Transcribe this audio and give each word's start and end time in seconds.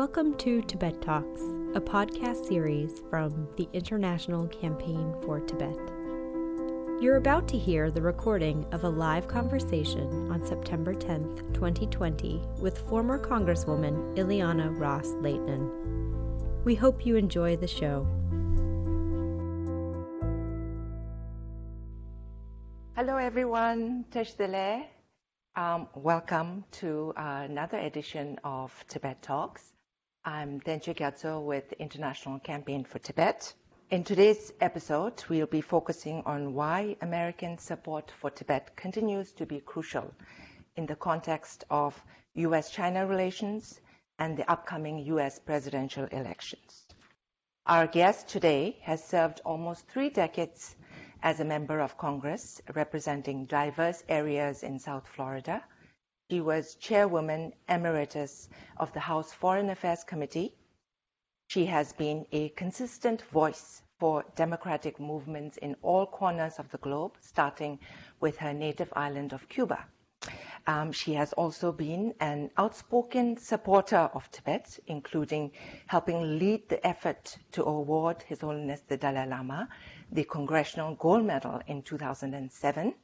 Welcome 0.00 0.34
to 0.38 0.62
Tibet 0.62 1.02
Talks, 1.02 1.42
a 1.74 1.80
podcast 1.94 2.46
series 2.48 3.02
from 3.10 3.46
the 3.58 3.68
International 3.74 4.46
Campaign 4.48 5.14
for 5.22 5.40
Tibet. 5.40 5.76
You're 7.02 7.18
about 7.18 7.46
to 7.48 7.58
hear 7.58 7.90
the 7.90 8.00
recording 8.00 8.64
of 8.72 8.84
a 8.84 8.88
live 8.88 9.28
conversation 9.28 10.32
on 10.32 10.42
September 10.42 10.94
10th, 10.94 11.52
2020, 11.52 12.40
with 12.62 12.78
former 12.88 13.18
Congresswoman 13.18 14.16
Ileana 14.16 14.74
Ros 14.80 15.08
Lehtinen. 15.16 15.68
We 16.64 16.74
hope 16.74 17.04
you 17.04 17.16
enjoy 17.16 17.56
the 17.56 17.68
show. 17.68 18.06
Hello, 22.96 23.18
everyone. 23.18 24.06
Tashi 24.10 24.32
Delek. 24.32 24.86
Um, 25.56 25.88
welcome 25.94 26.64
to 26.80 27.12
uh, 27.18 27.42
another 27.44 27.76
edition 27.76 28.38
of 28.44 28.72
Tibet 28.88 29.20
Talks. 29.20 29.74
Um, 30.22 30.32
I'm 30.34 30.60
Tencho 30.60 30.94
Gyatso 30.94 31.42
with 31.42 31.72
International 31.72 32.38
Campaign 32.40 32.84
for 32.84 32.98
Tibet. 32.98 33.54
In 33.90 34.04
today's 34.04 34.52
episode, 34.60 35.24
we'll 35.30 35.46
be 35.46 35.62
focusing 35.62 36.22
on 36.26 36.52
why 36.52 36.96
American 37.00 37.56
support 37.56 38.12
for 38.20 38.28
Tibet 38.28 38.76
continues 38.76 39.32
to 39.32 39.46
be 39.46 39.60
crucial 39.60 40.12
in 40.76 40.84
the 40.84 40.96
context 40.96 41.64
of 41.70 41.98
U.S.-China 42.34 43.08
relations 43.08 43.80
and 44.18 44.36
the 44.36 44.50
upcoming 44.50 44.98
U.S. 45.06 45.38
presidential 45.38 46.04
elections. 46.04 46.86
Our 47.66 47.86
guest 47.86 48.28
today 48.28 48.78
has 48.82 49.02
served 49.02 49.40
almost 49.44 49.88
three 49.88 50.10
decades 50.10 50.76
as 51.22 51.40
a 51.40 51.44
member 51.44 51.80
of 51.80 51.96
Congress 51.96 52.60
representing 52.74 53.46
diverse 53.46 54.02
areas 54.08 54.64
in 54.64 54.78
South 54.80 55.08
Florida. 55.08 55.62
She 56.30 56.40
was 56.40 56.76
chairwoman 56.76 57.54
emeritus 57.68 58.48
of 58.76 58.92
the 58.92 59.00
House 59.00 59.32
Foreign 59.32 59.68
Affairs 59.68 60.04
Committee. 60.04 60.54
She 61.48 61.66
has 61.66 61.92
been 61.92 62.24
a 62.30 62.50
consistent 62.50 63.22
voice 63.22 63.82
for 63.98 64.24
democratic 64.36 65.00
movements 65.00 65.56
in 65.56 65.74
all 65.82 66.06
corners 66.06 66.60
of 66.60 66.70
the 66.70 66.78
globe, 66.78 67.16
starting 67.20 67.80
with 68.20 68.36
her 68.36 68.52
native 68.52 68.92
island 68.94 69.32
of 69.32 69.48
Cuba. 69.48 69.84
Um, 70.68 70.92
she 70.92 71.14
has 71.14 71.32
also 71.32 71.72
been 71.72 72.14
an 72.20 72.52
outspoken 72.56 73.36
supporter 73.36 74.08
of 74.14 74.30
Tibet, 74.30 74.78
including 74.86 75.50
helping 75.88 76.38
lead 76.38 76.68
the 76.68 76.86
effort 76.86 77.38
to 77.52 77.64
award 77.64 78.22
His 78.22 78.42
Holiness 78.42 78.82
the 78.82 78.96
Dalai 78.96 79.26
Lama 79.26 79.68
the 80.12 80.24
Congressional 80.24 80.94
Gold 80.94 81.24
Medal 81.24 81.60
in 81.66 81.82
2007 81.82 82.94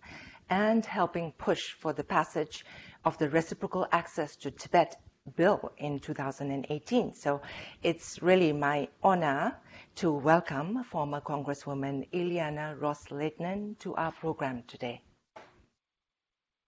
and 0.49 0.85
helping 0.87 1.33
push 1.33 1.73
for 1.73 1.93
the 1.93 2.05
passage 2.05 2.65
of 3.07 3.17
the 3.19 3.31
Reciprocal 3.31 3.87
Access 3.93 4.35
to 4.35 4.51
Tibet 4.51 4.97
bill 5.37 5.73
in 5.79 6.01
2018. 6.01 7.15
So 7.15 7.41
it's 7.85 8.21
really 8.21 8.53
my 8.53 8.89
honor 9.01 9.57
to 9.95 10.11
welcome 10.11 10.83
former 10.83 11.21
Congresswoman 11.21 12.09
Ileana 12.13 12.81
Ros 12.81 13.05
Lehtinen 13.05 13.79
to 13.79 13.95
our 13.95 14.11
program 14.11 14.65
today. 14.67 15.01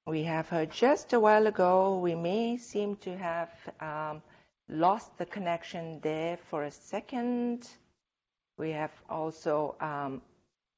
We 0.07 0.23
have 0.23 0.49
heard 0.49 0.71
just 0.71 1.13
a 1.13 1.19
while 1.19 1.49
ago. 1.49 1.99
We 1.99 2.15
may 2.15 2.57
seem 2.57 2.95
to 2.99 3.19
have 3.19 3.51
um, 3.81 4.23
lost 4.69 5.19
the 5.19 5.27
connection 5.27 5.99
there 6.03 6.39
for 6.51 6.65
a 6.65 6.71
second. 6.71 7.69
We 8.59 8.71
have 8.71 8.93
also 9.11 9.75
um, 9.81 10.23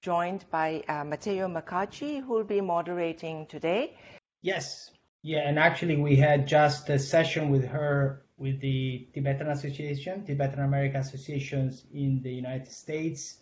joined 0.02 0.46
by 0.50 0.82
uh, 0.88 1.04
Matteo 1.04 1.48
Mecacci, 1.48 2.22
who 2.22 2.32
will 2.32 2.44
be 2.44 2.62
moderating 2.62 3.46
today. 3.46 3.98
Yes, 4.42 4.90
yeah, 5.22 5.48
and 5.48 5.58
actually 5.58 5.96
we 5.96 6.16
had 6.16 6.46
just 6.46 6.88
a 6.88 6.98
session 6.98 7.50
with 7.50 7.66
her 7.66 8.22
with 8.38 8.60
the 8.60 9.06
Tibetan 9.12 9.48
Association, 9.48 10.24
Tibetan 10.24 10.60
American 10.60 11.00
Associations 11.00 11.84
in 11.92 12.22
the 12.22 12.32
United 12.32 12.72
States. 12.72 13.36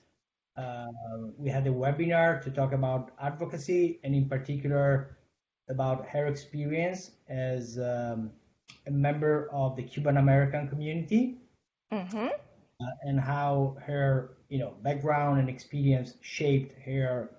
Uh, 0.57 0.89
we 1.37 1.49
had 1.49 1.65
a 1.69 1.71
webinar 1.71 2.43
to 2.43 2.51
talk 2.51 2.73
about 2.73 3.13
advocacy 3.21 4.01
and 4.03 4.13
in 4.13 4.29
particular 4.29 5.17
about 5.69 6.05
her 6.09 6.27
experience 6.27 7.13
as 7.29 7.79
um, 7.79 8.33
a 8.89 8.91
member 8.91 9.49
of 9.53 9.77
the 9.77 9.83
Cuban 9.85 10.17
American 10.17 10.67
community 10.69 11.39
mm-hmm. 11.93 12.27
uh, 12.27 12.87
and 13.03 13.21
how 13.21 13.77
her 13.87 14.37
you 14.49 14.59
know 14.59 14.75
background 14.83 15.39
and 15.39 15.49
experience 15.49 16.15
shaped 16.23 16.75
her 16.85 17.31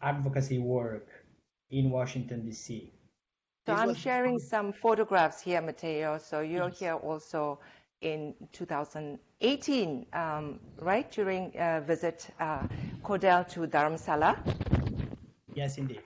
advocacy 0.00 0.58
work 0.58 1.08
in 1.70 1.90
Washington 1.90 2.42
D.C. 2.46 2.90
So 3.66 3.74
I'm 3.74 3.94
sharing 3.94 4.38
some 4.38 4.72
photographs 4.72 5.40
here, 5.40 5.60
Matteo. 5.60 6.18
So 6.18 6.40
you're 6.40 6.68
yes. 6.68 6.78
here 6.78 6.94
also 6.94 7.60
in 8.00 8.34
2018, 8.52 10.06
um, 10.12 10.58
right 10.80 11.10
during 11.12 11.52
a 11.58 11.80
visit 11.80 12.26
uh, 12.40 12.66
CODEL 13.04 13.44
to 13.50 13.60
Dharamsala. 13.66 14.38
Yes, 15.54 15.76
indeed. 15.76 16.00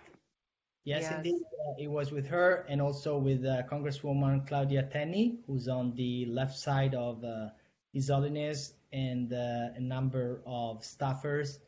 Yes, 0.85 1.03
yes. 1.03 1.15
indeed. 1.15 1.43
Uh, 1.43 1.75
it 1.79 1.89
was 1.89 2.11
with 2.11 2.27
her 2.27 2.67
and 2.69 2.83
also 2.83 3.17
with 3.17 3.45
uh, 3.45 3.63
Congresswoman 3.71 4.47
Claudia 4.47 4.83
Tenney, 4.93 5.39
who's 5.47 5.69
on 5.69 5.95
the 5.95 6.27
left 6.27 6.59
side 6.59 6.95
of 6.95 7.23
uh, 7.25 7.49
His 7.93 8.09
Holiness, 8.09 8.75
and 8.93 9.33
uh, 9.33 9.77
a 9.77 9.81
number 9.81 10.43
of 10.45 10.83
staffers 10.83 11.59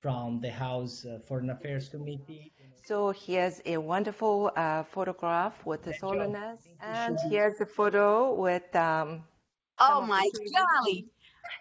from 0.00 0.40
the 0.40 0.50
House 0.50 1.06
uh, 1.06 1.20
Foreign 1.26 1.50
Affairs 1.50 1.88
Committee. 1.88 2.52
So 2.86 3.10
here's 3.12 3.60
a 3.66 3.76
wonderful 3.78 4.50
uh, 4.56 4.82
photograph 4.84 5.54
with 5.64 5.84
His 5.84 6.00
Holiness, 6.00 6.60
and 6.80 7.18
here's 7.28 7.60
a 7.60 7.66
photo 7.66 8.34
with. 8.34 8.74
Um, 8.74 9.22
oh 9.78 10.00
my 10.02 10.28
golly! 10.54 11.06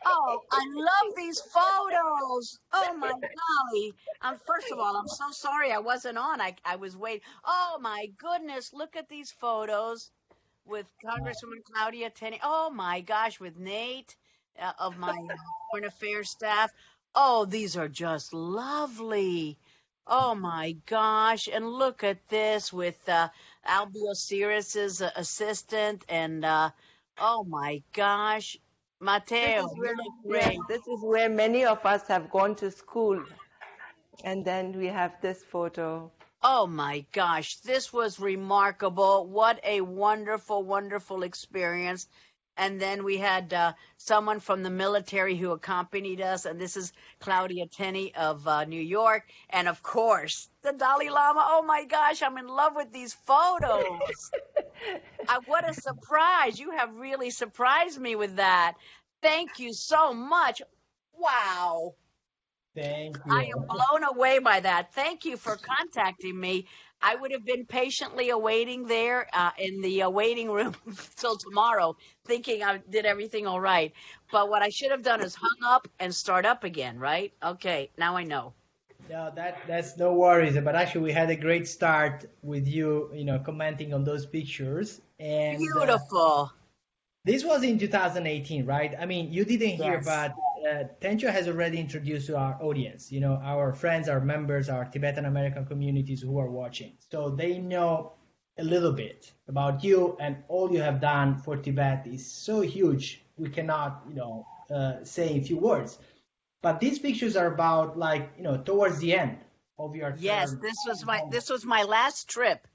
Oh, 0.05 0.41
I 0.51 0.65
love 0.73 1.15
these 1.15 1.39
photos. 1.41 2.59
Oh 2.73 2.93
my 2.97 3.11
golly. 3.11 3.93
Um, 4.21 4.39
first 4.47 4.71
of 4.71 4.79
all, 4.79 4.95
I'm 4.95 5.07
so 5.07 5.31
sorry 5.31 5.71
I 5.71 5.79
wasn't 5.79 6.17
on. 6.17 6.41
I, 6.41 6.55
I 6.65 6.77
was 6.77 6.95
waiting. 6.95 7.21
Oh 7.45 7.77
my 7.81 8.07
goodness, 8.17 8.73
look 8.73 8.95
at 8.95 9.09
these 9.09 9.31
photos 9.31 10.11
with 10.65 10.85
Congresswoman 11.03 11.63
Claudia 11.71 12.09
Tenney. 12.09 12.39
Oh 12.43 12.69
my 12.69 13.01
gosh, 13.01 13.39
with 13.39 13.57
Nate 13.57 14.15
uh, 14.59 14.71
of 14.79 14.97
my 14.97 15.15
foreign 15.71 15.85
affairs 15.85 16.29
staff. 16.29 16.71
Oh, 17.15 17.45
these 17.45 17.75
are 17.77 17.87
just 17.89 18.33
lovely. 18.33 19.57
Oh 20.11 20.33
my 20.33 20.75
gosh. 20.87 21.47
And 21.47 21.69
look 21.69 22.03
at 22.03 22.27
this 22.29 22.73
with 22.73 22.97
uh, 23.07 23.29
Albio 23.67 24.15
Sires's 24.15 25.03
uh, 25.03 25.11
assistant 25.15 26.03
and 26.09 26.43
uh, 26.43 26.71
oh 27.19 27.43
my 27.43 27.83
gosh. 27.93 28.57
Matteo, 28.99 29.61
this 29.61 29.71
is, 29.71 29.77
where, 30.23 30.51
yes, 30.51 30.57
this 30.67 30.81
is 30.81 31.01
where 31.01 31.29
many 31.29 31.63
of 31.63 31.85
us 31.85 32.05
have 32.07 32.29
gone 32.31 32.55
to 32.55 32.69
school. 32.71 33.23
And 34.25 34.43
then 34.43 34.77
we 34.77 34.87
have 34.87 35.13
this 35.21 35.41
photo. 35.41 36.11
Oh 36.41 36.67
my 36.67 37.05
gosh, 37.13 37.57
this 37.57 37.93
was 37.93 38.19
remarkable. 38.19 39.27
What 39.27 39.59
a 39.63 39.81
wonderful, 39.81 40.63
wonderful 40.63 41.23
experience. 41.23 42.07
And 42.59 42.79
then 42.79 43.05
we 43.05 43.17
had 43.17 43.53
uh, 43.53 43.71
someone 43.95 44.41
from 44.41 44.63
the 44.63 44.69
military 44.69 45.37
who 45.37 45.51
accompanied 45.51 46.19
us, 46.19 46.43
and 46.43 46.59
this 46.59 46.75
is 46.75 46.91
Claudia 47.21 47.67
Tenney 47.67 48.13
of 48.13 48.45
uh, 48.45 48.65
New 48.65 48.81
York, 48.81 49.23
and 49.49 49.69
of 49.69 49.81
course 49.81 50.49
the 50.61 50.73
Dalai 50.73 51.09
Lama. 51.09 51.41
Oh 51.41 51.63
my 51.63 51.85
gosh, 51.85 52.21
I'm 52.21 52.37
in 52.37 52.49
love 52.49 52.73
with 52.75 52.91
these 52.91 53.13
photos. 53.13 54.31
I, 55.29 55.39
what 55.45 55.69
a 55.69 55.73
surprise! 55.73 56.59
You 56.59 56.71
have 56.71 56.93
really 56.95 57.29
surprised 57.29 57.97
me 57.97 58.17
with 58.17 58.35
that. 58.35 58.73
Thank 59.21 59.59
you 59.59 59.71
so 59.73 60.13
much. 60.13 60.61
Wow. 61.17 61.95
Thank 62.75 63.15
you. 63.25 63.31
I 63.31 63.43
am 63.55 63.67
blown 63.67 64.03
away 64.03 64.39
by 64.39 64.59
that. 64.59 64.93
Thank 64.93 65.23
you 65.23 65.37
for 65.37 65.57
contacting 65.57 66.37
me. 66.37 66.67
I 67.01 67.15
would 67.15 67.31
have 67.31 67.45
been 67.45 67.65
patiently 67.65 68.29
awaiting 68.29 68.85
there 68.85 69.27
uh, 69.33 69.51
in 69.57 69.81
the 69.81 70.03
uh, 70.03 70.09
waiting 70.09 70.51
room 70.51 70.75
till 71.15 71.37
tomorrow, 71.37 71.95
thinking 72.25 72.63
I 72.63 72.79
did 72.89 73.05
everything 73.05 73.47
all 73.47 73.61
right. 73.61 73.93
But 74.31 74.49
what 74.49 74.61
I 74.61 74.69
should 74.69 74.91
have 74.91 75.03
done 75.03 75.21
is 75.21 75.35
hung 75.35 75.57
up 75.65 75.87
and 75.99 76.13
start 76.13 76.45
up 76.45 76.63
again, 76.63 76.99
right? 76.99 77.33
Okay, 77.43 77.89
now 77.97 78.15
I 78.17 78.23
know. 78.23 78.53
No, 79.09 79.31
that 79.35 79.61
that's 79.65 79.97
no 79.97 80.13
worries. 80.13 80.57
But 80.59 80.75
actually, 80.75 81.01
we 81.01 81.11
had 81.11 81.29
a 81.29 81.35
great 81.35 81.67
start 81.67 82.29
with 82.43 82.67
you, 82.67 83.09
you 83.13 83.25
know, 83.25 83.39
commenting 83.39 83.93
on 83.93 84.03
those 84.03 84.25
pictures. 84.25 85.01
And 85.19 85.55
uh, 85.55 85.59
beautiful. 85.59 86.51
Uh, 86.53 86.55
this 87.25 87.43
was 87.43 87.63
in 87.63 87.77
2018, 87.79 88.65
right? 88.65 88.93
I 88.99 89.05
mean, 89.05 89.31
you 89.31 89.45
didn't 89.45 89.77
hear, 89.81 89.95
yes. 89.95 90.05
but 90.05 90.35
uh, 90.65 90.83
Tencho 91.01 91.31
has 91.31 91.47
already 91.47 91.79
introduced 91.79 92.27
to 92.27 92.37
our 92.37 92.57
audience, 92.61 93.11
you 93.11 93.19
know, 93.19 93.39
our 93.43 93.73
friends, 93.73 94.09
our 94.09 94.19
members, 94.19 94.69
our 94.69 94.85
Tibetan 94.85 95.25
American 95.25 95.65
communities 95.65 96.21
who 96.21 96.37
are 96.39 96.49
watching. 96.49 96.93
So 97.11 97.29
they 97.29 97.57
know 97.59 98.13
a 98.57 98.63
little 98.63 98.91
bit 98.91 99.31
about 99.47 99.83
you 99.83 100.17
and 100.19 100.37
all 100.47 100.71
you 100.71 100.81
have 100.81 100.99
done 100.99 101.37
for 101.37 101.57
Tibet 101.57 102.05
is 102.07 102.29
so 102.29 102.61
huge. 102.61 103.21
We 103.37 103.49
cannot, 103.49 104.03
you 104.07 104.15
know, 104.15 104.45
uh, 104.69 105.03
say 105.03 105.37
a 105.37 105.41
few 105.41 105.57
words. 105.57 105.97
But 106.61 106.79
these 106.79 106.99
pictures 106.99 107.35
are 107.37 107.47
about 107.47 107.97
like, 107.97 108.31
you 108.37 108.43
know, 108.43 108.57
towards 108.57 108.99
the 108.99 109.13
end 109.13 109.37
of 109.77 109.95
your 109.95 110.13
Yes, 110.17 110.53
this 110.61 110.75
was 110.85 111.05
my 111.05 111.23
this 111.31 111.49
was 111.49 111.65
my 111.65 111.83
last 111.83 112.27
trip. 112.27 112.67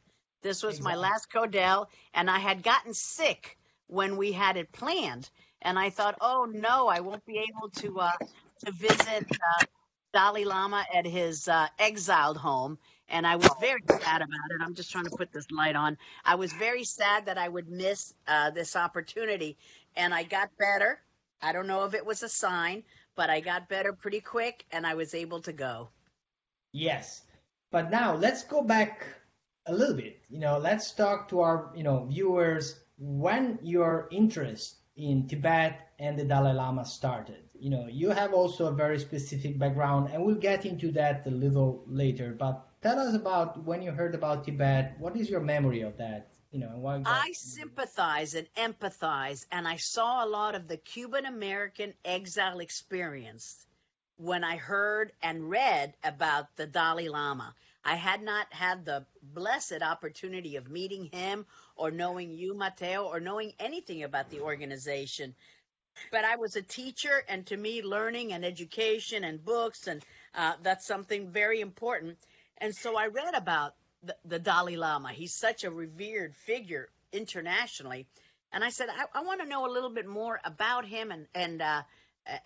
This 0.42 0.62
was 0.62 0.76
exactly. 0.76 0.92
my 0.92 1.08
last 1.08 1.30
CODEL 1.30 1.88
and 2.14 2.30
I 2.30 2.38
had 2.38 2.62
gotten 2.62 2.94
sick 2.94 3.58
when 3.86 4.16
we 4.16 4.32
had 4.32 4.56
it 4.56 4.72
planned. 4.72 5.28
And 5.64 5.78
I 5.78 5.90
thought, 5.90 6.16
oh 6.20 6.46
no, 6.50 6.88
I 6.88 7.00
won't 7.00 7.24
be 7.24 7.38
able 7.38 7.70
to 7.80 8.00
uh, 8.00 8.12
to 8.64 8.72
visit 8.72 9.26
uh, 9.30 9.64
Dalai 10.12 10.44
Lama 10.44 10.84
at 10.94 11.06
his 11.06 11.48
uh, 11.48 11.66
exiled 11.78 12.36
home. 12.36 12.78
And 13.08 13.26
I 13.26 13.36
was 13.36 13.50
very 13.60 13.82
sad 13.88 14.22
about 14.22 14.50
it. 14.50 14.62
I'm 14.62 14.74
just 14.74 14.90
trying 14.90 15.04
to 15.04 15.10
put 15.10 15.32
this 15.32 15.50
light 15.50 15.76
on. 15.76 15.98
I 16.24 16.36
was 16.36 16.52
very 16.52 16.84
sad 16.84 17.26
that 17.26 17.36
I 17.36 17.48
would 17.48 17.68
miss 17.68 18.14
uh, 18.26 18.50
this 18.50 18.76
opportunity. 18.76 19.56
And 19.96 20.14
I 20.14 20.22
got 20.22 20.50
better. 20.58 21.00
I 21.42 21.52
don't 21.52 21.66
know 21.66 21.84
if 21.84 21.94
it 21.94 22.06
was 22.06 22.22
a 22.22 22.28
sign, 22.28 22.82
but 23.16 23.28
I 23.28 23.40
got 23.40 23.68
better 23.68 23.92
pretty 23.92 24.20
quick 24.20 24.64
and 24.72 24.86
I 24.86 24.94
was 24.94 25.14
able 25.14 25.40
to 25.42 25.52
go. 25.52 25.90
Yes. 26.72 27.22
But 27.70 27.90
now 27.90 28.14
let's 28.14 28.44
go 28.44 28.62
back 28.62 29.04
a 29.66 29.74
little 29.74 29.96
bit. 29.96 30.20
You 30.30 30.38
know, 30.38 30.58
let's 30.58 30.92
talk 30.92 31.28
to 31.28 31.40
our, 31.40 31.70
you 31.76 31.82
know, 31.82 32.06
viewers 32.06 32.80
when 32.96 33.58
your 33.62 34.08
interest 34.10 34.76
in 34.96 35.26
Tibet 35.26 35.92
and 35.98 36.18
the 36.18 36.24
Dalai 36.24 36.52
Lama 36.52 36.84
started. 36.84 37.42
You 37.58 37.70
know, 37.70 37.86
you 37.86 38.10
have 38.10 38.32
also 38.32 38.66
a 38.66 38.72
very 38.72 38.98
specific 38.98 39.58
background, 39.58 40.10
and 40.12 40.24
we'll 40.24 40.34
get 40.34 40.66
into 40.66 40.90
that 40.92 41.26
a 41.26 41.30
little 41.30 41.84
later. 41.86 42.34
But 42.38 42.66
tell 42.82 42.98
us 42.98 43.14
about 43.14 43.64
when 43.64 43.82
you 43.82 43.90
heard 43.92 44.14
about 44.14 44.44
Tibet. 44.44 44.96
What 44.98 45.16
is 45.16 45.30
your 45.30 45.40
memory 45.40 45.82
of 45.82 45.96
that? 45.98 46.30
You 46.50 46.60
know, 46.60 46.72
why 46.76 47.02
I 47.04 47.32
sympathize 47.32 48.34
and 48.34 48.46
empathize, 48.56 49.44
and 49.50 49.66
I 49.66 49.76
saw 49.76 50.24
a 50.24 50.28
lot 50.28 50.54
of 50.54 50.68
the 50.68 50.76
Cuban 50.76 51.26
American 51.26 51.94
exile 52.04 52.60
experience 52.60 53.66
when 54.18 54.44
I 54.44 54.56
heard 54.56 55.10
and 55.20 55.50
read 55.50 55.94
about 56.04 56.54
the 56.56 56.66
Dalai 56.66 57.08
Lama. 57.08 57.54
I 57.84 57.96
had 57.96 58.22
not 58.22 58.52
had 58.52 58.84
the 58.84 59.04
blessed 59.22 59.82
opportunity 59.82 60.56
of 60.56 60.70
meeting 60.70 61.06
him 61.06 61.44
or 61.76 61.90
knowing 61.90 62.32
you, 62.32 62.54
Matteo, 62.54 63.04
or 63.04 63.20
knowing 63.20 63.52
anything 63.58 64.02
about 64.02 64.30
the 64.30 64.40
organization. 64.40 65.34
But 66.10 66.24
I 66.24 66.36
was 66.36 66.56
a 66.56 66.62
teacher, 66.62 67.24
and 67.28 67.46
to 67.46 67.56
me, 67.56 67.82
learning 67.82 68.32
and 68.32 68.44
education 68.44 69.24
and 69.24 69.44
books, 69.44 69.86
and 69.86 70.04
uh, 70.34 70.54
that's 70.62 70.86
something 70.86 71.30
very 71.30 71.60
important. 71.60 72.18
And 72.58 72.74
so 72.74 72.96
I 72.96 73.06
read 73.06 73.34
about 73.34 73.74
the, 74.02 74.16
the, 74.24 74.38
Dalai 74.38 74.76
Lama. 74.76 75.12
He's 75.12 75.34
such 75.34 75.64
a 75.64 75.70
revered 75.70 76.34
figure 76.36 76.88
internationally. 77.12 78.06
And 78.52 78.62
I 78.64 78.70
said, 78.70 78.88
I, 78.88 79.18
I 79.18 79.22
want 79.22 79.40
to 79.40 79.48
know 79.48 79.66
a 79.66 79.72
little 79.72 79.90
bit 79.90 80.06
more 80.06 80.40
about 80.44 80.84
him 80.84 81.10
and, 81.10 81.26
and, 81.34 81.62
uh, 81.62 81.82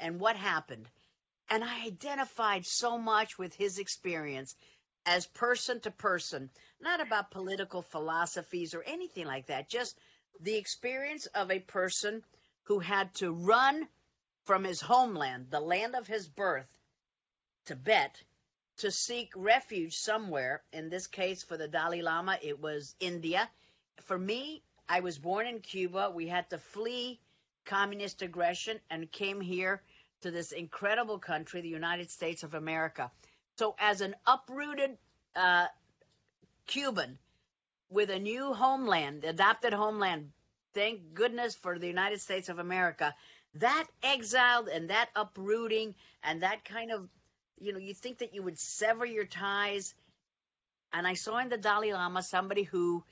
and 0.00 0.20
what 0.20 0.36
happened. 0.36 0.86
And 1.50 1.64
I 1.64 1.86
identified 1.86 2.66
so 2.66 2.98
much 2.98 3.38
with 3.38 3.54
his 3.54 3.78
experience 3.78 4.54
as 5.08 5.26
person 5.26 5.80
to 5.80 5.90
person, 5.90 6.50
not 6.82 7.00
about 7.00 7.30
political 7.30 7.80
philosophies 7.80 8.74
or 8.74 8.82
anything 8.82 9.24
like 9.26 9.46
that, 9.46 9.66
just 9.66 9.98
the 10.40 10.56
experience 10.56 11.24
of 11.26 11.50
a 11.50 11.60
person 11.60 12.22
who 12.64 12.78
had 12.78 13.14
to 13.14 13.32
run 13.32 13.88
from 14.44 14.64
his 14.64 14.82
homeland, 14.82 15.46
the 15.48 15.60
land 15.60 15.94
of 15.94 16.06
his 16.06 16.28
birth, 16.28 16.68
Tibet, 17.64 18.22
to 18.76 18.90
seek 18.90 19.32
refuge 19.34 19.96
somewhere. 19.96 20.62
In 20.74 20.90
this 20.90 21.06
case, 21.06 21.42
for 21.42 21.56
the 21.56 21.68
Dalai 21.68 22.02
Lama, 22.02 22.38
it 22.42 22.60
was 22.60 22.94
India. 23.00 23.48
For 24.02 24.18
me, 24.18 24.62
I 24.90 25.00
was 25.00 25.16
born 25.16 25.46
in 25.46 25.60
Cuba. 25.60 26.10
We 26.14 26.28
had 26.28 26.50
to 26.50 26.58
flee 26.58 27.18
communist 27.64 28.20
aggression 28.20 28.78
and 28.90 29.10
came 29.10 29.40
here 29.40 29.82
to 30.20 30.30
this 30.30 30.52
incredible 30.52 31.18
country, 31.18 31.62
the 31.62 31.68
United 31.68 32.10
States 32.10 32.42
of 32.42 32.52
America. 32.52 33.10
So, 33.58 33.74
as 33.80 34.02
an 34.02 34.14
uprooted 34.24 34.96
uh, 35.34 35.66
Cuban 36.68 37.18
with 37.90 38.08
a 38.08 38.20
new 38.20 38.54
homeland, 38.54 39.24
adopted 39.24 39.72
homeland, 39.72 40.30
thank 40.74 41.12
goodness 41.12 41.56
for 41.56 41.76
the 41.76 41.88
United 41.88 42.20
States 42.20 42.48
of 42.48 42.60
America, 42.60 43.16
that 43.54 43.88
exiled 44.00 44.68
and 44.68 44.90
that 44.90 45.08
uprooting 45.16 45.96
and 46.22 46.42
that 46.42 46.64
kind 46.64 46.92
of, 46.92 47.08
you 47.58 47.72
know, 47.72 47.80
you 47.80 47.94
think 47.94 48.18
that 48.18 48.32
you 48.32 48.44
would 48.44 48.60
sever 48.60 49.04
your 49.04 49.24
ties. 49.24 49.92
And 50.92 51.04
I 51.04 51.14
saw 51.14 51.38
in 51.38 51.48
the 51.48 51.58
Dalai 51.58 51.92
Lama 51.92 52.22
somebody 52.22 52.62
who 52.62 53.02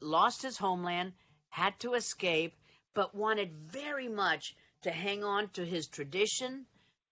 lost 0.00 0.40
his 0.40 0.56
homeland, 0.56 1.12
had 1.50 1.78
to 1.80 1.92
escape, 1.92 2.54
but 2.94 3.14
wanted 3.14 3.52
very 3.52 4.08
much 4.08 4.56
to 4.84 4.90
hang 4.90 5.22
on 5.22 5.50
to 5.50 5.66
his 5.66 5.86
tradition, 5.86 6.64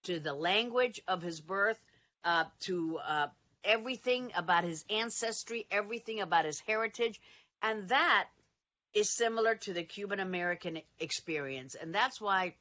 to 0.04 0.18
the 0.18 0.32
language 0.32 0.98
of 1.06 1.20
his 1.20 1.38
birth, 1.38 1.78
uh, 2.24 2.44
to 2.60 2.98
uh, 2.98 3.26
everything 3.64 4.32
about 4.36 4.64
his 4.64 4.84
ancestry, 4.90 5.66
everything 5.70 6.20
about 6.20 6.44
his 6.44 6.60
heritage. 6.60 7.20
And 7.62 7.88
that 7.88 8.28
is 8.94 9.10
similar 9.10 9.54
to 9.54 9.72
the 9.72 9.82
Cuban 9.82 10.20
American 10.20 10.80
experience. 10.98 11.74
And 11.74 11.94
that's 11.94 12.20
why 12.20 12.54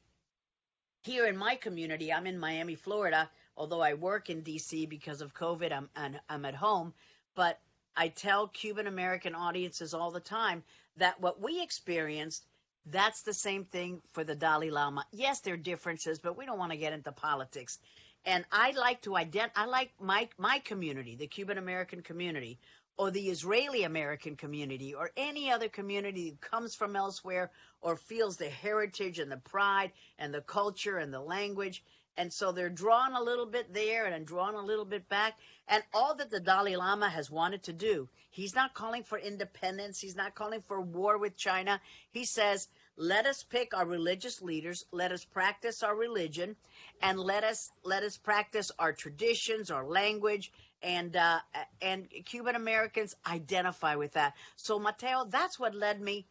here 1.02 1.26
in 1.26 1.36
my 1.36 1.56
community, 1.56 2.12
I'm 2.12 2.26
in 2.26 2.38
Miami, 2.38 2.76
Florida, 2.76 3.28
although 3.56 3.80
I 3.80 3.94
work 3.94 4.30
in 4.30 4.42
DC 4.42 4.88
because 4.88 5.20
of 5.20 5.34
COVID, 5.34 5.72
I'm, 5.72 5.88
I'm 6.28 6.44
at 6.44 6.54
home. 6.54 6.94
But 7.34 7.58
I 7.96 8.08
tell 8.08 8.48
Cuban 8.48 8.86
American 8.86 9.34
audiences 9.34 9.94
all 9.94 10.10
the 10.10 10.20
time 10.20 10.62
that 10.96 11.20
what 11.20 11.40
we 11.40 11.62
experienced, 11.62 12.44
that's 12.86 13.22
the 13.22 13.34
same 13.34 13.64
thing 13.64 14.00
for 14.12 14.24
the 14.24 14.34
Dalai 14.34 14.70
Lama. 14.70 15.04
Yes, 15.12 15.40
there 15.40 15.54
are 15.54 15.58
differences, 15.58 16.18
but 16.18 16.36
we 16.36 16.46
don't 16.46 16.58
want 16.58 16.72
to 16.72 16.78
get 16.78 16.92
into 16.92 17.12
politics. 17.12 17.78
And 18.24 18.44
I 18.52 18.70
like 18.72 19.02
to 19.02 19.10
ident 19.10 19.50
I 19.56 19.66
like 19.66 19.90
my 20.00 20.28
my 20.38 20.60
community, 20.60 21.16
the 21.16 21.26
Cuban 21.26 21.58
American 21.58 22.02
community, 22.02 22.58
or 22.96 23.10
the 23.10 23.28
Israeli 23.30 23.82
American 23.82 24.36
community, 24.36 24.94
or 24.94 25.10
any 25.16 25.50
other 25.50 25.68
community 25.68 26.30
that 26.30 26.40
comes 26.40 26.74
from 26.74 26.94
elsewhere 26.94 27.50
or 27.80 27.96
feels 27.96 28.36
the 28.36 28.48
heritage 28.48 29.18
and 29.18 29.30
the 29.30 29.38
pride 29.38 29.92
and 30.18 30.32
the 30.32 30.40
culture 30.40 30.98
and 30.98 31.12
the 31.12 31.20
language. 31.20 31.82
And 32.16 32.32
so 32.32 32.52
they're 32.52 32.68
drawn 32.68 33.14
a 33.14 33.22
little 33.22 33.46
bit 33.46 33.72
there 33.72 34.04
and 34.04 34.26
drawn 34.26 34.54
a 34.54 34.60
little 34.60 34.84
bit 34.84 35.08
back. 35.08 35.36
And 35.66 35.82
all 35.94 36.14
that 36.14 36.30
the 36.30 36.40
Dalai 36.40 36.76
Lama 36.76 37.08
has 37.08 37.30
wanted 37.30 37.64
to 37.64 37.72
do, 37.72 38.08
he's 38.30 38.54
not 38.54 38.74
calling 38.74 39.02
for 39.02 39.18
independence. 39.18 39.98
He's 39.98 40.14
not 40.14 40.34
calling 40.34 40.62
for 40.68 40.80
war 40.80 41.16
with 41.18 41.36
China. 41.36 41.80
He 42.10 42.26
says, 42.26 42.68
let 42.96 43.24
us 43.24 43.42
pick 43.42 43.74
our 43.74 43.86
religious 43.86 44.42
leaders 44.42 44.84
let 44.92 45.12
us 45.12 45.24
practice 45.24 45.82
our 45.82 45.96
religion 45.96 46.56
and 47.02 47.18
let 47.18 47.44
us 47.44 47.70
let 47.84 48.02
us 48.02 48.16
practice 48.16 48.70
our 48.78 48.92
traditions 48.92 49.70
our 49.70 49.86
language 49.86 50.52
and 50.82 51.16
uh, 51.16 51.38
and 51.80 52.08
cuban 52.24 52.56
americans 52.56 53.14
identify 53.26 53.96
with 53.96 54.12
that. 54.12 54.34
So 54.56 54.78
matteo 54.78 55.26
that's 55.28 55.58
what 55.58 55.74
led 55.74 56.00
me 56.00 56.26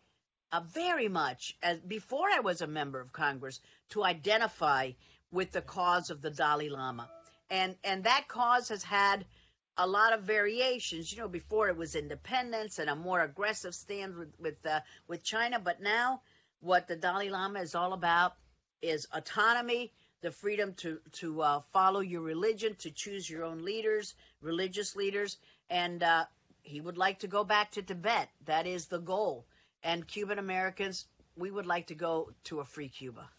uh, 0.52 0.62
very 0.74 1.08
much 1.08 1.56
as 1.62 1.80
before 1.80 2.28
i 2.30 2.40
was 2.40 2.62
a 2.62 2.68
member 2.68 3.00
of 3.00 3.12
congress 3.12 3.60
to 3.90 4.04
identify 4.04 4.92
with 5.32 5.52
the 5.52 5.62
cause 5.62 6.10
of 6.10 6.22
the 6.22 6.32
dalai 6.32 6.70
lama. 6.70 7.10
And 7.50 7.76
and 7.84 8.06
that 8.06 8.28
cause 8.28 8.70
has 8.70 8.84
had 8.84 9.26
a 9.78 9.88
lot 9.88 10.14
of 10.14 10.24
variations. 10.24 11.12
You 11.12 11.20
know 11.20 11.28
before 11.28 11.70
it 11.70 11.78
was 11.78 11.96
independence 11.96 12.80
and 12.80 12.90
a 12.90 12.96
more 12.96 13.22
aggressive 13.22 13.76
stand 13.76 14.16
with 14.16 14.34
with, 14.40 14.66
uh, 14.66 14.80
with 15.08 15.24
china 15.24 15.60
but 15.60 15.82
now 15.82 16.22
what 16.62 16.88
the 16.88 16.96
Dalai 16.96 17.30
Lama 17.30 17.60
is 17.60 17.76
all 17.76 17.94
about 17.94 18.34
is 18.82 19.08
autonomy, 19.12 19.92
the 20.22 20.32
freedom 20.32 20.74
to 20.76 21.00
to 21.14 21.42
uh, 21.42 21.60
follow 21.72 22.00
your 22.00 22.22
religion, 22.22 22.76
to 22.76 22.92
choose 22.92 23.30
your 23.30 23.44
own 23.44 23.64
leaders, 23.64 24.16
religious 24.42 24.96
leaders, 24.96 25.38
and 25.70 26.04
uh, 26.04 26.26
he 26.64 26.82
would 26.82 26.98
like 26.98 27.20
to 27.20 27.28
go 27.28 27.44
back 27.44 27.72
to 27.72 27.82
Tibet. 27.82 28.30
That 28.46 28.68
is 28.68 28.88
the 28.88 29.00
goal. 29.00 29.46
And 29.84 30.08
Cuban 30.08 30.40
Americans, 30.40 31.06
we 31.36 31.50
would 31.50 31.66
like 31.66 31.88
to 31.88 31.96
go 31.96 32.32
to 32.46 32.60
a 32.60 32.66
free 32.66 32.90
Cuba. 32.90 33.30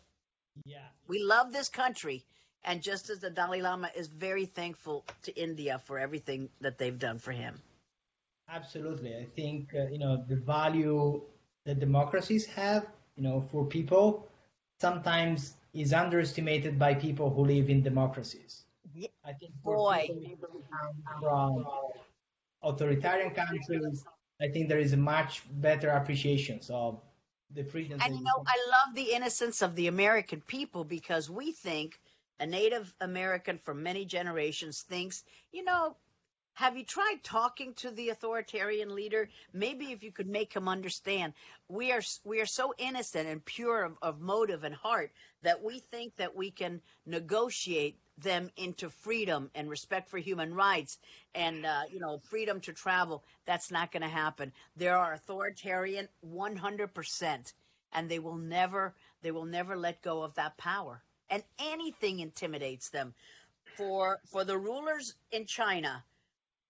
Yeah, 0.65 0.89
we 1.07 1.23
love 1.23 1.53
this 1.53 1.69
country, 1.69 2.25
and 2.65 2.83
just 2.83 3.11
as 3.11 3.21
the 3.21 3.31
Dalai 3.31 3.63
Lama 3.63 3.91
is 3.95 4.09
very 4.09 4.47
thankful 4.47 5.05
to 5.23 5.33
India 5.41 5.79
for 5.79 5.99
everything 5.99 6.49
that 6.61 6.79
they've 6.79 6.99
done 6.99 7.19
for 7.19 7.33
him. 7.33 7.61
Absolutely, 8.49 9.17
I 9.17 9.27
think 9.37 9.75
uh, 9.75 9.87
you 9.91 9.99
know 9.99 10.25
the 10.29 10.37
value 10.37 11.23
that 11.65 11.79
democracies 11.79 12.45
have 12.47 12.87
you 13.17 13.23
know, 13.23 13.41
for 13.51 13.65
people 13.65 14.29
sometimes 14.81 15.55
is 15.73 15.93
underestimated 15.93 16.79
by 16.79 16.95
people 16.95 17.31
who 17.31 17.45
live 17.45 17.71
in 17.71 17.83
democracies. 17.83 18.65
Yeah. 18.95 19.09
I 19.25 19.33
think 19.33 19.53
boy 19.63 20.09
from 21.21 21.67
authoritarian 22.63 23.31
countries, 23.31 24.05
I 24.41 24.49
think 24.49 24.69
there 24.69 24.79
is 24.79 24.93
a 24.93 24.97
much 24.97 25.43
better 25.61 25.91
appreciation 25.91 26.61
of 26.71 27.01
the 27.55 27.65
freedom. 27.65 28.01
And 28.03 28.15
you 28.17 28.23
know, 28.23 28.45
I 28.47 28.57
love 28.71 28.95
the 28.95 29.13
innocence 29.15 29.63
of 29.63 29.75
the 29.77 29.87
American 29.87 30.41
people 30.43 30.85
because 30.85 31.31
we 31.31 31.53
think 31.53 31.99
a 32.41 32.47
Native 32.47 32.93
American 33.01 33.59
for 33.59 33.75
many 33.75 34.05
generations 34.05 34.83
thinks, 34.83 35.25
you 35.53 35.65
know, 35.65 35.97
have 36.55 36.77
you 36.77 36.85
tried 36.85 37.23
talking 37.23 37.75
to 37.75 37.91
the 37.91 38.11
authoritarian 38.11 38.95
leader? 38.95 39.29
Maybe 39.53 39.93
if 39.93 40.03
you 40.03 40.13
could 40.13 40.29
make 40.29 40.53
him 40.53 40.69
understand, 40.69 41.33
we 41.69 41.93
are 41.93 42.03
we 42.25 42.41
are 42.41 42.47
so 42.47 42.75
innocent 42.77 43.29
and 43.29 43.45
pure 43.45 43.85
of, 43.85 43.97
of 44.03 44.21
motive 44.21 44.63
and 44.65 44.75
heart 44.75 45.13
that 45.43 45.63
we 45.63 45.79
think 45.79 46.17
that 46.17 46.37
we 46.37 46.51
can 46.51 46.83
negotiate 47.07 47.99
them 48.19 48.51
into 48.57 48.91
freedom 48.91 49.51
and 49.55 49.71
respect 49.71 50.11
for 50.11 50.19
human 50.19 50.55
rights 50.55 50.99
and 51.35 51.65
uh, 51.65 51.83
you 51.91 52.01
know 52.01 52.19
freedom 52.31 52.61
to 52.61 52.73
travel. 52.73 53.25
That's 53.47 53.71
not 53.71 53.91
going 53.91 54.03
to 54.03 54.09
happen. 54.09 54.53
There 54.77 54.97
are 54.97 55.15
authoritarian 55.15 56.09
100%. 56.27 57.53
and 57.95 58.09
they 58.09 58.19
will 58.19 58.37
never 58.37 58.95
they 59.23 59.31
will 59.31 59.47
never 59.47 59.77
let 59.77 60.03
go 60.03 60.23
of 60.23 60.35
that 60.35 60.57
power. 60.59 61.03
And 61.31 61.43
anything 61.59 62.21
intimidates 62.21 62.91
them. 62.91 63.15
For 63.77 64.21
for 64.27 64.45
the 64.45 64.59
rulers 64.59 65.15
in 65.31 65.47
China, 65.47 66.05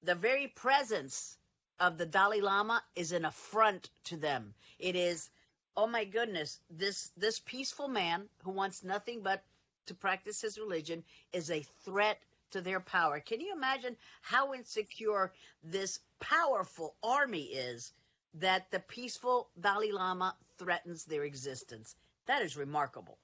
the 0.03 0.15
very 0.15 0.49
presence 0.49 1.37
of 1.79 1.99
the 1.99 2.07
Dalai 2.07 2.41
Lama 2.41 2.83
is 2.95 3.13
an 3.13 3.25
affront 3.25 3.91
to 4.05 4.17
them. 4.17 4.55
It 4.79 4.97
is, 4.97 5.31
oh 5.77 5.87
my 5.87 6.05
goodness, 6.05 6.61
this 6.71 7.11
this 7.17 7.41
peaceful 7.41 7.89
man 7.89 8.29
who 8.45 8.51
wants 8.51 8.85
nothing 8.85 9.23
but 9.23 9.43
to 9.87 9.95
practice 9.95 10.41
his 10.41 10.59
religion 10.59 11.03
is 11.33 11.51
a 11.51 11.65
threat 11.85 12.19
to 12.53 12.61
their 12.61 12.81
power. 12.81 13.21
Can 13.21 13.41
you 13.41 13.53
imagine 13.53 13.97
how 14.21 14.55
insecure 14.55 15.33
this 15.65 16.01
powerful 16.21 16.95
army 17.03 17.45
is 17.45 17.93
that 18.35 18.71
the 18.71 18.81
peaceful 18.81 19.49
Dalai 19.61 19.93
Lama 19.93 20.37
threatens 20.59 21.05
their 21.05 21.25
existence? 21.25 21.97
That 22.27 22.43
is 22.43 22.57
remarkable. 22.57 23.19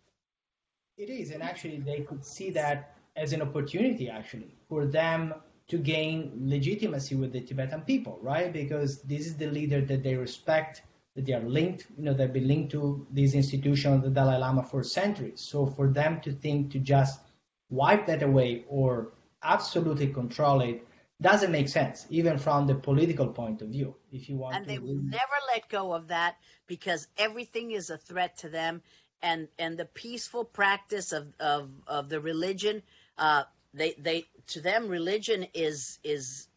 It 0.96 1.10
is, 1.10 1.30
and 1.30 1.42
actually, 1.42 1.78
they 1.78 2.00
could 2.00 2.24
see 2.24 2.50
that 2.50 2.96
as 3.16 3.32
an 3.32 3.42
opportunity, 3.42 4.10
actually, 4.10 4.56
for 4.68 4.84
them 4.84 5.34
to 5.68 5.78
gain 5.78 6.32
legitimacy 6.40 7.14
with 7.14 7.32
the 7.32 7.40
Tibetan 7.40 7.82
people, 7.82 8.18
right? 8.22 8.52
Because 8.52 9.02
this 9.02 9.26
is 9.26 9.36
the 9.36 9.46
leader 9.46 9.80
that 9.82 10.02
they 10.02 10.14
respect, 10.14 10.82
that 11.14 11.26
they 11.26 11.34
are 11.34 11.42
linked, 11.42 11.86
you 11.96 12.04
know, 12.04 12.14
they've 12.14 12.32
been 12.32 12.48
linked 12.48 12.72
to 12.72 13.06
this 13.10 13.34
institution 13.34 13.92
of 13.92 14.02
the 14.02 14.10
Dalai 14.10 14.38
Lama 14.38 14.62
for 14.62 14.82
centuries. 14.82 15.40
So 15.40 15.66
for 15.66 15.88
them 15.88 16.20
to 16.22 16.32
think 16.32 16.72
to 16.72 16.78
just 16.78 17.20
wipe 17.70 18.06
that 18.06 18.22
away 18.22 18.64
or 18.68 19.12
absolutely 19.42 20.08
control 20.08 20.62
it 20.62 20.86
doesn't 21.20 21.50
make 21.50 21.68
sense, 21.68 22.06
even 22.10 22.38
from 22.38 22.66
the 22.66 22.74
political 22.74 23.26
point 23.26 23.60
of 23.60 23.68
view. 23.68 23.96
If 24.12 24.28
you 24.28 24.36
want, 24.36 24.54
and 24.54 24.66
they 24.66 24.78
will 24.78 24.94
never 24.94 25.38
let 25.52 25.68
go 25.68 25.92
of 25.92 26.08
that 26.08 26.36
because 26.66 27.08
everything 27.16 27.72
is 27.72 27.90
a 27.90 27.98
threat 27.98 28.38
to 28.38 28.48
them, 28.48 28.82
and 29.20 29.48
and 29.58 29.76
the 29.76 29.84
peaceful 29.84 30.44
practice 30.44 31.12
of 31.12 31.34
of 31.40 31.70
of 31.88 32.08
the 32.08 32.20
religion. 32.20 32.82
Uh, 33.16 33.42
they 33.74 33.94
they 33.98 34.26
to 34.48 34.60
them 34.60 34.88
religion 34.88 35.46
is 35.54 35.98
is 36.02 36.48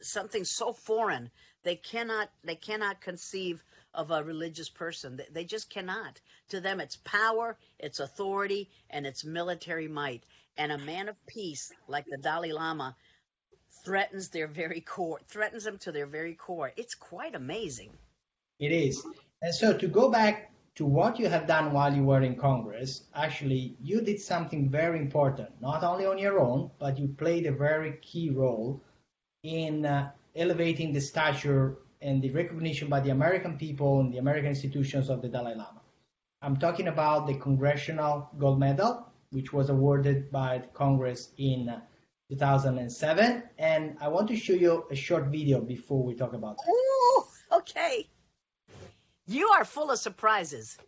something 0.00 0.44
so 0.44 0.72
foreign. 0.72 1.30
They 1.64 1.76
cannot 1.76 2.30
they 2.44 2.54
cannot 2.54 3.00
conceive 3.00 3.62
of 3.94 4.10
a 4.10 4.22
religious 4.22 4.68
person. 4.68 5.16
They, 5.16 5.26
they 5.32 5.44
just 5.44 5.70
cannot. 5.70 6.20
To 6.50 6.60
them 6.60 6.80
it's 6.80 6.96
power 6.96 7.56
it's 7.78 8.00
authority 8.00 8.70
and 8.90 9.06
it's 9.06 9.24
military 9.24 9.88
might. 9.88 10.24
And 10.56 10.72
a 10.72 10.78
man 10.78 11.08
of 11.08 11.26
peace 11.26 11.72
like 11.88 12.06
the 12.06 12.18
dalai 12.18 12.52
lama 12.52 12.96
threatens 13.84 14.28
their 14.28 14.46
very 14.46 14.80
core 14.80 15.20
threatens 15.28 15.64
them 15.64 15.78
to 15.78 15.92
their 15.92 16.06
very 16.06 16.34
core. 16.34 16.72
It's 16.76 16.94
quite 16.94 17.34
amazing. 17.34 17.90
It 18.58 18.72
is. 18.72 19.04
And 19.42 19.54
so 19.54 19.76
to 19.76 19.86
go 19.86 20.10
back 20.10 20.50
to 20.76 20.84
what 20.84 21.18
you 21.18 21.28
have 21.28 21.46
done 21.46 21.72
while 21.72 21.94
you 21.94 22.04
were 22.04 22.22
in 22.22 22.36
Congress, 22.36 23.04
actually, 23.14 23.76
you 23.82 24.02
did 24.02 24.20
something 24.20 24.68
very 24.68 24.98
important, 24.98 25.48
not 25.60 25.82
only 25.82 26.04
on 26.04 26.18
your 26.18 26.38
own, 26.38 26.70
but 26.78 26.98
you 26.98 27.08
played 27.08 27.46
a 27.46 27.52
very 27.52 27.98
key 28.02 28.28
role 28.30 28.82
in 29.42 29.86
uh, 29.86 30.10
elevating 30.36 30.92
the 30.92 31.00
stature 31.00 31.78
and 32.02 32.20
the 32.20 32.30
recognition 32.30 32.88
by 32.88 33.00
the 33.00 33.10
American 33.10 33.56
people 33.56 34.00
and 34.00 34.12
the 34.12 34.18
American 34.18 34.50
institutions 34.50 35.08
of 35.08 35.22
the 35.22 35.28
Dalai 35.28 35.54
Lama. 35.54 35.80
I'm 36.42 36.58
talking 36.58 36.88
about 36.88 37.26
the 37.26 37.34
Congressional 37.34 38.28
Gold 38.38 38.60
Medal, 38.60 39.06
which 39.30 39.54
was 39.54 39.70
awarded 39.70 40.30
by 40.30 40.62
Congress 40.74 41.30
in 41.38 41.70
uh, 41.70 41.80
2007. 42.28 43.42
And 43.58 43.96
I 43.98 44.08
want 44.08 44.28
to 44.28 44.36
show 44.36 44.52
you 44.52 44.84
a 44.90 44.94
short 44.94 45.26
video 45.28 45.62
before 45.62 46.04
we 46.04 46.14
talk 46.14 46.34
about 46.34 46.58
that. 46.58 46.70
Ooh, 46.70 47.24
okay. 47.58 48.06
You 49.28 49.48
are 49.48 49.64
full 49.64 49.90
of 49.90 49.98
surprises. 49.98 50.78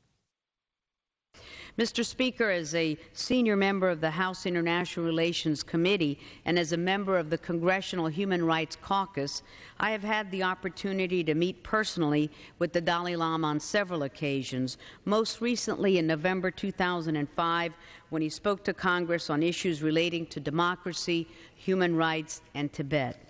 Mr. 1.77 2.05
Speaker, 2.05 2.51
as 2.51 2.75
a 2.75 2.97
senior 3.13 3.57
member 3.57 3.89
of 3.89 4.01
the 4.01 4.11
House 4.11 4.47
International 4.47 5.07
Relations 5.07 5.63
Committee 5.63 6.19
and 6.45 6.59
as 6.59 6.73
a 6.73 6.77
member 6.77 7.19
of 7.19 7.31
the 7.31 7.39
Congressional 7.39 8.07
Human 8.07 8.45
Rights 8.45 8.77
Caucus, 8.77 9.43
I 9.79 9.93
have 9.93 10.03
had 10.03 10.31
the 10.31 10.43
opportunity 10.43 11.23
to 11.25 11.35
meet 11.35 11.63
personally 11.63 12.31
with 12.59 12.73
the 12.73 12.81
Dalai 12.81 13.17
Lama 13.17 13.47
on 13.47 13.61
several 13.61 14.03
occasions, 14.03 14.79
most 15.05 15.41
recently 15.41 15.99
in 15.99 16.07
November 16.07 16.51
2005 16.51 17.73
when 18.11 18.23
he 18.23 18.29
spoke 18.29 18.65
to 18.65 18.75
Congress 18.75 19.31
on 19.31 19.43
issues 19.43 19.83
relating 19.83 20.27
to 20.27 20.41
democracy, 20.41 21.29
human 21.55 21.95
rights, 21.95 22.41
and 22.55 22.73
Tibet. 22.73 23.28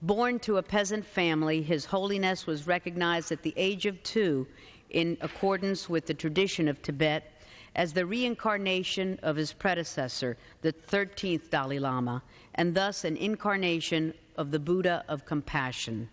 Born 0.00 0.38
to 0.40 0.58
a 0.58 0.62
peasant 0.62 1.04
family, 1.04 1.60
His 1.60 1.84
Holiness 1.84 2.46
was 2.46 2.68
recognized 2.68 3.32
at 3.32 3.42
the 3.42 3.52
age 3.56 3.84
of 3.84 4.00
two 4.04 4.46
in 4.90 5.18
accordance 5.20 5.88
with 5.88 6.06
the 6.06 6.14
tradition 6.14 6.68
of 6.68 6.80
Tibet 6.80 7.42
as 7.74 7.92
the 7.92 8.06
reincarnation 8.06 9.18
of 9.24 9.34
his 9.34 9.52
predecessor, 9.52 10.36
the 10.62 10.72
13th 10.72 11.50
Dalai 11.50 11.80
Lama, 11.80 12.22
and 12.54 12.76
thus 12.76 13.04
an 13.04 13.16
incarnation 13.16 14.14
of 14.36 14.52
the 14.52 14.60
Buddha 14.60 15.04
of 15.08 15.24
compassion. 15.26 16.08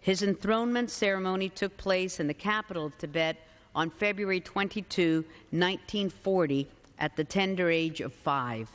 His 0.00 0.22
enthronement 0.22 0.90
ceremony 0.90 1.48
took 1.48 1.74
place 1.78 2.20
in 2.20 2.26
the 2.26 2.34
capital 2.34 2.84
of 2.86 2.98
Tibet 2.98 3.38
on 3.74 3.88
February 3.88 4.40
22, 4.40 5.24
1940, 5.50 6.68
at 6.98 7.16
the 7.16 7.24
tender 7.24 7.70
age 7.70 8.02
of 8.02 8.12
five. 8.12 8.68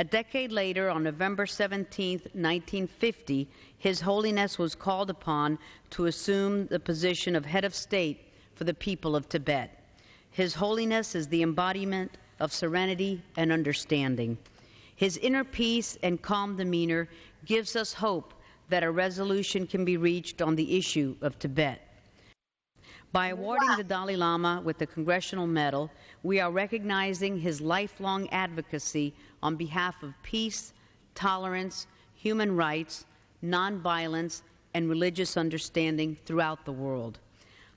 A 0.00 0.04
decade 0.04 0.50
later, 0.50 0.88
on 0.88 1.02
November 1.02 1.44
17, 1.44 2.20
1950, 2.32 3.46
His 3.76 4.00
Holiness 4.00 4.58
was 4.58 4.74
called 4.74 5.10
upon 5.10 5.58
to 5.90 6.06
assume 6.06 6.68
the 6.68 6.80
position 6.80 7.36
of 7.36 7.44
head 7.44 7.66
of 7.66 7.74
state 7.74 8.18
for 8.54 8.64
the 8.64 8.72
people 8.72 9.14
of 9.14 9.28
Tibet. 9.28 9.78
His 10.30 10.54
Holiness 10.54 11.14
is 11.14 11.28
the 11.28 11.42
embodiment 11.42 12.16
of 12.38 12.50
serenity 12.50 13.20
and 13.36 13.52
understanding. 13.52 14.38
His 14.96 15.18
inner 15.18 15.44
peace 15.44 15.98
and 16.02 16.22
calm 16.22 16.56
demeanor 16.56 17.06
gives 17.44 17.76
us 17.76 17.92
hope 17.92 18.32
that 18.70 18.82
a 18.82 18.90
resolution 18.90 19.66
can 19.66 19.84
be 19.84 19.98
reached 19.98 20.40
on 20.40 20.56
the 20.56 20.78
issue 20.78 21.14
of 21.20 21.38
Tibet. 21.38 21.86
By 23.12 23.28
awarding 23.28 23.74
the 23.76 23.82
Dalai 23.82 24.14
Lama 24.14 24.62
with 24.64 24.78
the 24.78 24.86
Congressional 24.86 25.48
Medal, 25.48 25.90
we 26.22 26.38
are 26.38 26.52
recognizing 26.52 27.40
his 27.40 27.60
lifelong 27.60 28.28
advocacy 28.30 29.12
on 29.42 29.56
behalf 29.56 30.00
of 30.04 30.14
peace, 30.22 30.72
tolerance, 31.16 31.88
human 32.14 32.54
rights, 32.54 33.04
nonviolence, 33.42 34.42
and 34.74 34.88
religious 34.88 35.36
understanding 35.36 36.16
throughout 36.24 36.64
the 36.64 36.70
world. 36.70 37.18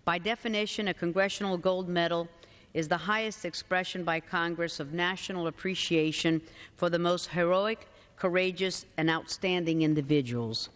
By 0.05 0.19
definition, 0.19 0.89
a 0.89 0.93
Congressional 0.93 1.57
Gold 1.57 1.89
Medal 1.89 2.27
is 2.75 2.87
the 2.87 2.97
highest 2.97 3.43
expression 3.43 4.03
by 4.03 4.19
Congress 4.19 4.79
of 4.79 4.93
national 4.93 5.47
appreciation 5.47 6.43
for 6.75 6.91
the 6.91 6.99
most 6.99 7.27
heroic, 7.27 7.87
courageous, 8.17 8.85
and 8.97 9.09
outstanding 9.09 9.81
individuals. 9.81 10.69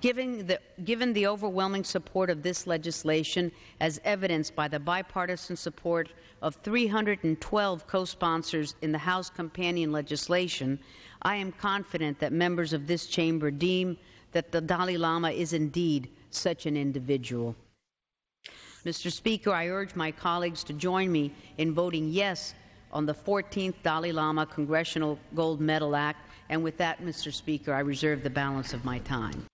Given 0.00 0.48
the, 0.48 0.60
given 0.82 1.12
the, 1.12 1.28
overwhelming 1.28 1.84
support 1.84 2.28
of 2.28 2.42
this 2.42 2.66
legislation, 2.66 3.52
as 3.80 4.00
evidenced 4.04 4.56
by 4.56 4.66
the 4.66 4.80
bipartisan 4.80 5.56
support 5.56 6.08
of 6.42 6.56
312 6.56 7.86
co 7.86 8.04
sponsors 8.04 8.74
in 8.82 8.90
the 8.90 8.98
House 8.98 9.30
companion 9.30 9.92
legislation, 9.92 10.80
I 11.22 11.36
am 11.36 11.52
confident 11.52 12.18
that 12.18 12.32
members 12.32 12.72
of 12.72 12.88
this 12.88 13.06
chamber 13.06 13.52
deem 13.52 13.96
that 14.32 14.50
the 14.50 14.60
Dalai 14.60 14.96
Lama 14.96 15.30
is 15.30 15.52
indeed 15.52 16.10
such 16.30 16.66
an 16.66 16.76
individual. 16.76 17.54
Mr. 18.84 19.12
Speaker, 19.12 19.52
I 19.52 19.68
urge 19.68 19.94
my 19.94 20.10
colleagues 20.10 20.64
to 20.64 20.72
join 20.72 21.10
me 21.10 21.32
in 21.56 21.72
voting 21.72 22.10
yes 22.10 22.52
on 22.92 23.06
the 23.06 23.14
14th 23.14 23.74
Dalai 23.84 24.12
Lama 24.12 24.44
Congressional 24.44 25.20
Gold 25.34 25.60
Medal 25.60 25.94
Act. 25.94 26.18
And 26.48 26.64
with 26.64 26.78
that, 26.78 27.00
Mr. 27.00 27.32
Speaker, 27.32 27.72
I 27.72 27.80
reserve 27.80 28.22
the 28.22 28.30
balance 28.30 28.74
of 28.74 28.84
my 28.84 28.98
time. 28.98 29.46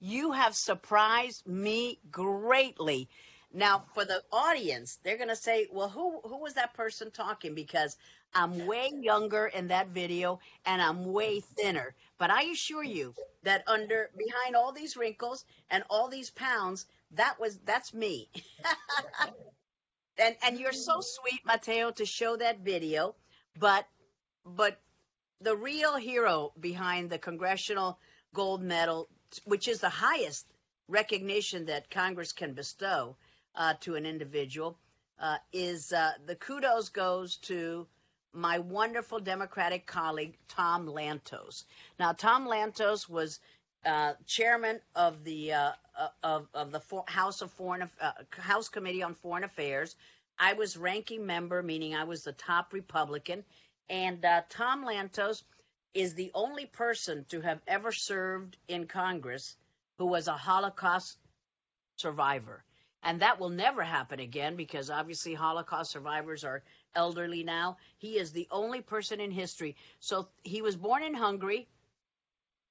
You 0.00 0.32
have 0.32 0.56
surprised 0.56 1.46
me 1.46 1.98
greatly. 2.10 3.08
Now, 3.52 3.84
for 3.94 4.04
the 4.04 4.22
audience, 4.32 4.98
they're 5.02 5.18
going 5.18 5.28
to 5.28 5.36
say, 5.36 5.68
"Well, 5.70 5.88
who 5.88 6.20
who 6.20 6.38
was 6.38 6.54
that 6.54 6.72
person 6.74 7.10
talking?" 7.10 7.54
Because 7.54 7.96
I'm 8.32 8.66
way 8.66 8.90
younger 8.94 9.46
in 9.46 9.68
that 9.68 9.88
video 9.88 10.40
and 10.64 10.80
I'm 10.80 11.12
way 11.12 11.40
thinner. 11.40 11.94
But 12.16 12.30
I 12.30 12.44
assure 12.44 12.84
you 12.84 13.14
that 13.42 13.64
under 13.66 14.10
behind 14.16 14.56
all 14.56 14.72
these 14.72 14.96
wrinkles 14.96 15.44
and 15.70 15.84
all 15.90 16.08
these 16.08 16.30
pounds, 16.30 16.86
that 17.12 17.38
was 17.40 17.58
that's 17.58 17.92
me. 17.92 18.30
and 20.18 20.36
and 20.42 20.58
you're 20.58 20.72
so 20.72 21.00
sweet, 21.00 21.44
Matteo, 21.44 21.90
to 21.92 22.06
show 22.06 22.36
that 22.36 22.60
video. 22.60 23.16
But 23.58 23.86
but 24.46 24.80
the 25.40 25.56
real 25.56 25.96
hero 25.96 26.52
behind 26.58 27.10
the 27.10 27.18
Congressional 27.18 27.98
Gold 28.32 28.62
Medal 28.62 29.08
which 29.44 29.68
is 29.68 29.80
the 29.80 29.88
highest 29.88 30.46
recognition 30.88 31.66
that 31.66 31.90
Congress 31.90 32.32
can 32.32 32.52
bestow 32.52 33.16
uh, 33.54 33.74
to 33.80 33.94
an 33.94 34.06
individual, 34.06 34.76
uh, 35.20 35.36
is 35.52 35.92
uh, 35.92 36.12
the 36.26 36.34
kudos 36.34 36.88
goes 36.88 37.36
to 37.36 37.86
my 38.32 38.58
wonderful 38.58 39.20
Democratic 39.20 39.86
colleague 39.86 40.36
Tom 40.48 40.86
Lantos. 40.86 41.64
Now, 41.98 42.12
Tom 42.12 42.46
Lantos 42.46 43.08
was 43.08 43.40
uh, 43.84 44.12
chairman 44.26 44.80
of 44.94 45.24
the 45.24 45.52
uh, 45.52 45.72
uh, 45.98 46.08
of, 46.22 46.48
of 46.54 46.70
the 46.70 46.80
For- 46.80 47.04
House 47.06 47.42
of 47.42 47.50
Foreign 47.52 47.90
House 48.30 48.68
Committee 48.68 49.02
on 49.02 49.14
Foreign 49.14 49.44
Affairs. 49.44 49.96
I 50.38 50.54
was 50.54 50.76
ranking 50.76 51.26
member, 51.26 51.62
meaning 51.62 51.94
I 51.94 52.04
was 52.04 52.24
the 52.24 52.32
top 52.32 52.72
Republican, 52.72 53.44
and 53.88 54.24
Tom 54.48 54.84
Lantos 54.84 55.42
is 55.94 56.14
the 56.14 56.30
only 56.34 56.66
person 56.66 57.24
to 57.30 57.40
have 57.40 57.60
ever 57.66 57.92
served 57.92 58.56
in 58.68 58.86
Congress 58.86 59.56
who 59.98 60.06
was 60.06 60.28
a 60.28 60.32
Holocaust 60.32 61.18
survivor. 61.96 62.64
And 63.02 63.22
that 63.22 63.40
will 63.40 63.50
never 63.50 63.82
happen 63.82 64.20
again 64.20 64.56
because 64.56 64.90
obviously 64.90 65.34
Holocaust 65.34 65.90
survivors 65.90 66.44
are 66.44 66.62
elderly 66.94 67.42
now. 67.42 67.78
He 67.98 68.18
is 68.18 68.32
the 68.32 68.48
only 68.50 68.82
person 68.82 69.20
in 69.20 69.30
history. 69.30 69.76
So 70.00 70.28
he 70.42 70.62
was 70.62 70.76
born 70.76 71.02
in 71.02 71.14
Hungary. 71.14 71.66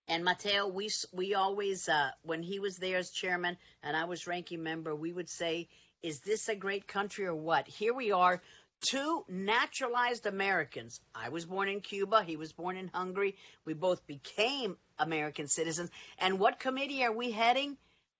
And 0.07 0.23
Matteo, 0.23 0.67
we 0.67 0.89
we 1.11 1.35
always 1.35 1.87
uh, 1.87 2.11
when 2.23 2.41
he 2.41 2.59
was 2.59 2.77
there 2.77 2.97
as 2.97 3.11
chairman 3.11 3.57
and 3.83 3.95
I 3.95 4.05
was 4.05 4.27
ranking 4.27 4.63
member, 4.63 4.95
we 4.95 5.13
would 5.13 5.29
say, 5.29 5.67
"Is 6.01 6.19
this 6.21 6.49
a 6.49 6.55
great 6.55 6.87
country 6.87 7.25
or 7.25 7.35
what?" 7.35 7.67
Here 7.67 7.93
we 7.93 8.11
are, 8.11 8.41
two 8.81 9.25
naturalized 9.27 10.25
Americans. 10.25 11.01
I 11.13 11.29
was 11.29 11.45
born 11.45 11.69
in 11.69 11.81
Cuba. 11.81 12.23
He 12.23 12.37
was 12.37 12.53
born 12.53 12.77
in 12.77 12.89
Hungary. 12.93 13.35
We 13.65 13.73
both 13.73 14.05
became 14.07 14.77
American 14.97 15.47
citizens. 15.47 15.89
And 16.17 16.39
what 16.39 16.59
committee 16.59 17.03
are 17.03 17.11
we 17.11 17.31
heading? 17.31 17.77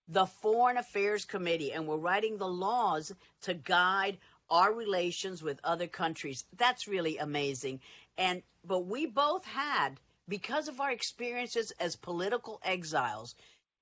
The 0.08 0.26
Foreign 0.26 0.78
Affairs 0.78 1.26
Committee. 1.26 1.72
And 1.72 1.88
we're 1.88 1.98
writing 1.98 2.38
the 2.38 2.48
laws 2.48 3.12
to 3.42 3.54
guide 3.54 4.18
our 4.50 4.74
relations 4.74 5.44
with 5.44 5.60
other 5.64 5.88
countries. 5.88 6.44
That's 6.58 6.88
really 6.88 7.18
amazing. 7.18 7.82
And 8.18 8.42
but 8.66 8.80
we 8.80 9.06
both 9.06 9.46
had 9.46 10.00
because 10.28 10.68
of 10.68 10.82
our 10.82 10.92
experiences 10.92 11.72
as 11.80 11.96
political 11.96 12.60
exiles, 12.64 13.36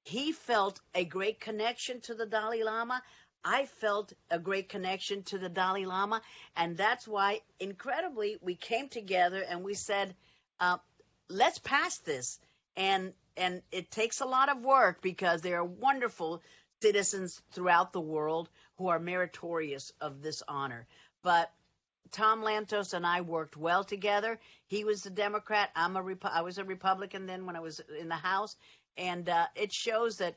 he 0.04 0.32
felt 0.32 0.80
a 0.96 1.04
great 1.04 1.40
connection 1.40 2.00
to 2.02 2.16
the 2.16 2.26
Dalai 2.26 2.64
Lama. 2.64 3.02
I 3.44 3.66
felt 3.66 4.14
a 4.30 4.40
great 4.40 4.70
connection 4.70 5.24
to 5.24 5.38
the 5.38 5.50
Dalai 5.50 5.86
Lama, 5.86 6.22
and 6.56 6.76
that's 6.78 7.08
why, 7.08 7.42
incredibly, 7.60 8.38
we 8.42 8.56
came 8.56 8.90
together 8.90 9.42
and 9.42 9.64
we 9.64 9.74
said, 9.74 10.16
uh, 10.60 10.78
"Let's 11.30 11.60
pass 11.60 11.98
this." 12.00 12.40
And 12.76 13.14
and 13.36 13.62
it 13.72 13.92
takes 13.92 14.22
a 14.22 14.26
lot 14.26 14.50
of 14.50 14.64
work 14.64 15.02
because 15.02 15.42
there 15.42 15.60
are 15.60 15.64
wonderful 15.64 16.42
citizens 16.82 17.42
throughout 17.52 17.94
the 17.94 18.02
world 18.02 18.50
who 18.78 18.88
are 18.88 19.00
meritorious 19.00 19.92
of 20.02 20.22
this 20.22 20.44
honor. 20.48 20.88
But 21.24 21.52
Tom 22.12 22.42
Lantos 22.42 22.94
and 22.94 23.06
I 23.06 23.22
worked 23.22 23.58
well 23.58 23.84
together. 23.84 24.40
He 24.68 24.84
was 24.84 25.06
a 25.06 25.10
Democrat. 25.10 25.70
I'm 25.76 25.96
a 25.98 26.04
Repu- 26.04 26.32
I 26.32 26.42
was 26.42 26.58
a 26.58 26.64
Republican 26.64 27.26
then 27.26 27.46
when 27.46 27.56
I 27.56 27.60
was 27.60 27.82
in 28.00 28.08
the 28.08 28.16
House, 28.16 28.56
and 28.98 29.28
uh, 29.30 29.48
it 29.56 29.74
shows 29.74 30.18
that 30.18 30.36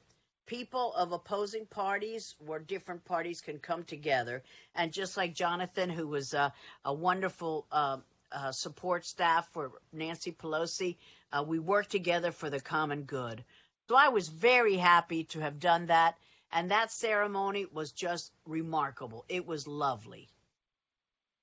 people 0.50 0.92
of 0.94 1.12
opposing 1.12 1.64
parties 1.64 2.34
where 2.44 2.58
different 2.58 3.04
parties 3.04 3.40
can 3.40 3.60
come 3.60 3.84
together. 3.84 4.42
And 4.74 4.92
just 4.92 5.16
like 5.16 5.32
Jonathan, 5.32 5.88
who 5.88 6.08
was 6.08 6.34
uh, 6.34 6.50
a 6.84 6.92
wonderful 6.92 7.68
uh, 7.70 7.98
uh, 8.32 8.50
support 8.50 9.06
staff 9.06 9.48
for 9.52 9.70
Nancy 9.92 10.32
Pelosi, 10.32 10.96
uh, 11.32 11.44
we 11.46 11.60
worked 11.60 11.90
together 11.90 12.32
for 12.32 12.50
the 12.50 12.58
common 12.58 13.04
good. 13.04 13.44
So 13.88 13.94
I 13.94 14.08
was 14.08 14.26
very 14.26 14.74
happy 14.74 15.22
to 15.24 15.38
have 15.38 15.60
done 15.60 15.86
that. 15.86 16.16
And 16.50 16.72
that 16.72 16.90
ceremony 16.90 17.66
was 17.72 17.92
just 17.92 18.32
remarkable. 18.44 19.24
It 19.28 19.46
was 19.46 19.68
lovely. 19.68 20.28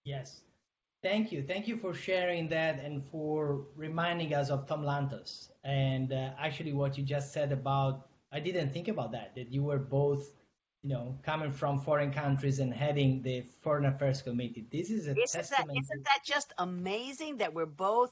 Yes. 0.04 0.42
Thank 1.02 1.32
you. 1.32 1.44
Thank 1.44 1.70
you 1.70 1.78
for 1.78 1.94
sharing 1.94 2.50
that 2.50 2.84
and 2.84 3.06
for 3.10 3.68
reminding 3.78 4.34
us 4.34 4.50
of 4.50 4.68
Tom 4.68 4.84
Lantos. 4.84 5.48
And 5.64 6.12
uh, 6.12 6.32
actually, 6.38 6.74
what 6.74 6.98
you 6.98 7.06
just 7.06 7.32
said 7.32 7.54
about, 7.54 8.07
I 8.32 8.40
didn't 8.40 8.72
think 8.72 8.88
about 8.88 9.12
that, 9.14 9.36
that 9.36 9.52
you 9.52 9.64
were 9.64 9.78
both, 9.78 10.32
you 10.84 10.90
know, 10.90 11.18
coming 11.24 11.52
from 11.52 11.80
foreign 11.80 12.12
countries 12.12 12.60
and 12.60 12.74
heading 12.74 13.22
the 13.22 13.46
Foreign 13.62 13.86
Affairs 13.86 14.22
Committee. 14.22 14.66
This 14.72 14.90
is 14.90 15.08
a 15.08 15.12
isn't 15.12 15.40
testament. 15.40 15.68
That, 15.70 15.82
isn't 15.82 16.04
that 16.06 16.20
just 16.26 16.54
amazing 16.58 17.38
that 17.38 17.54
we're 17.54 17.66
both 17.66 18.12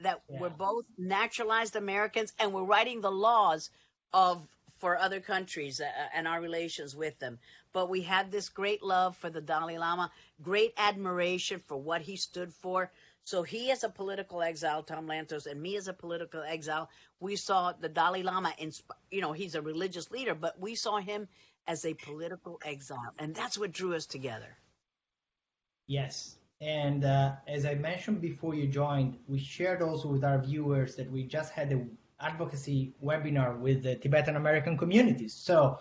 that 0.00 0.20
yeah. 0.28 0.40
we're 0.40 0.50
both 0.50 0.84
naturalized 0.98 1.76
Americans 1.76 2.32
and 2.38 2.52
we're 2.52 2.64
writing 2.64 3.00
the 3.00 3.10
laws 3.10 3.70
of 4.12 4.42
for 4.78 4.98
other 4.98 5.20
countries 5.20 5.80
uh, 5.80 5.84
and 6.12 6.26
our 6.26 6.40
relations 6.40 6.96
with 6.96 7.16
them. 7.20 7.38
But 7.72 7.88
we 7.88 8.02
had 8.02 8.32
this 8.32 8.48
great 8.48 8.82
love 8.82 9.16
for 9.16 9.30
the 9.30 9.40
Dalai 9.40 9.78
Lama, 9.78 10.10
great 10.42 10.74
admiration 10.76 11.62
for 11.68 11.76
what 11.76 12.02
he 12.02 12.16
stood 12.16 12.52
for. 12.52 12.90
So 13.24 13.42
he, 13.42 13.70
is 13.70 13.84
a 13.84 13.88
political 13.88 14.42
exile, 14.42 14.82
Tom 14.82 15.06
Lantos, 15.06 15.46
and 15.46 15.60
me 15.60 15.76
as 15.76 15.88
a 15.88 15.92
political 15.92 16.42
exile, 16.42 16.90
we 17.20 17.36
saw 17.36 17.72
the 17.72 17.88
Dalai 17.88 18.22
Lama. 18.22 18.52
In, 18.58 18.72
you 19.10 19.20
know, 19.20 19.32
he's 19.32 19.54
a 19.54 19.62
religious 19.62 20.10
leader, 20.10 20.34
but 20.34 20.60
we 20.60 20.74
saw 20.74 20.98
him 20.98 21.28
as 21.66 21.84
a 21.84 21.94
political 21.94 22.60
exile, 22.64 23.14
and 23.18 23.34
that's 23.34 23.56
what 23.56 23.72
drew 23.72 23.94
us 23.94 24.06
together. 24.06 24.56
Yes, 25.86 26.36
and 26.60 27.04
uh, 27.04 27.32
as 27.46 27.64
I 27.64 27.74
mentioned 27.74 28.20
before 28.20 28.54
you 28.54 28.66
joined, 28.66 29.18
we 29.28 29.38
shared 29.38 29.82
also 29.82 30.08
with 30.08 30.24
our 30.24 30.40
viewers 30.40 30.96
that 30.96 31.10
we 31.10 31.24
just 31.24 31.52
had 31.52 31.72
a 31.72 31.84
advocacy 32.20 32.94
webinar 33.02 33.58
with 33.58 33.82
the 33.82 33.96
Tibetan 33.96 34.36
American 34.36 34.78
communities. 34.78 35.34
So, 35.34 35.78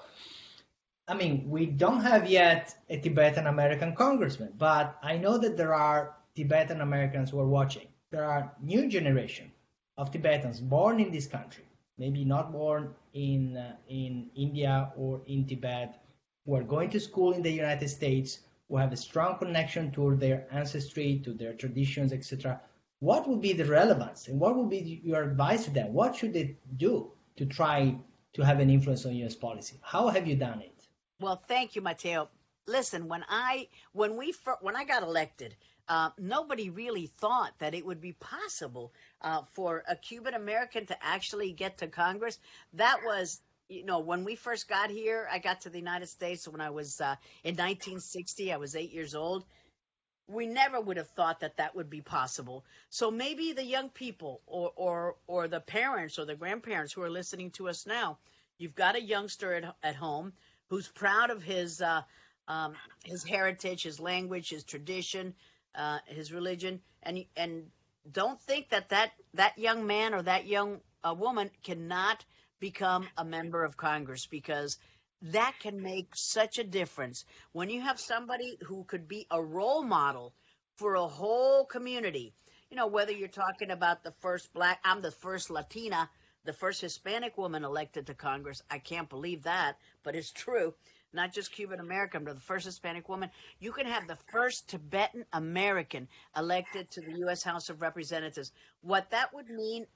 I 1.08 1.14
mean, 1.14 1.50
we 1.50 1.68
don't 1.68 2.02
have 2.02 2.30
yet 2.30 2.76
a 2.90 2.98
Tibetan 2.98 3.48
American 3.48 3.96
congressman, 3.96 4.54
but 4.58 4.98
I 5.04 5.18
know 5.18 5.38
that 5.38 5.56
there 5.56 5.74
are 5.74 6.16
Tibetan 6.44 6.82
Americans 6.82 7.30
who 7.30 7.40
are 7.40 7.48
watching. 7.48 7.88
There 8.12 8.26
are 8.26 8.54
new 8.62 8.88
generation 8.90 9.52
of 9.98 10.12
Tibetans 10.12 10.60
born 10.60 11.00
in 11.00 11.12
this 11.12 11.28
country, 11.28 11.66
maybe 11.98 12.26
not 12.26 12.52
born 12.52 12.94
in 13.14 13.58
uh, 13.58 13.76
in 13.88 14.30
India 14.36 14.92
or 14.96 15.22
in 15.26 15.46
Tibet, 15.46 16.02
who 16.46 16.56
are 16.56 16.64
going 16.64 16.90
to 16.92 17.00
school 17.00 17.34
in 17.34 17.42
the 17.42 17.52
United 17.52 17.90
States, 17.90 18.40
who 18.68 18.78
have 18.78 18.92
a 18.94 18.98
strong 18.98 19.38
connection 19.38 19.92
to 19.92 20.16
their 20.16 20.48
ancestry, 20.52 21.22
to 21.26 21.34
their 21.34 21.54
traditions, 21.54 22.14
etc 22.14 22.60
what 23.02 23.28
would 23.28 23.42
be 23.42 23.54
the 23.54 23.66
relevance 23.66 24.28
and 24.28 24.40
what 24.40 24.56
would 24.56 24.70
be 24.70 25.02
your 25.04 25.24
advice 25.24 25.66
to 25.66 25.72
them? 25.72 25.92
What 25.92 26.16
should 26.16 26.34
they 26.34 26.58
do 26.78 27.12
to 27.36 27.46
try 27.46 27.98
to 28.34 28.46
have 28.46 28.60
an 28.60 28.70
influence 28.70 29.06
on 29.08 29.16
U.S. 29.16 29.36
policy? 29.36 29.80
How 29.82 30.10
have 30.10 30.28
you 30.28 30.36
done 30.36 30.62
it? 30.62 30.88
Well, 31.20 31.42
thank 31.48 31.76
you, 31.76 31.82
Matteo. 31.82 32.30
Listen, 32.68 33.08
when 33.08 33.26
I 33.28 33.68
when 33.94 34.18
we 34.18 34.36
when 34.62 34.76
I 34.76 34.84
got 34.84 35.02
elected, 35.02 35.56
uh, 35.92 36.10
nobody 36.18 36.70
really 36.70 37.08
thought 37.08 37.54
that 37.60 37.74
it 37.74 37.86
would 37.86 38.02
be 38.02 38.14
possible 38.14 38.94
uh, 39.22 39.42
for 39.54 39.84
a 39.88 39.96
Cuban 39.96 40.34
American 40.34 40.86
to 40.86 40.98
actually 41.02 41.52
get 41.52 41.80
to 41.80 41.88
Congress. 41.88 42.40
That 42.74 43.02
was 43.06 43.42
you 43.68 43.86
know, 43.86 44.00
when 44.00 44.26
we 44.26 44.36
first 44.36 44.68
got 44.68 44.90
here, 44.90 45.28
I 45.32 45.40
got 45.40 45.62
to 45.62 45.70
the 45.70 45.78
United 45.78 46.08
States 46.08 46.46
when 46.46 46.60
I 46.60 46.72
was 46.72 47.00
uh, 47.00 47.16
in 47.44 47.56
1960. 47.56 48.52
I 48.52 48.58
was 48.58 48.76
eight 48.76 48.92
years 48.92 49.16
old 49.16 49.46
we 50.28 50.46
never 50.46 50.80
would 50.80 50.98
have 50.98 51.10
thought 51.10 51.42
that 51.42 51.58
that 51.58 51.76
would 51.76 51.90
be 51.90 52.02
possible. 52.02 52.64
So 52.90 53.12
maybe 53.12 53.54
the 53.54 53.64
young 53.64 53.90
people 53.90 54.42
or, 54.48 54.72
or, 54.76 55.16
or 55.28 55.48
the 55.48 55.60
parents 55.60 56.18
or 56.18 56.26
the 56.26 56.36
grandparents 56.36 56.94
who 56.94 57.02
are 57.02 57.10
listening 57.10 57.52
to 57.52 57.70
us 57.70 57.86
now, 57.86 58.18
you've 58.58 58.76
got 58.76 58.96
a 58.96 59.02
youngster 59.02 59.54
at, 59.54 59.76
at 59.84 59.96
home 59.96 60.34
who's 60.70 60.88
proud 60.88 61.32
of 61.32 61.44
his, 61.44 61.82
uh, 61.82 62.02
um, 62.48 62.74
his 63.04 63.24
heritage, 63.24 63.84
his 63.84 64.00
language, 64.00 64.50
his 64.50 64.64
tradition, 64.64 65.36
uh, 65.76 66.00
his 66.06 66.32
religion, 66.32 66.82
and, 67.04 67.26
and 67.36 67.68
don't 68.12 68.42
think 68.42 68.70
that, 68.70 68.90
that 68.90 69.12
that 69.34 69.58
young 69.58 69.88
man 69.88 70.14
or 70.14 70.22
that 70.22 70.48
young 70.48 70.80
uh, 71.04 71.14
woman 71.14 71.50
cannot 71.64 72.26
become 72.60 73.08
a 73.18 73.26
member 73.26 73.64
of 73.64 73.78
Congress 73.78 74.26
because– 74.26 74.78
that 75.24 75.54
can 75.60 75.82
make 75.82 76.16
such 76.16 76.58
a 76.58 76.64
difference 76.64 77.26
when 77.52 77.70
you 77.70 77.82
have 77.82 78.00
somebody 78.00 78.58
who 78.64 78.84
could 78.84 79.08
be 79.08 79.28
a 79.30 79.42
role 79.42 79.84
model 79.84 80.34
for 80.78 80.96
a 80.96 81.08
whole 81.08 81.66
community. 81.66 82.34
You 82.70 82.78
know, 82.78 82.88
whether 82.88 83.12
you're 83.12 83.28
talking 83.28 83.70
about 83.70 84.04
the 84.04 84.14
first 84.22 84.52
black, 84.54 84.80
I'm 84.84 85.02
the 85.02 85.12
first 85.12 85.52
Latina, 85.52 86.10
the 86.46 86.54
first 86.54 86.82
Hispanic 86.82 87.38
woman 87.38 87.64
elected 87.64 88.08
to 88.08 88.16
Congress. 88.16 88.64
I 88.70 88.80
can't 88.80 89.10
believe 89.10 89.44
that, 89.44 89.78
but 90.04 90.16
it's 90.16 90.32
true. 90.32 90.74
Not 91.14 91.34
just 91.34 91.52
Cuban 91.52 91.80
American, 91.80 92.24
but 92.24 92.36
the 92.36 92.42
first 92.42 92.66
Hispanic 92.66 93.10
woman. 93.10 93.30
You 93.60 93.72
can 93.72 93.86
have 93.86 94.08
the 94.08 94.18
first 94.32 94.70
Tibetan 94.70 95.26
American 95.34 96.08
elected 96.38 96.90
to 96.92 97.02
the 97.02 97.20
U.S. 97.20 97.44
House 97.44 97.70
of 97.70 97.82
Representatives. 97.82 98.52
What 98.82 99.10
that 99.12 99.34
would 99.34 99.50
mean 99.50 99.88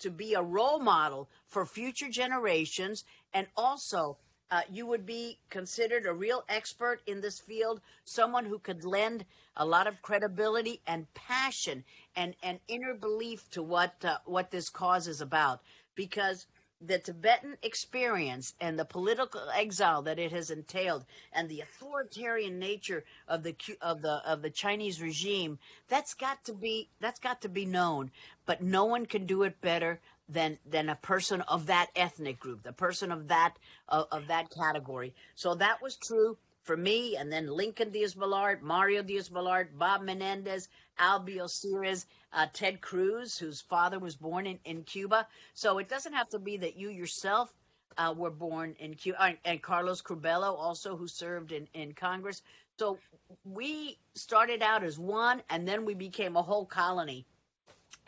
to 0.00 0.10
be 0.10 0.34
a 0.34 0.42
role 0.42 0.78
model 0.78 1.28
for 1.48 1.66
future 1.66 2.08
generations 2.08 3.04
and 3.32 3.46
also 3.56 4.16
uh, 4.50 4.60
you 4.70 4.86
would 4.86 5.06
be 5.06 5.38
considered 5.50 6.06
a 6.06 6.12
real 6.12 6.44
expert 6.48 7.00
in 7.06 7.20
this 7.20 7.40
field, 7.40 7.80
someone 8.04 8.44
who 8.44 8.58
could 8.58 8.84
lend 8.84 9.24
a 9.56 9.64
lot 9.64 9.86
of 9.86 10.00
credibility 10.02 10.80
and 10.86 11.12
passion 11.14 11.82
and, 12.14 12.36
and 12.42 12.60
inner 12.68 12.94
belief 12.94 13.48
to 13.50 13.62
what 13.62 13.92
uh, 14.04 14.18
what 14.26 14.50
this 14.50 14.68
cause 14.68 15.08
is 15.08 15.20
about. 15.20 15.60
Because 15.94 16.46
the 16.86 16.98
Tibetan 16.98 17.56
experience 17.62 18.54
and 18.60 18.78
the 18.78 18.84
political 18.84 19.48
exile 19.50 20.02
that 20.02 20.18
it 20.18 20.32
has 20.32 20.50
entailed, 20.50 21.04
and 21.32 21.48
the 21.48 21.60
authoritarian 21.60 22.58
nature 22.58 23.04
of 23.28 23.42
the 23.42 23.54
of 23.80 24.02
the 24.02 24.22
of 24.26 24.42
the 24.42 24.50
Chinese 24.50 25.00
regime, 25.00 25.58
that's 25.88 26.14
got 26.14 26.44
to 26.44 26.52
be 26.52 26.88
that's 27.00 27.20
got 27.20 27.42
to 27.42 27.48
be 27.48 27.64
known. 27.64 28.10
But 28.46 28.62
no 28.62 28.84
one 28.84 29.06
can 29.06 29.26
do 29.26 29.42
it 29.44 29.60
better 29.60 30.00
than 30.28 30.58
than 30.66 30.88
a 30.88 30.96
person 30.96 31.40
of 31.42 31.66
that 31.66 31.90
ethnic 31.96 32.38
group, 32.38 32.62
the 32.62 32.72
person 32.72 33.12
of 33.12 33.28
that 33.28 33.54
of, 33.88 34.06
of 34.10 34.26
that 34.28 34.50
category. 34.50 35.14
So 35.34 35.54
that 35.54 35.82
was 35.82 35.96
true 35.96 36.36
for 36.64 36.76
me, 36.76 37.16
and 37.16 37.30
then 37.30 37.46
Lincoln 37.46 37.90
Diaz-Balart, 37.90 38.62
Mario 38.62 39.02
Diaz-Balart, 39.02 39.68
Bob 39.78 40.02
Menendez, 40.02 40.68
Albio 40.98 41.48
Sires, 41.48 42.06
uh, 42.32 42.46
Ted 42.52 42.80
Cruz, 42.80 43.38
whose 43.38 43.60
father 43.60 43.98
was 43.98 44.16
born 44.16 44.46
in, 44.46 44.58
in 44.64 44.82
Cuba. 44.82 45.26
So 45.54 45.78
it 45.78 45.88
doesn't 45.88 46.14
have 46.14 46.28
to 46.30 46.38
be 46.38 46.56
that 46.58 46.76
you 46.76 46.88
yourself 46.88 47.52
uh, 47.96 48.14
were 48.16 48.30
born 48.30 48.74
in 48.78 48.94
Cuba, 48.94 49.22
uh, 49.22 49.32
and 49.44 49.62
Carlos 49.62 50.02
Curbelo 50.02 50.58
also, 50.58 50.96
who 50.96 51.06
served 51.06 51.52
in, 51.52 51.68
in 51.74 51.92
Congress. 51.92 52.42
So 52.78 52.98
we 53.44 53.98
started 54.14 54.62
out 54.62 54.82
as 54.82 54.98
one, 54.98 55.42
and 55.50 55.68
then 55.68 55.84
we 55.84 55.94
became 55.94 56.36
a 56.36 56.42
whole 56.42 56.66
colony. 56.66 57.24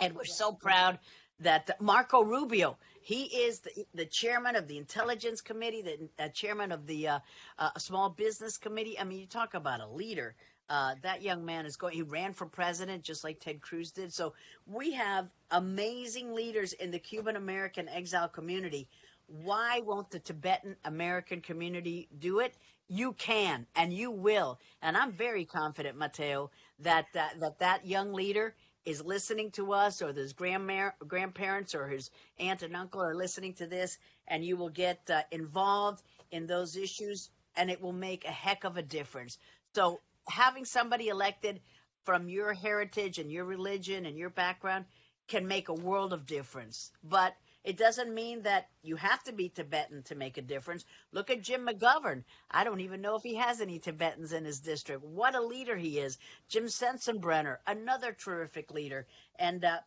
And 0.01 0.15
we're 0.15 0.25
so 0.25 0.53
proud 0.53 0.99
that 1.41 1.81
Marco 1.81 2.23
Rubio, 2.23 2.79
he 3.07 3.23
is 3.23 3.61
the, 3.61 3.87
the 3.95 4.05
chairman 4.05 4.57
of 4.57 4.67
the 4.67 4.79
Intelligence 4.79 5.41
Committee, 5.41 5.81
the 5.81 6.25
uh, 6.25 6.29
chairman 6.31 6.73
of 6.73 6.89
the 6.89 7.07
uh, 7.07 7.19
uh, 7.57 7.71
Small 7.79 8.11
Business 8.11 8.59
Committee. 8.59 8.99
I 8.99 9.05
mean, 9.05 9.21
you 9.21 9.27
talk 9.27 9.55
about 9.55 9.81
a 9.81 9.87
leader. 9.87 10.35
Uh, 10.69 10.97
that 11.03 11.23
young 11.23 11.45
man 11.45 11.67
is 11.67 11.77
going. 11.77 11.95
He 11.95 12.03
ran 12.03 12.33
for 12.33 12.47
president 12.47 13.05
just 13.05 13.23
like 13.23 13.39
Ted 13.39 13.61
Cruz 13.61 13.93
did. 13.93 14.13
So 14.13 14.35
we 14.67 14.95
have 14.95 15.29
amazing 15.53 16.35
leaders 16.35 16.73
in 16.73 16.91
the 16.91 16.99
Cuban 16.99 17.37
American 17.37 17.89
exile 17.89 18.27
community. 18.27 18.89
Why 19.29 19.83
won't 19.85 20.11
the 20.11 20.19
Tibetan 20.19 20.75
American 20.85 21.43
community 21.43 22.09
do 22.19 22.41
it? 22.41 22.55
You 22.89 23.13
can 23.13 23.69
and 23.77 23.93
you 23.93 24.11
will. 24.11 24.59
And 24.83 24.97
I'm 24.97 25.13
very 25.13 25.45
confident, 25.45 25.97
Matteo, 25.97 26.51
that 26.81 27.07
that 27.15 27.39
that, 27.39 27.61
that 27.61 27.87
young 27.87 28.13
leader 28.13 28.57
is 28.87 29.05
listening 29.05 29.51
to 29.51 29.73
us 29.73 30.01
or 30.01 30.13
his 30.13 30.33
grandparents 30.33 31.75
or 31.75 31.89
his 31.89 32.11
aunt 32.39 32.63
and 32.63 32.77
uncle 32.77 33.03
are 33.03 33.17
listening 33.17 33.53
to 33.53 33.67
this 33.67 33.99
and 34.29 34.45
you 34.45 34.57
will 34.57 34.71
get 34.71 35.01
uh, 35.11 35.23
involved 35.33 36.03
in 36.31 36.47
those 36.47 36.77
issues 36.77 37.29
and 37.57 37.69
it 37.69 37.83
will 37.83 37.93
make 37.93 38.25
a 38.25 38.31
heck 38.31 38.65
of 38.65 38.77
a 38.77 38.83
difference. 38.83 39.39
So 39.75 40.01
having 40.29 40.65
somebody 40.65 41.09
elected 41.09 41.61
from 42.05 42.29
your 42.29 42.53
heritage 42.53 43.19
and 43.19 43.31
your 43.31 43.45
religion 43.45 44.07
and 44.07 44.17
your 44.17 44.31
background 44.31 44.85
can 45.27 45.49
make 45.49 45.69
a 45.69 45.75
world 45.75 46.13
of 46.13 46.25
difference. 46.25 46.93
But 47.03 47.35
it 47.67 47.77
doesn't 47.77 48.15
mean 48.15 48.43
that 48.43 48.69
you 48.85 48.95
have 48.95 49.23
to 49.25 49.33
be 49.33 49.49
Tibetan 49.49 50.05
to 50.05 50.15
make 50.15 50.39
a 50.39 50.43
difference. 50.43 50.85
Look 51.11 51.31
at 51.31 51.43
Jim 51.43 51.67
McGovern. 51.67 52.23
I 52.49 52.63
don't 52.63 52.81
even 52.81 53.01
know 53.01 53.17
if 53.17 53.25
he 53.25 53.35
has 53.35 53.61
any 53.61 53.81
Tibetans 53.81 54.33
in 54.33 54.45
his 54.45 54.61
district. 54.61 55.03
What 55.03 55.35
a 55.35 55.43
leader 55.43 55.77
he 55.77 55.99
is. 55.99 56.17
Jim 56.49 56.67
Sensenbrenner, 56.67 57.57
another 57.67 58.13
terrific 58.13 58.71
leader. 58.71 59.05
And 59.37 59.65
uh, 59.65 59.79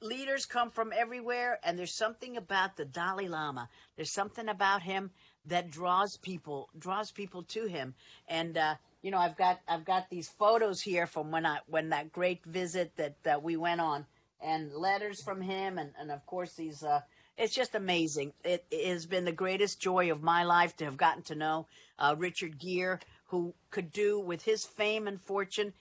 leaders 0.00 0.46
come 0.46 0.70
from 0.70 0.94
everywhere, 0.96 1.60
and 1.62 1.78
there's 1.78 1.94
something 1.94 2.38
about 2.38 2.78
the 2.78 2.86
Dalai 2.86 3.28
Lama. 3.28 3.68
There's 3.96 4.10
something 4.10 4.48
about 4.48 4.82
him 4.82 5.10
that 5.44 5.70
draws 5.70 6.16
people 6.16 6.70
draws 6.78 7.10
people 7.10 7.42
to 7.42 7.66
him. 7.66 7.94
And 8.28 8.56
uh, 8.56 8.76
you 9.02 9.10
know, 9.10 9.18
I've 9.18 9.36
got 9.36 9.60
I've 9.68 9.84
got 9.84 10.08
these 10.08 10.30
photos 10.30 10.80
here 10.80 11.06
from 11.06 11.30
when 11.30 11.44
I 11.44 11.58
when 11.66 11.90
that 11.90 12.12
great 12.12 12.42
visit 12.46 12.96
that 12.96 13.22
that 13.24 13.42
we 13.42 13.58
went 13.58 13.82
on 13.82 14.06
and 14.40 14.72
letters 14.72 15.22
from 15.22 15.40
him, 15.40 15.78
and, 15.78 15.92
and 15.98 16.10
of 16.10 16.24
course 16.26 16.54
these. 16.54 16.82
Uh, 16.82 17.00
it's 17.36 17.54
just 17.54 17.74
amazing. 17.74 18.32
It, 18.44 18.64
it, 18.70 18.88
has 18.88 19.06
been 19.06 19.24
the 19.24 19.32
greatest 19.32 19.80
joy 19.80 20.12
of 20.12 20.22
my 20.22 20.44
life 20.44 20.76
to 20.76 20.84
have 20.84 20.98
gotten 20.98 21.22
to 21.24 21.34
know 21.34 21.66
uh, 21.98 22.14
Richard 22.18 22.58
Gere, 22.58 22.98
who 23.26 23.54
could 23.70 23.92
do 23.92 24.20
with 24.20 24.42
his 24.42 24.66
fame 24.66 25.06
and 25.06 25.20
fortune 25.22 25.72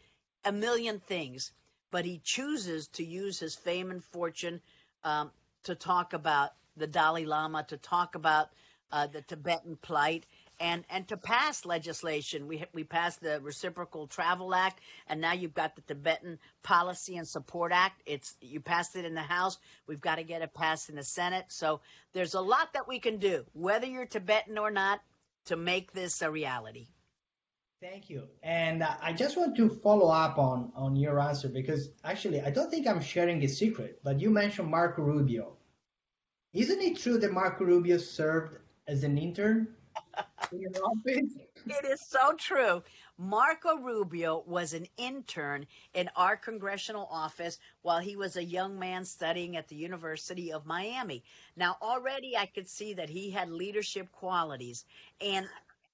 a 0.46 0.52
million 0.52 1.00
things, 1.00 1.52
but 1.92 2.06
he 2.06 2.22
chooses 2.24 2.88
to 2.90 3.04
use 3.04 3.40
his 3.40 3.56
fame 3.56 3.92
and 3.92 4.04
fortune 4.04 4.62
um, 5.04 5.32
to 5.64 5.76
talk 5.76 6.14
about 6.14 6.52
the 6.78 6.88
Dalai 6.88 7.26
Lama, 7.26 7.66
to 7.68 7.78
talk 7.78 8.16
about 8.16 8.50
uh, 8.92 9.08
the 9.08 9.22
Tibetan 9.22 9.78
plight, 9.82 10.26
and 10.60 10.84
and 10.90 11.08
to 11.08 11.18
pass 11.18 11.66
legislation. 11.66 12.48
We 12.48 12.64
we 12.74 12.84
passed 12.84 13.22
the 13.22 13.40
Reciprocal 13.42 14.08
Travel 14.08 14.54
Act, 14.54 14.80
and 15.08 15.22
now 15.22 15.34
you've 15.34 15.54
got 15.54 15.76
the 15.76 15.82
Tibetan 15.82 16.40
Policy 16.64 17.18
and 17.18 17.28
Support 17.28 17.72
Act. 17.72 18.02
It's 18.06 18.36
you 18.42 18.60
passed 18.60 18.96
it 18.96 19.06
in 19.06 19.14
the 19.14 19.22
House. 19.22 19.58
We've 19.88 20.02
got 20.02 20.16
to 20.16 20.24
get 20.24 20.42
it 20.42 20.54
passed 20.54 20.90
in 20.90 20.96
the 20.96 21.04
Senate. 21.04 21.46
So 21.50 21.82
there's 22.14 22.34
a 22.34 22.42
lot 22.42 22.74
that 22.74 22.88
we 22.88 23.00
can 23.00 23.18
do, 23.18 23.46
whether 23.54 23.88
you're 23.88 24.06
Tibetan 24.06 24.58
or 24.58 24.72
not, 24.72 25.02
to 25.46 25.56
make 25.56 25.94
this 25.94 26.22
a 26.22 26.30
reality. 26.30 26.88
Thank 27.82 28.10
you. 28.10 28.28
And 28.44 28.84
uh, 28.84 28.96
I 29.02 29.14
just 29.14 29.38
want 29.38 29.56
to 29.56 29.70
follow 29.70 30.10
up 30.10 30.38
on 30.38 30.74
on 30.76 30.98
your 30.98 31.20
answer 31.22 31.48
because 31.48 31.90
actually 32.04 32.42
I 32.42 32.50
don't 32.50 32.70
think 32.70 32.86
I'm 32.88 33.02
sharing 33.02 33.42
a 33.44 33.48
secret, 33.48 34.02
but 34.04 34.20
you 34.20 34.30
mentioned 34.30 34.70
Marco 34.70 35.02
Rubio. 35.02 35.54
Isn't 36.52 36.82
it 36.82 36.98
true 36.98 37.20
that 37.20 37.32
Marco 37.32 37.64
Rubio 37.64 37.98
served 37.98 38.58
as 38.88 39.04
an 39.04 39.18
intern 39.18 39.68
it 41.66 41.86
is 41.86 42.02
so 42.02 42.34
true. 42.34 42.84
Marco 43.18 43.78
Rubio 43.78 44.44
was 44.48 44.74
an 44.74 44.88
intern 44.98 45.68
in 45.94 46.10
our 46.16 46.38
congressional 46.38 47.08
office 47.12 47.60
while 47.82 48.00
he 48.00 48.16
was 48.16 48.38
a 48.38 48.44
young 48.44 48.80
man 48.80 49.06
studying 49.06 49.58
at 49.58 49.68
the 49.68 49.76
University 49.76 50.54
of 50.54 50.66
Miami. 50.66 51.24
Now, 51.56 51.78
already 51.82 52.38
I 52.38 52.46
could 52.46 52.70
see 52.70 52.94
that 52.94 53.10
he 53.10 53.30
had 53.30 53.50
leadership 53.50 54.12
qualities. 54.12 54.86
And 55.20 55.48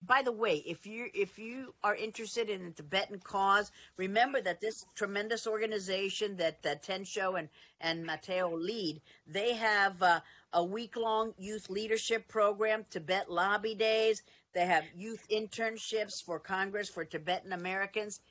by 0.05 0.21
the 0.21 0.31
way, 0.31 0.57
if 0.57 0.85
you 0.85 1.09
if 1.13 1.39
you 1.39 1.73
are 1.83 1.95
interested 1.95 2.49
in 2.49 2.65
the 2.65 2.71
Tibetan 2.71 3.19
cause, 3.19 3.71
remember 3.97 4.39
that 4.41 4.61
this 4.61 4.85
tremendous 4.93 5.47
organization 5.47 6.37
that 6.37 6.61
that 6.61 6.83
Tencho 6.83 7.39
and 7.39 7.49
and 7.81 8.05
Matteo 8.05 8.55
lead, 8.55 9.01
they 9.25 9.53
have 9.53 10.01
uh, 10.03 10.19
a 10.53 10.63
week 10.63 10.95
long 10.95 11.33
youth 11.37 11.69
leadership 11.69 12.27
program, 12.27 12.85
Tibet 12.89 13.31
Lobby 13.31 13.73
Days. 13.73 14.21
They 14.55 14.65
have 14.65 14.85
youth 14.95 15.27
internships 15.29 16.23
for 16.23 16.39
Congress 16.39 16.87
for 16.87 17.03
Tibetan 17.03 17.51
Americans. 17.51 18.21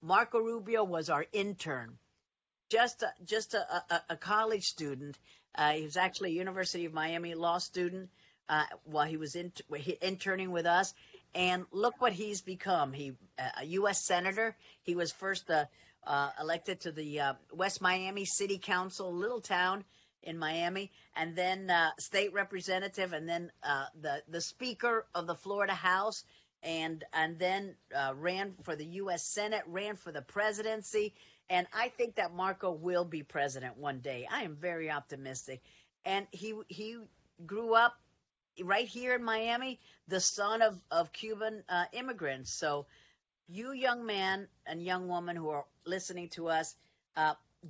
Marco 0.00 0.38
Rubio 0.38 0.84
was 0.84 1.10
our 1.10 1.26
intern, 1.32 1.98
just 2.70 3.02
a, 3.02 3.12
just 3.24 3.54
a, 3.54 3.82
a, 3.90 4.02
a 4.10 4.16
college 4.16 4.66
student. 4.66 5.18
Uh, 5.52 5.72
he 5.72 5.82
was 5.82 5.96
actually 5.96 6.30
a 6.30 6.34
University 6.34 6.84
of 6.84 6.92
Miami 6.92 7.34
law 7.34 7.58
student 7.58 8.08
uh, 8.48 8.62
while 8.84 9.06
he 9.06 9.16
was 9.16 9.34
in, 9.34 9.52
interning 10.00 10.52
with 10.52 10.64
us. 10.64 10.94
And 11.34 11.66
look 11.72 12.00
what 12.00 12.12
he's 12.12 12.40
become. 12.40 12.92
He 12.92 13.16
a 13.36 13.64
U.S. 13.64 14.00
senator. 14.00 14.54
He 14.84 14.94
was 14.94 15.10
first 15.10 15.50
uh, 15.50 15.64
uh, 16.06 16.30
elected 16.40 16.82
to 16.82 16.92
the 16.92 17.18
uh, 17.18 17.34
West 17.52 17.80
Miami 17.82 18.26
City 18.26 18.58
Council, 18.58 19.12
little 19.12 19.40
town 19.40 19.84
in 20.24 20.38
Miami, 20.38 20.90
and 21.16 21.36
then 21.36 21.70
uh, 21.70 21.90
state 21.98 22.32
representative, 22.32 23.12
and 23.12 23.28
then 23.28 23.50
uh, 23.62 23.86
the 24.00 24.22
the 24.28 24.40
Speaker 24.40 25.06
of 25.14 25.26
the 25.26 25.34
Florida 25.34 25.74
House, 25.74 26.24
and 26.62 27.04
and 27.12 27.38
then 27.38 27.74
uh, 27.94 28.12
ran 28.16 28.54
for 28.62 28.76
the 28.76 28.86
U.S. 29.02 29.22
Senate, 29.22 29.62
ran 29.66 29.96
for 29.96 30.12
the 30.12 30.22
presidency, 30.22 31.14
and 31.48 31.66
I 31.72 31.88
think 31.88 32.16
that 32.16 32.34
Marco 32.34 32.72
will 32.72 33.04
be 33.04 33.22
president 33.22 33.76
one 33.76 34.00
day. 34.00 34.26
I 34.30 34.42
am 34.42 34.56
very 34.56 34.90
optimistic, 34.90 35.62
and 36.04 36.26
he 36.32 36.54
he 36.68 36.96
grew 37.46 37.74
up 37.74 37.94
right 38.62 38.86
here 38.86 39.14
in 39.14 39.24
Miami, 39.24 39.80
the 40.08 40.20
son 40.20 40.62
of 40.62 40.78
of 40.90 41.12
Cuban 41.12 41.62
uh, 41.68 41.84
immigrants. 41.92 42.52
So, 42.52 42.86
you 43.48 43.72
young 43.72 44.06
man 44.06 44.48
and 44.66 44.82
young 44.82 45.08
woman 45.08 45.36
who 45.36 45.50
are 45.50 45.64
listening 45.86 46.28
to 46.30 46.48
us. 46.48 46.74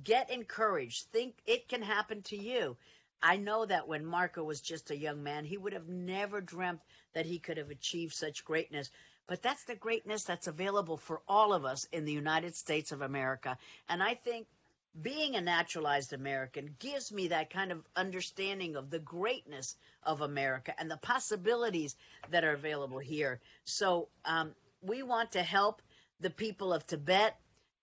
Get 0.03 0.29
encouraged. 0.29 1.07
Think 1.11 1.35
it 1.45 1.67
can 1.67 1.81
happen 1.81 2.21
to 2.23 2.37
you. 2.37 2.77
I 3.21 3.37
know 3.37 3.65
that 3.65 3.87
when 3.87 4.05
Marco 4.05 4.43
was 4.43 4.61
just 4.61 4.91
a 4.91 4.97
young 4.97 5.23
man, 5.23 5.45
he 5.45 5.57
would 5.57 5.73
have 5.73 5.87
never 5.87 6.41
dreamt 6.41 6.81
that 7.13 7.25
he 7.25 7.39
could 7.39 7.57
have 7.57 7.69
achieved 7.69 8.13
such 8.13 8.45
greatness. 8.45 8.91
But 9.27 9.41
that's 9.41 9.63
the 9.63 9.75
greatness 9.75 10.23
that's 10.23 10.47
available 10.47 10.97
for 10.97 11.21
all 11.27 11.53
of 11.53 11.65
us 11.65 11.87
in 11.91 12.05
the 12.05 12.13
United 12.13 12.55
States 12.55 12.91
of 12.91 13.01
America. 13.01 13.57
And 13.89 14.03
I 14.03 14.13
think 14.13 14.47
being 15.01 15.35
a 15.35 15.41
naturalized 15.41 16.13
American 16.13 16.75
gives 16.79 17.11
me 17.11 17.29
that 17.29 17.49
kind 17.49 17.71
of 17.71 17.83
understanding 17.95 18.75
of 18.75 18.89
the 18.89 18.99
greatness 18.99 19.75
of 20.03 20.21
America 20.21 20.73
and 20.77 20.89
the 20.89 20.97
possibilities 20.97 21.95
that 22.29 22.43
are 22.43 22.53
available 22.53 22.99
here. 22.99 23.39
So 23.63 24.07
um, 24.23 24.53
we 24.81 25.03
want 25.03 25.31
to 25.31 25.41
help 25.41 25.81
the 26.19 26.29
people 26.29 26.71
of 26.71 26.85
Tibet 26.85 27.35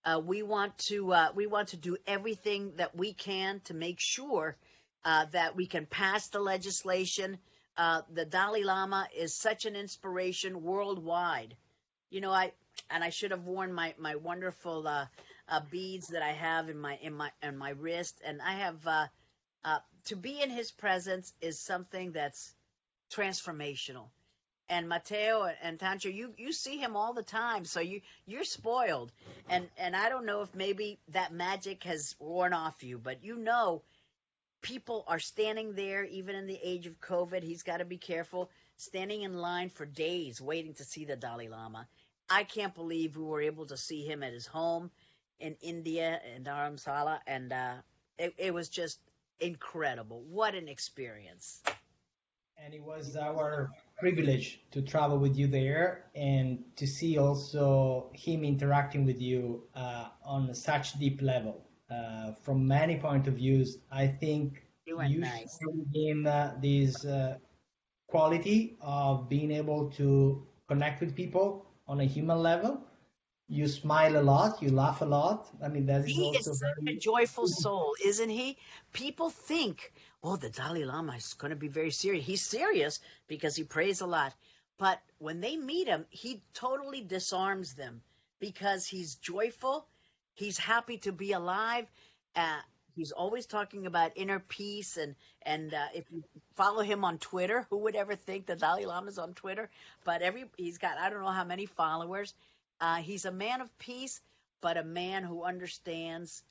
uh, 0.04 0.20
we 0.24 0.42
want 0.42 0.76
to 0.78 1.12
uh, 1.12 1.28
we 1.34 1.46
want 1.46 1.68
to 1.68 1.76
do 1.76 1.96
everything 2.06 2.72
that 2.76 2.96
we 2.96 3.12
can 3.12 3.60
to 3.64 3.74
make 3.74 4.00
sure 4.00 4.56
uh, 5.04 5.26
that 5.32 5.56
we 5.56 5.66
can 5.66 5.86
pass 5.86 6.28
the 6.28 6.40
legislation. 6.40 7.38
Uh, 7.76 8.02
the 8.12 8.24
Dalai 8.24 8.64
Lama 8.64 9.08
is 9.16 9.34
such 9.34 9.64
an 9.64 9.76
inspiration 9.76 10.62
worldwide. 10.62 11.56
You 12.10 12.20
know, 12.20 12.32
I 12.32 12.52
and 12.90 13.04
I 13.04 13.10
should 13.10 13.30
have 13.30 13.44
worn 13.44 13.72
my 13.72 13.94
my 13.98 14.16
wonderful 14.16 14.86
uh, 14.88 15.06
uh, 15.48 15.60
beads 15.70 16.08
that 16.08 16.22
I 16.22 16.32
have 16.32 16.68
in 16.68 16.78
my 16.78 16.98
in 17.00 17.14
my 17.14 17.30
in 17.42 17.56
my 17.56 17.70
wrist, 17.70 18.20
and 18.24 18.40
I 18.42 18.52
have 18.52 19.10
to 20.06 20.16
be 20.16 20.42
in 20.42 20.50
his 20.50 20.72
presence 20.72 21.32
is 21.40 21.60
something 21.60 22.10
that's 22.10 22.52
transformational 23.14 24.08
and 24.72 24.88
Matteo 24.88 25.46
and 25.62 25.78
Tencho, 25.78 26.12
you 26.12 26.32
you 26.38 26.50
see 26.50 26.78
him 26.78 26.96
all 26.96 27.12
the 27.12 27.22
time, 27.22 27.66
so 27.66 27.80
you 27.80 28.00
you're 28.26 28.42
spoiled. 28.42 29.12
And 29.50 29.68
and 29.76 29.94
I 29.94 30.08
don't 30.08 30.24
know 30.24 30.40
if 30.40 30.54
maybe 30.54 30.98
that 31.08 31.30
magic 31.30 31.84
has 31.84 32.16
worn 32.18 32.54
off 32.54 32.82
you, 32.82 32.98
but 32.98 33.22
you 33.22 33.36
know, 33.36 33.82
people 34.62 35.04
are 35.06 35.18
standing 35.18 35.74
there 35.74 36.04
even 36.04 36.36
in 36.36 36.46
the 36.46 36.58
age 36.62 36.86
of 36.86 36.98
COVID. 37.00 37.42
He's 37.42 37.62
got 37.62 37.78
to 37.78 37.84
be 37.84 37.98
careful, 37.98 38.50
standing 38.78 39.20
in 39.20 39.36
line 39.36 39.68
for 39.68 39.84
days 39.84 40.40
waiting 40.40 40.72
to 40.74 40.84
see 40.84 41.04
the 41.04 41.16
Dalai 41.16 41.48
Lama. 41.48 41.86
I 42.30 42.44
can't 42.44 42.74
believe 42.74 43.14
we 43.14 43.24
were 43.24 43.42
able 43.42 43.66
to 43.66 43.76
see 43.76 44.06
him 44.06 44.22
at 44.22 44.32
his 44.32 44.46
home 44.46 44.90
in 45.38 45.54
India 45.60 46.18
in 46.34 46.44
Dharamsala, 46.44 47.18
and 47.26 47.52
uh, 47.52 47.74
it, 48.18 48.32
it 48.38 48.54
was 48.54 48.70
just 48.70 48.98
incredible. 49.38 50.22
What 50.30 50.54
an 50.54 50.68
experience! 50.68 51.60
And 52.56 52.72
it 52.72 52.82
was 52.82 53.16
our 53.16 53.70
privilege 54.02 54.46
to 54.72 54.82
travel 54.82 55.18
with 55.18 55.36
you 55.36 55.46
there 55.46 56.10
and 56.16 56.58
to 56.76 56.86
see 56.86 57.18
also 57.18 58.10
him 58.14 58.44
interacting 58.44 59.06
with 59.06 59.20
you 59.20 59.62
uh, 59.76 60.08
on 60.24 60.54
such 60.54 60.98
deep 60.98 61.22
level. 61.22 61.56
Uh, 61.90 62.32
from 62.42 62.66
many 62.66 62.96
point 62.98 63.28
of 63.28 63.34
views, 63.34 63.78
I 63.92 64.06
think 64.08 64.62
You 64.86 64.96
nice. 65.20 65.58
with 65.62 65.94
him 65.94 66.26
uh, 66.26 66.50
this 66.60 67.04
uh, 67.04 67.38
quality 68.08 68.76
of 68.80 69.28
being 69.28 69.50
able 69.52 69.90
to 70.00 70.46
connect 70.68 71.00
with 71.00 71.14
people 71.14 71.66
on 71.86 72.00
a 72.00 72.04
human 72.04 72.38
level. 72.42 72.80
You 73.52 73.68
smile 73.68 74.16
a 74.16 74.22
lot, 74.22 74.62
you 74.62 74.70
laugh 74.70 75.02
a 75.02 75.04
lot. 75.04 75.46
I 75.62 75.68
mean, 75.68 75.84
that 75.84 76.06
is 76.06 76.06
He 76.06 76.22
also 76.22 76.52
is 76.52 76.58
such 76.58 76.88
a 76.88 76.96
joyful 76.96 77.46
soul, 77.62 77.94
isn't 78.02 78.30
he? 78.30 78.56
People 78.94 79.28
think, 79.28 79.92
oh, 80.24 80.36
the 80.36 80.48
Dalai 80.48 80.86
Lama 80.86 81.16
is 81.16 81.34
going 81.34 81.50
to 81.50 81.56
be 81.56 81.68
very 81.68 81.90
serious. 81.90 82.24
He's 82.24 82.40
serious 82.40 82.98
because 83.28 83.54
he 83.54 83.64
prays 83.64 84.00
a 84.00 84.06
lot. 84.06 84.32
But 84.78 85.00
when 85.18 85.42
they 85.42 85.58
meet 85.58 85.86
him, 85.86 86.06
he 86.08 86.40
totally 86.54 87.02
disarms 87.02 87.74
them 87.74 88.00
because 88.40 88.86
he's 88.86 89.16
joyful. 89.16 89.86
He's 90.32 90.56
happy 90.56 90.96
to 90.98 91.12
be 91.12 91.32
alive. 91.32 91.86
Uh, 92.34 92.60
he's 92.96 93.12
always 93.12 93.44
talking 93.44 93.84
about 93.84 94.12
inner 94.16 94.38
peace. 94.38 94.96
And, 94.96 95.14
and 95.42 95.74
uh, 95.74 95.88
if 95.94 96.06
you 96.10 96.24
follow 96.56 96.80
him 96.80 97.04
on 97.04 97.18
Twitter, 97.18 97.66
who 97.68 97.80
would 97.80 97.96
ever 97.96 98.16
think 98.16 98.46
the 98.46 98.56
Dalai 98.56 98.86
Lama's 98.86 99.18
on 99.18 99.34
Twitter? 99.34 99.68
But 100.04 100.22
every 100.22 100.46
he's 100.56 100.78
got, 100.78 100.96
I 100.96 101.10
don't 101.10 101.20
know 101.20 101.30
how 101.30 101.44
many 101.44 101.66
followers. 101.66 102.32
Uh, 102.82 102.96
he's 102.96 103.24
a 103.24 103.30
man 103.30 103.60
of 103.60 103.78
peace, 103.78 104.20
but 104.60 104.76
a 104.76 104.82
man 104.82 105.22
who 105.22 105.44
understands 105.44 106.42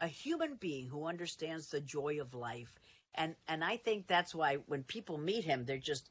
a 0.00 0.08
human 0.08 0.56
being 0.56 0.88
who 0.88 1.06
understands 1.06 1.68
the 1.68 1.80
joy 1.80 2.20
of 2.20 2.34
life. 2.34 2.72
And 3.14 3.36
and 3.46 3.62
I 3.62 3.76
think 3.76 4.08
that's 4.08 4.34
why 4.34 4.56
when 4.66 4.82
people 4.82 5.18
meet 5.18 5.44
him, 5.44 5.64
they're 5.64 5.78
just, 5.78 6.10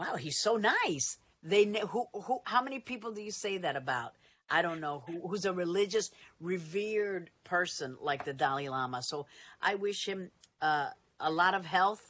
wow, 0.00 0.16
he's 0.16 0.38
so 0.38 0.56
nice. 0.56 1.16
They 1.44 1.64
who 1.64 2.06
who 2.12 2.40
how 2.44 2.62
many 2.62 2.80
people 2.80 3.12
do 3.12 3.22
you 3.22 3.30
say 3.30 3.58
that 3.58 3.76
about? 3.76 4.14
I 4.50 4.62
don't 4.62 4.80
know 4.80 5.04
who, 5.06 5.28
who's 5.28 5.44
a 5.44 5.52
religious, 5.52 6.10
revered 6.40 7.30
person 7.44 7.96
like 8.00 8.24
the 8.24 8.32
Dalai 8.32 8.68
Lama. 8.68 9.00
So 9.00 9.26
I 9.62 9.76
wish 9.76 10.08
him 10.08 10.32
uh, 10.60 10.90
a 11.20 11.30
lot 11.30 11.54
of 11.54 11.64
health. 11.64 12.02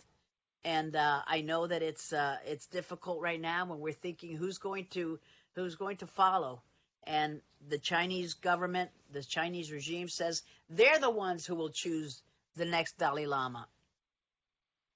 And 0.64 0.96
uh, 0.96 1.20
I 1.26 1.42
know 1.42 1.66
that 1.66 1.82
it's 1.82 2.14
uh, 2.14 2.38
it's 2.46 2.66
difficult 2.66 3.20
right 3.20 3.40
now 3.40 3.66
when 3.66 3.80
we're 3.80 3.92
thinking 3.92 4.36
who's 4.36 4.56
going 4.56 4.86
to 4.92 5.18
who's 5.54 5.74
going 5.74 5.98
to 5.98 6.06
follow 6.06 6.62
and 7.06 7.40
the 7.68 7.78
Chinese 7.78 8.34
government, 8.34 8.90
the 9.12 9.22
Chinese 9.22 9.72
regime 9.72 10.08
says 10.08 10.42
they're 10.68 10.98
the 10.98 11.10
ones 11.10 11.46
who 11.46 11.54
will 11.54 11.70
choose 11.70 12.22
the 12.56 12.64
next 12.64 12.98
Dalai 12.98 13.26
Lama. 13.26 13.66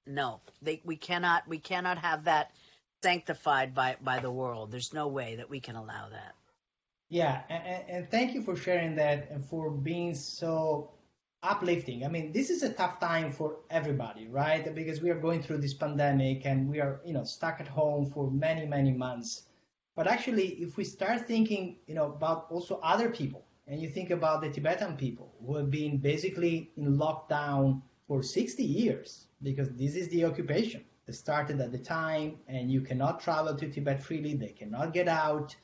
No, 0.07 0.41
they, 0.63 0.81
we 0.85 0.97
cannot 0.97 1.47
we 1.47 1.59
cannot 1.59 1.99
have 1.99 2.25
that 2.25 2.51
sanctified 3.03 3.75
by 3.75 3.97
by 4.01 4.21
the 4.21 4.31
world. 4.31 4.71
There's 4.71 4.93
no 4.93 5.09
way 5.09 5.37
that 5.37 5.51
we 5.51 5.61
can 5.61 5.77
allow 5.77 6.09
that. 6.11 6.35
Yeah, 7.11 7.43
and, 7.49 7.85
and 7.89 8.11
thank 8.11 8.35
you 8.35 8.43
for 8.43 8.55
sharing 8.55 8.97
that 8.97 9.31
and 9.31 9.45
for 9.45 9.71
being 9.71 10.15
so 10.15 10.91
uplifting. 11.43 12.05
I 12.05 12.09
mean, 12.09 12.33
this 12.33 12.51
is 12.51 12.63
a 12.63 12.73
tough 12.73 13.01
time 13.01 13.33
for 13.33 13.59
everybody, 13.71 14.29
right? 14.29 14.75
Because 14.75 15.01
we 15.01 15.11
are 15.11 15.19
going 15.19 15.43
through 15.43 15.59
this 15.59 15.75
pandemic 15.75 16.45
and 16.45 16.69
we 16.69 16.81
are, 16.81 17.01
you 17.05 17.13
know, 17.13 17.25
stuck 17.25 17.61
at 17.61 17.69
home 17.69 18.11
for 18.11 18.31
many, 18.31 18.67
many 18.67 18.93
months. 18.93 19.43
But 19.99 20.07
actually, 20.09 20.49
if 20.63 20.79
we 20.79 20.85
start 20.85 21.27
thinking, 21.29 21.79
you 21.89 21.95
know, 21.95 22.07
about 22.07 22.47
also 22.51 22.81
other 22.83 23.11
people, 23.11 23.45
and 23.67 23.83
you 23.83 23.91
think 23.91 24.11
about 24.11 24.41
the 24.41 24.51
Tibetan 24.51 24.97
people 24.97 25.35
who 25.45 25.57
have 25.57 25.71
been 25.71 25.99
basically 25.99 26.73
in 26.79 26.97
lockdown 26.97 27.83
for 28.07 28.23
60 28.23 28.65
years, 28.65 29.27
because 29.43 29.71
this 29.77 29.97
is 29.97 30.09
the 30.09 30.25
occupation 30.25 30.85
that 31.07 31.15
started 31.15 31.61
at 31.61 31.73
the 31.73 31.79
time, 31.79 32.39
and 32.49 32.73
you 32.73 32.81
cannot 32.81 33.21
travel 33.21 33.57
to 33.57 33.69
Tibet 33.71 34.03
freely, 34.03 34.35
they 34.35 34.53
cannot 34.53 34.95
get 34.95 35.09
out 35.09 35.57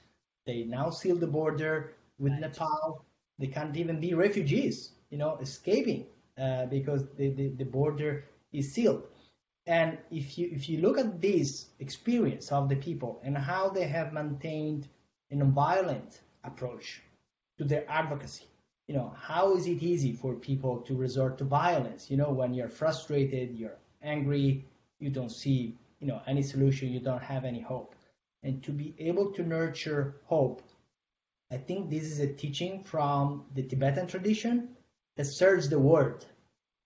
they 0.47 0.65
now 0.65 0.91
seal 0.91 1.17
the 1.17 1.27
border 1.27 1.95
with 2.19 2.33
Right. 2.33 2.41
Nepal. 2.43 3.05
They 3.39 3.49
can't 3.49 3.77
even 3.77 4.01
be 4.01 4.15
refugees, 4.15 4.93
you 5.11 5.19
know, 5.19 5.37
escaping 5.39 6.07
uh, 6.39 6.67
because 6.67 7.07
the, 7.17 7.31
the, 7.31 7.49
the 7.51 7.65
border 7.65 8.27
is 8.53 8.73
sealed. 8.73 9.07
And 9.67 9.99
if 10.11 10.37
you 10.37 10.49
if 10.53 10.69
you 10.69 10.81
look 10.81 10.99
at 10.99 11.21
this 11.21 11.67
experience 11.79 12.53
of 12.53 12.69
the 12.69 12.77
people 12.77 13.21
and 13.25 13.37
how 13.37 13.71
they 13.71 13.87
have 13.87 14.13
maintained 14.13 14.89
a 15.31 15.37
nonviolent 15.37 16.21
approach 16.43 17.03
to 17.59 17.65
their 17.65 17.91
advocacy, 17.91 18.47
you 18.87 18.95
know, 18.95 19.15
how 19.17 19.57
is 19.57 19.67
it 19.67 19.83
easy 19.83 20.13
for 20.13 20.35
people 20.35 20.79
to 20.83 20.95
resort 20.95 21.39
to 21.39 21.45
violence? 21.45 22.11
You 22.11 22.19
know, 22.19 22.31
when 22.31 22.53
you're 22.53 22.69
frustrated, 22.69 23.59
you're 23.59 23.79
angry, 24.03 24.65
you 24.99 25.11
don't 25.11 25.33
see, 25.33 25.79
you 26.01 26.07
know, 26.07 26.21
any 26.27 26.43
solution, 26.43 26.93
you 26.93 27.01
don't 27.01 27.23
have 27.23 27.45
any 27.45 27.61
hope 27.61 27.95
and 28.45 28.63
to 28.63 28.71
be 28.71 28.95
able 28.99 29.33
to 29.33 29.43
nurture 29.43 30.17
hope. 30.27 30.63
I 31.51 31.57
think 31.57 31.89
this 31.91 32.05
is 32.05 32.21
a 32.21 32.33
teaching 32.33 32.83
from 32.83 33.47
the 33.55 33.63
Tibetan 33.63 34.07
tradition 34.07 34.77
that 35.17 35.25
serves 35.25 35.69
the 35.69 35.79
world. 35.79 36.27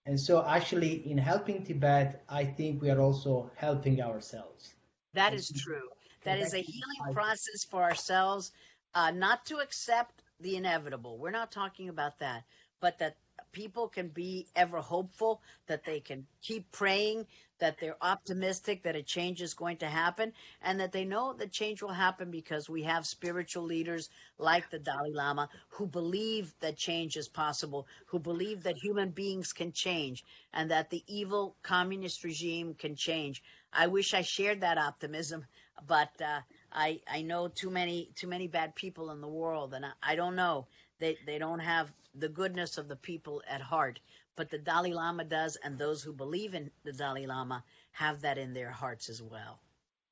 And 0.09 0.19
so, 0.19 0.43
actually, 0.43 1.07
in 1.07 1.19
helping 1.19 1.63
Tibet, 1.63 2.23
I 2.27 2.43
think 2.43 2.81
we 2.81 2.89
are 2.89 2.99
also 2.99 3.51
helping 3.55 4.01
ourselves. 4.01 4.73
That 5.13 5.35
is 5.35 5.51
true. 5.55 5.87
That 6.23 6.39
is 6.39 6.55
a 6.55 6.61
healing 6.61 7.13
process 7.13 7.63
for 7.69 7.83
ourselves, 7.83 8.51
uh, 8.95 9.11
not 9.11 9.45
to 9.45 9.57
accept 9.57 10.23
the 10.39 10.55
inevitable. 10.55 11.19
We're 11.19 11.29
not 11.29 11.51
talking 11.51 11.89
about 11.89 12.17
that, 12.19 12.43
but 12.79 12.97
that 12.97 13.17
people 13.51 13.87
can 13.87 14.07
be 14.07 14.47
ever 14.55 14.79
hopeful, 14.79 15.43
that 15.67 15.83
they 15.85 15.99
can 15.99 16.25
keep 16.41 16.71
praying, 16.71 17.27
that 17.59 17.77
they're 17.79 17.97
optimistic 18.01 18.83
that 18.83 18.95
a 18.95 19.03
change 19.03 19.41
is 19.41 19.53
going 19.53 19.77
to 19.77 19.87
happen, 19.87 20.33
and 20.61 20.79
that 20.79 20.91
they 20.91 21.05
know 21.05 21.33
that 21.33 21.51
change 21.51 21.81
will 21.81 21.89
happen 21.89 22.31
because 22.31 22.69
we 22.69 22.83
have 22.83 23.05
spiritual 23.05 23.63
leaders 23.63 24.09
like 24.37 24.69
the 24.69 24.79
Dalai 24.79 25.11
Lama 25.13 25.49
who 25.69 25.85
believe 25.85 26.53
that 26.59 26.77
change 26.77 27.15
is 27.17 27.27
possible, 27.27 27.87
who 28.07 28.19
believe 28.19 28.63
that 28.63 28.77
human 28.77 29.09
beings 29.09 29.53
can 29.53 29.71
change, 29.71 30.23
and 30.53 30.71
that 30.71 30.89
the 30.89 31.03
evil 31.07 31.55
communist 31.63 32.23
regime 32.23 32.73
can 32.73 32.95
change. 32.95 33.43
I 33.71 33.87
wish 33.87 34.13
I 34.13 34.21
shared 34.21 34.61
that 34.61 34.77
optimism, 34.77 35.45
but 35.87 36.09
uh, 36.21 36.41
I 36.71 37.01
I 37.07 37.21
know 37.21 37.47
too 37.47 37.69
many 37.69 38.11
too 38.15 38.27
many 38.27 38.47
bad 38.47 38.75
people 38.75 39.11
in 39.11 39.21
the 39.21 39.27
world, 39.27 39.73
and 39.73 39.85
I, 39.85 39.91
I 40.01 40.15
don't 40.15 40.35
know. 40.35 40.67
They 40.99 41.17
they 41.25 41.37
don't 41.37 41.59
have 41.59 41.91
the 42.15 42.29
goodness 42.29 42.77
of 42.77 42.87
the 42.87 42.95
people 42.95 43.41
at 43.47 43.61
heart, 43.61 43.99
but 44.35 44.49
the 44.49 44.57
Dalai 44.57 44.93
Lama 44.93 45.23
does, 45.23 45.57
and 45.57 45.77
those 45.77 46.03
who 46.03 46.13
believe 46.13 46.53
in 46.53 46.71
the 46.83 46.93
Dalai 46.93 47.25
Lama 47.27 47.63
have 47.91 48.21
that 48.21 48.37
in 48.37 48.53
their 48.53 48.71
hearts 48.71 49.09
as 49.09 49.21
well. 49.21 49.59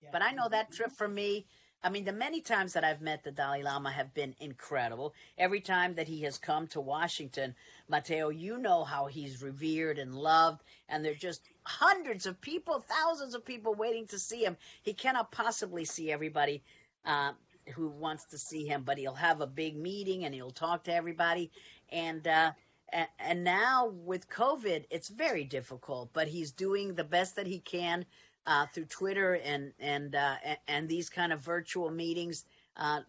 Yeah. 0.01 0.09
But 0.11 0.21
I 0.21 0.31
know 0.31 0.47
that 0.49 0.71
trip 0.71 0.91
for 0.91 1.07
me. 1.07 1.45
I 1.83 1.89
mean, 1.89 2.05
the 2.05 2.13
many 2.13 2.41
times 2.41 2.73
that 2.73 2.83
I've 2.83 3.01
met 3.01 3.23
the 3.23 3.31
Dalai 3.31 3.61
Lama 3.61 3.91
have 3.91 4.13
been 4.13 4.35
incredible. 4.39 5.13
Every 5.37 5.61
time 5.61 5.95
that 5.95 6.07
he 6.07 6.23
has 6.23 6.37
come 6.37 6.67
to 6.69 6.81
Washington, 6.81 7.55
Matteo, 7.87 8.29
you 8.29 8.57
know 8.57 8.83
how 8.83 9.05
he's 9.05 9.41
revered 9.43 9.99
and 9.99 10.15
loved, 10.15 10.63
and 10.89 11.05
there 11.05 11.11
are 11.11 11.15
just 11.15 11.41
hundreds 11.63 12.25
of 12.25 12.41
people, 12.41 12.79
thousands 12.79 13.35
of 13.35 13.45
people 13.45 13.75
waiting 13.75 14.07
to 14.07 14.19
see 14.19 14.43
him. 14.43 14.57
He 14.81 14.93
cannot 14.93 15.31
possibly 15.31 15.85
see 15.85 16.11
everybody 16.11 16.63
uh, 17.05 17.33
who 17.75 17.89
wants 17.89 18.25
to 18.25 18.37
see 18.37 18.65
him, 18.65 18.83
but 18.83 18.97
he'll 18.97 19.13
have 19.13 19.41
a 19.41 19.47
big 19.47 19.77
meeting 19.77 20.25
and 20.25 20.33
he'll 20.33 20.51
talk 20.51 20.85
to 20.85 20.93
everybody. 20.93 21.51
And 21.89 22.27
uh, 22.27 22.51
and, 22.89 23.07
and 23.19 23.43
now 23.43 23.87
with 23.87 24.29
COVID, 24.29 24.85
it's 24.89 25.09
very 25.09 25.43
difficult, 25.43 26.11
but 26.13 26.27
he's 26.27 26.51
doing 26.51 26.95
the 26.95 27.03
best 27.03 27.35
that 27.35 27.47
he 27.47 27.59
can 27.59 28.05
uh, 28.47 28.65
through 28.67 28.85
Twitter 28.85 29.33
and 29.33 29.73
and 29.79 30.15
uh, 30.15 30.35
and, 30.67 30.87
these 30.87 31.09
kind 31.09 31.33
of 31.33 31.41
virtual 31.41 31.91
meetings 31.91 32.45
uh, 32.77 33.01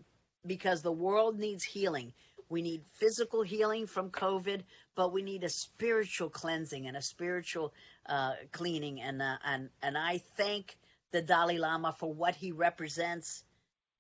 because 0.45 0.83
the 0.83 0.93
world 0.93 1.39
needs 1.39 1.63
healing. 1.63 2.13
We 2.51 2.61
need 2.61 2.83
physical 2.95 3.43
healing 3.43 3.87
from 3.87 4.11
COVID, 4.11 4.63
but 4.97 5.13
we 5.13 5.23
need 5.23 5.45
a 5.45 5.49
spiritual 5.49 6.29
cleansing 6.29 6.87
and 6.87 6.97
a 6.97 7.03
spiritual 7.03 7.73
uh, 8.07 8.33
cleaning. 8.53 9.01
And 9.01 9.23
uh, 9.23 9.37
and 9.45 9.71
and 9.81 9.97
I 9.97 10.19
thank 10.37 10.77
the 11.13 11.23
Dalai 11.23 11.59
Lama 11.59 11.95
for 11.97 12.13
what 12.13 12.35
he 12.35 12.51
represents 12.51 13.45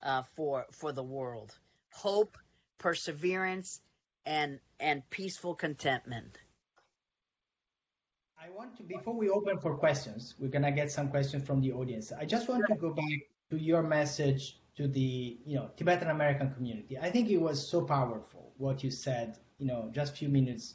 uh, 0.02 0.22
for 0.34 0.66
for 0.72 0.90
the 0.90 1.04
world: 1.04 1.56
hope, 1.92 2.36
perseverance, 2.78 3.80
and 4.26 4.58
and 4.80 5.08
peaceful 5.08 5.54
contentment. 5.54 6.36
I 8.40 8.50
want 8.50 8.76
to, 8.76 8.82
before 8.84 9.14
we 9.14 9.28
open 9.28 9.58
for 9.58 9.76
questions, 9.76 10.34
we're 10.38 10.48
going 10.48 10.62
to 10.62 10.70
get 10.70 10.92
some 10.92 11.08
questions 11.08 11.44
from 11.44 11.60
the 11.60 11.72
audience. 11.72 12.12
I 12.12 12.24
just 12.24 12.48
want 12.48 12.64
to 12.68 12.76
go 12.76 12.90
back 12.90 13.18
to 13.50 13.56
your 13.56 13.82
message 13.82 14.58
to 14.76 14.86
the, 14.86 15.38
you 15.44 15.56
know, 15.56 15.70
Tibetan 15.76 16.08
American 16.08 16.54
community. 16.54 16.96
I 16.98 17.10
think 17.10 17.30
it 17.30 17.38
was 17.38 17.68
so 17.68 17.82
powerful 17.82 18.52
what 18.56 18.84
you 18.84 18.90
said, 18.90 19.38
you 19.58 19.66
know, 19.66 19.90
just 19.92 20.12
a 20.12 20.16
few 20.16 20.28
minutes 20.28 20.74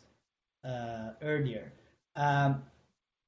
uh, 0.65 1.12
earlier. 1.21 1.71
Um, 2.17 2.63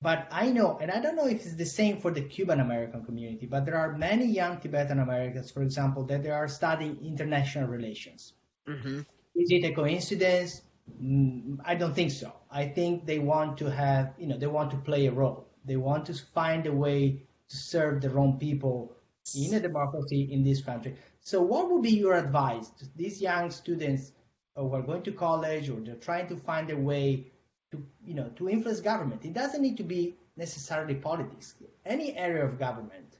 but 0.02 0.28
I 0.32 0.52
know, 0.52 0.78
and 0.82 0.92
I 0.92 1.00
don't 1.00 1.16
know 1.16 1.28
if 1.28 1.46
it's 1.46 1.56
the 1.56 1.66
same 1.66 2.02
for 2.02 2.12
the 2.12 2.22
Cuban 2.22 2.60
American 2.60 3.06
community, 3.06 3.46
but 3.46 3.66
there 3.66 3.78
are 3.78 3.98
many 3.98 4.26
young 4.26 4.60
Tibetan 4.60 5.00
Americans, 5.00 5.50
for 5.50 5.64
example, 5.64 6.04
that 6.08 6.24
they 6.24 6.30
are 6.30 6.50
studying 6.50 7.00
international 7.06 7.68
relations. 7.70 8.34
Mm-hmm. 8.68 9.00
Is 9.36 9.52
it 9.52 9.64
a 9.64 9.74
coincidence? 9.74 10.62
Mm, 11.02 11.60
I 11.66 11.76
don't 11.76 11.96
think 11.96 12.12
so. 12.12 12.34
I 12.56 12.70
think 12.70 13.06
they 13.06 13.20
want 13.20 13.58
to 13.58 13.70
have, 13.70 14.14
you 14.18 14.28
know, 14.28 14.38
they 14.38 14.48
want 14.48 14.72
to 14.72 14.78
play 14.78 15.08
a 15.08 15.12
role. 15.12 15.46
They 15.66 15.76
want 15.76 16.06
to 16.06 16.14
find 16.14 16.66
a 16.66 16.72
way 16.72 17.22
to 17.50 17.58
serve 17.58 18.02
the 18.02 18.10
wrong 18.10 18.40
people 18.40 18.96
in 19.36 19.54
a 19.54 19.60
democracy 19.60 20.30
in 20.32 20.42
this 20.42 20.62
country. 20.62 20.96
So, 21.20 21.42
what 21.42 21.70
would 21.70 21.84
be 21.84 21.92
your 21.92 22.14
advice 22.14 22.70
to 22.80 22.86
these 22.96 23.22
young 23.22 23.52
students 23.52 24.14
who 24.56 24.74
are 24.74 24.82
going 24.82 25.04
to 25.04 25.12
college 25.12 25.70
or 25.70 25.82
they're 25.82 25.96
trying 25.96 26.30
to 26.30 26.38
find 26.38 26.72
a 26.72 26.78
way 26.78 27.28
to, 27.72 27.86
you 28.06 28.14
know, 28.14 28.30
to 28.38 28.48
influence 28.48 28.80
government? 28.80 29.26
It 29.26 29.34
doesn't 29.34 29.62
need 29.62 29.76
to 29.78 29.84
be 29.84 30.16
necessarily 30.38 30.96
politics. 30.96 31.56
Any 31.86 32.16
area 32.16 32.46
of 32.46 32.58
government 32.58 33.18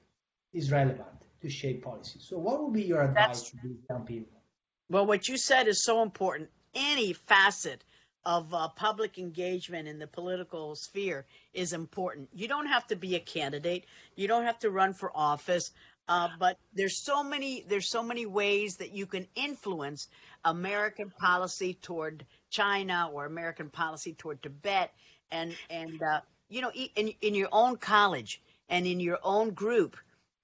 is 0.54 0.72
relevant 0.72 1.20
to 1.42 1.50
shape 1.50 1.84
policy. 1.84 2.20
So, 2.22 2.38
what 2.38 2.64
would 2.64 2.72
be 2.72 2.84
your 2.84 3.02
advice 3.02 3.28
That's 3.28 3.50
to 3.50 3.58
these 3.64 3.84
young 3.90 4.06
people? 4.06 4.40
Well, 4.90 5.06
what 5.06 5.28
you 5.28 5.36
said 5.36 5.68
is 5.68 5.84
so 5.84 6.04
important. 6.04 6.52
Any 6.74 7.12
facet 7.12 7.84
of 8.26 8.54
uh, 8.54 8.70
public 8.70 9.18
engagement 9.18 9.88
in 9.88 10.00
the 10.00 10.08
political 10.08 10.76
sphere 10.76 11.26
is 11.54 11.74
important. 11.74 12.30
You 12.34 12.48
don't 12.48 12.68
have 12.68 12.88
to 12.88 12.96
be 12.96 13.16
a 13.16 13.20
candidate. 13.20 13.86
You 14.16 14.28
don't 14.28 14.46
have 14.46 14.60
to 14.60 14.70
run 14.70 14.94
for 14.94 15.12
office. 15.16 15.72
Uh, 16.08 16.30
but 16.40 16.58
there's 16.74 16.98
so 16.98 17.24
many 17.24 17.66
there's 17.68 17.88
so 17.88 18.04
many 18.04 18.26
ways 18.26 18.78
that 18.78 18.92
you 18.92 19.08
can 19.08 19.28
influence 19.36 20.08
American 20.44 21.10
policy 21.10 21.74
toward 21.82 22.26
China 22.52 23.10
or 23.12 23.26
American 23.26 23.70
policy 23.70 24.14
toward 24.14 24.42
Tibet, 24.42 24.92
and 25.32 25.56
and 25.70 26.02
uh, 26.02 26.22
you 26.48 26.62
know 26.62 26.72
in 26.72 27.14
in 27.22 27.34
your 27.34 27.50
own 27.52 27.78
college 27.78 28.40
and 28.70 28.86
in 28.86 29.00
your 29.00 29.18
own 29.24 29.52
group, 29.52 29.98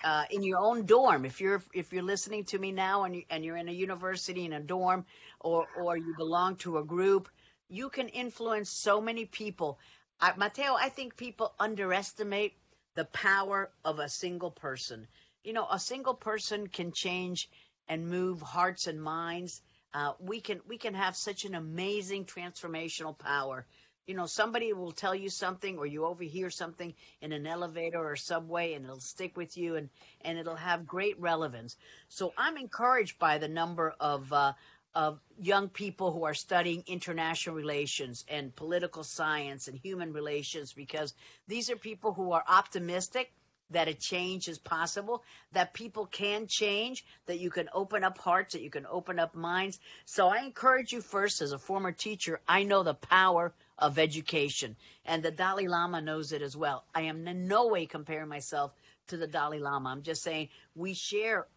uh, 0.03 0.23
in 0.31 0.41
your 0.41 0.57
own 0.57 0.85
dorm. 0.85 1.25
If 1.25 1.39
you're 1.39 1.61
if 1.73 1.93
you're 1.93 2.03
listening 2.03 2.45
to 2.45 2.57
me 2.57 2.71
now 2.71 3.03
and 3.03 3.15
you, 3.15 3.23
and 3.29 3.45
you're 3.45 3.57
in 3.57 3.69
a 3.69 3.71
university 3.73 4.45
in 4.45 4.53
a 4.53 4.59
dorm, 4.59 5.05
or 5.39 5.67
or 5.77 5.95
you 5.95 6.15
belong 6.17 6.55
to 6.57 6.79
a 6.79 6.83
group, 6.83 7.29
you 7.71 7.89
can 7.89 8.09
influence 8.09 8.69
so 8.69 8.99
many 8.99 9.25
people. 9.25 9.79
I, 10.19 10.33
Matteo, 10.35 10.73
I 10.73 10.89
think 10.89 11.15
people 11.15 11.53
underestimate 11.57 12.53
the 12.95 13.05
power 13.05 13.71
of 13.85 13.99
a 13.99 14.09
single 14.09 14.51
person. 14.51 15.07
You 15.43 15.53
know, 15.53 15.65
a 15.71 15.79
single 15.79 16.13
person 16.13 16.67
can 16.67 16.91
change 16.91 17.49
and 17.87 18.09
move 18.09 18.41
hearts 18.41 18.87
and 18.87 19.01
minds. 19.01 19.61
Uh, 19.93 20.13
we 20.19 20.41
can 20.41 20.59
we 20.67 20.77
can 20.77 20.93
have 20.93 21.15
such 21.15 21.45
an 21.45 21.55
amazing 21.55 22.25
transformational 22.25 23.17
power. 23.17 23.65
You 24.05 24.15
know, 24.15 24.25
somebody 24.25 24.73
will 24.73 24.91
tell 24.91 25.15
you 25.15 25.29
something, 25.29 25.77
or 25.77 25.85
you 25.85 26.05
overhear 26.05 26.49
something 26.49 26.93
in 27.21 27.31
an 27.31 27.47
elevator 27.47 27.99
or 27.99 28.15
subway, 28.17 28.73
and 28.73 28.83
it'll 28.83 28.99
stick 28.99 29.37
with 29.37 29.57
you, 29.57 29.75
and 29.75 29.89
and 30.21 30.37
it'll 30.37 30.55
have 30.55 30.85
great 30.85 31.19
relevance. 31.19 31.77
So 32.09 32.33
I'm 32.37 32.57
encouraged 32.57 33.17
by 33.17 33.37
the 33.37 33.47
number 33.47 33.93
of 33.99 34.31
uh, 34.33 34.53
of 34.93 35.19
young 35.39 35.69
people 35.69 36.11
who 36.11 36.25
are 36.25 36.33
studying 36.33 36.83
international 36.87 37.55
relations 37.55 38.25
and 38.27 38.55
political 38.55 39.03
science 39.03 39.67
and 39.67 39.77
human 39.77 40.13
relations 40.13 40.73
because 40.73 41.13
these 41.47 41.69
are 41.69 41.75
people 41.75 42.13
who 42.13 42.31
are 42.33 42.43
optimistic 42.47 43.31
that 43.71 43.87
a 43.87 43.93
change 43.93 44.47
is 44.47 44.57
possible, 44.57 45.23
that 45.53 45.73
people 45.73 46.05
can 46.05 46.47
change, 46.47 47.05
that 47.25 47.39
you 47.39 47.49
can 47.49 47.69
open 47.73 48.03
up 48.03 48.17
hearts, 48.17 48.53
that 48.53 48.61
you 48.61 48.69
can 48.69 48.85
open 48.85 49.17
up 49.17 49.33
minds. 49.33 49.79
So 50.05 50.27
I 50.27 50.43
encourage 50.43 50.91
you 50.91 51.01
first, 51.01 51.41
as 51.41 51.53
a 51.53 51.59
former 51.59 51.91
teacher, 51.91 52.41
I 52.47 52.63
know 52.63 52.83
the 52.83 52.93
power 52.93 53.53
of 53.77 53.97
education, 53.97 54.75
and 55.05 55.23
the 55.23 55.31
Dalai 55.31 55.67
Lama 55.67 56.01
knows 56.01 56.33
it 56.33 56.41
as 56.41 56.55
well. 56.55 56.83
I 56.93 57.03
am 57.03 57.27
in 57.27 57.47
no 57.47 57.67
way 57.67 57.85
comparing 57.85 58.27
myself 58.27 58.73
to 59.07 59.17
the 59.17 59.27
Dalai 59.27 59.59
Lama. 59.59 59.89
I'm 59.89 60.03
just 60.03 60.21
saying 60.21 60.49
we 60.75 60.93
share 60.93 61.47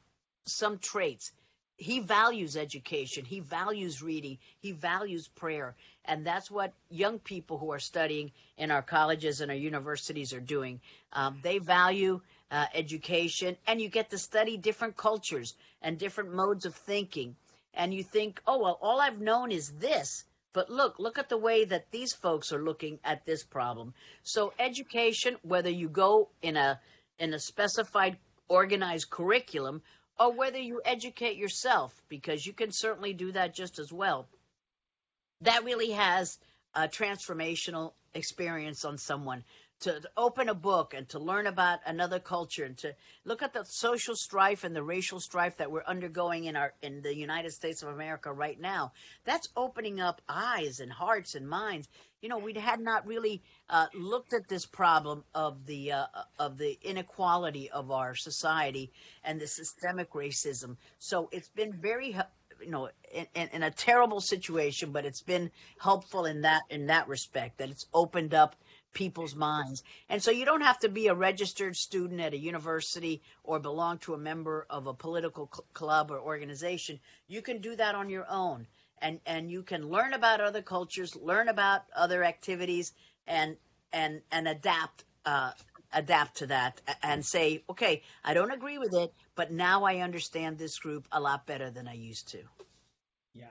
some 0.46 0.78
traits. 0.78 1.32
He 1.76 2.00
values 2.00 2.56
education. 2.56 3.24
He 3.24 3.40
values 3.40 4.02
reading. 4.02 4.38
He 4.60 4.72
values 4.72 5.28
prayer. 5.28 5.74
And 6.04 6.24
that's 6.24 6.50
what 6.50 6.72
young 6.88 7.18
people 7.18 7.58
who 7.58 7.72
are 7.72 7.80
studying 7.80 8.30
in 8.56 8.70
our 8.70 8.82
colleges 8.82 9.40
and 9.40 9.50
our 9.50 9.56
universities 9.56 10.32
are 10.32 10.40
doing. 10.40 10.80
Um, 11.12 11.40
they 11.42 11.58
value 11.58 12.20
uh, 12.50 12.66
education, 12.74 13.56
and 13.66 13.80
you 13.80 13.88
get 13.88 14.10
to 14.10 14.18
study 14.18 14.56
different 14.56 14.96
cultures 14.96 15.54
and 15.82 15.98
different 15.98 16.32
modes 16.32 16.66
of 16.66 16.74
thinking. 16.74 17.34
And 17.72 17.92
you 17.92 18.04
think, 18.04 18.40
oh, 18.46 18.58
well, 18.58 18.78
all 18.80 19.00
I've 19.00 19.20
known 19.20 19.50
is 19.50 19.72
this. 19.72 20.24
But 20.52 20.70
look, 20.70 21.00
look 21.00 21.18
at 21.18 21.28
the 21.28 21.36
way 21.36 21.64
that 21.64 21.90
these 21.90 22.12
folks 22.12 22.52
are 22.52 22.62
looking 22.62 23.00
at 23.02 23.26
this 23.26 23.42
problem. 23.42 23.92
So 24.22 24.52
education, 24.60 25.36
whether 25.42 25.70
you 25.70 25.88
go 25.88 26.28
in 26.42 26.56
a 26.56 26.80
in 27.18 27.34
a 27.34 27.40
specified 27.40 28.16
organized 28.48 29.10
curriculum 29.10 29.82
or 30.18 30.32
whether 30.32 30.58
you 30.58 30.80
educate 30.84 31.36
yourself, 31.36 31.92
because 32.08 32.46
you 32.46 32.52
can 32.52 32.72
certainly 32.72 33.12
do 33.12 33.32
that 33.32 33.54
just 33.54 33.78
as 33.78 33.92
well. 33.92 34.26
That 35.40 35.64
really 35.64 35.90
has 35.90 36.38
a 36.74 36.88
transformational 36.88 37.92
experience 38.14 38.84
on 38.84 38.98
someone 38.98 39.44
to, 39.80 40.00
open 40.16 40.48
a 40.48 40.54
book 40.54 40.94
and 40.94 41.08
to 41.10 41.18
learn 41.18 41.46
about 41.46 41.80
another 41.86 42.18
culture 42.18 42.64
and 42.64 42.76
to 42.78 42.94
look 43.24 43.42
at 43.42 43.52
the 43.52 43.64
social 43.64 44.14
strife 44.16 44.64
and 44.64 44.74
the 44.74 44.82
racial 44.82 45.20
strife 45.20 45.56
that 45.58 45.70
we're 45.70 45.84
undergoing 45.84 46.44
in 46.44 46.56
our 46.56 46.72
in 46.82 47.02
the 47.02 47.14
United 47.14 47.52
States 47.52 47.82
of 47.82 47.88
America 47.88 48.32
right 48.32 48.60
now. 48.60 48.92
That's 49.24 49.48
opening 49.56 50.00
up 50.00 50.20
eyes 50.28 50.80
and 50.80 50.90
hearts 50.90 51.34
and 51.34 51.48
minds. 51.48 51.88
You 52.20 52.28
know, 52.28 52.38
we 52.38 52.54
had 52.54 52.80
not 52.80 53.06
really 53.06 53.42
uh, 53.68 53.86
looked 53.92 54.32
at 54.32 54.48
this 54.48 54.64
problem 54.64 55.24
of 55.34 55.66
the 55.66 55.92
uh, 55.92 56.06
of 56.38 56.56
the 56.56 56.78
inequality 56.82 57.70
of 57.70 57.90
our 57.90 58.14
society 58.14 58.92
and 59.24 59.40
the 59.40 59.46
systemic 59.46 60.12
racism. 60.12 60.76
So 60.98 61.28
it's 61.32 61.48
been 61.48 61.72
very 61.72 62.16
you 62.62 62.70
know 62.70 62.88
in, 63.12 63.26
in, 63.34 63.48
in, 63.52 63.62
a 63.62 63.70
terrible 63.70 64.20
situation 64.20 64.92
but 64.92 65.04
it's 65.04 65.22
been 65.22 65.50
helpful 65.78 66.24
in 66.24 66.42
that 66.42 66.62
in 66.70 66.86
that 66.86 67.08
respect 67.08 67.58
that 67.58 67.68
it's 67.68 67.86
opened 67.92 68.32
up 68.32 68.54
people's 68.94 69.34
minds 69.34 69.82
and 70.08 70.22
so 70.22 70.30
you 70.30 70.44
don't 70.44 70.62
have 70.62 70.78
to 70.78 70.88
be 70.88 71.08
a 71.08 71.14
registered 71.14 71.76
student 71.76 72.20
at 72.20 72.32
a 72.32 72.38
university 72.38 73.20
or 73.42 73.58
belong 73.58 73.98
to 73.98 74.14
a 74.14 74.18
member 74.18 74.66
of 74.70 74.86
a 74.86 74.94
political 74.94 75.50
cl- 75.52 75.66
club 75.74 76.10
or 76.10 76.20
organization 76.20 76.98
you 77.28 77.42
can 77.42 77.60
do 77.60 77.76
that 77.76 77.94
on 77.94 78.08
your 78.08 78.26
own 78.30 78.66
and 79.02 79.20
and 79.26 79.50
you 79.50 79.62
can 79.62 79.88
learn 79.88 80.14
about 80.14 80.40
other 80.40 80.62
cultures 80.62 81.16
learn 81.16 81.48
about 81.48 81.82
other 81.94 82.24
activities 82.24 82.92
and 83.26 83.56
and 83.92 84.22
and 84.30 84.48
adapt 84.48 85.04
uh, 85.26 85.52
adapt 85.92 86.38
to 86.38 86.46
that 86.48 86.80
and 87.02 87.24
say, 87.24 87.62
okay, 87.70 88.02
I 88.24 88.34
don't 88.34 88.50
agree 88.50 88.78
with 88.78 88.94
it, 88.94 89.12
but 89.34 89.52
now 89.52 89.84
I 89.84 89.98
understand 89.98 90.58
this 90.58 90.78
group 90.78 91.06
a 91.12 91.20
lot 91.20 91.46
better 91.46 91.70
than 91.70 91.88
I 91.88 91.94
used 91.94 92.28
to. 92.28 92.38
Yeah. 93.32 93.46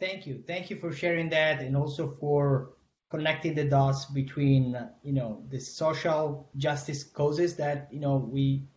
Thank 0.00 0.26
you. 0.26 0.42
Thank 0.46 0.70
you 0.70 0.76
for 0.76 0.92
sharing 0.92 1.28
that 1.30 1.60
and 1.60 1.76
also 1.76 2.16
for 2.18 2.70
connecting 3.10 3.54
the 3.54 3.64
dots 3.64 4.04
between, 4.06 4.76
you 5.02 5.12
know, 5.12 5.42
the 5.48 5.60
social 5.60 6.48
justice 6.56 7.04
causes 7.04 7.56
that, 7.56 7.88
you 7.90 8.00
know, 8.00 8.16
we 8.16 8.68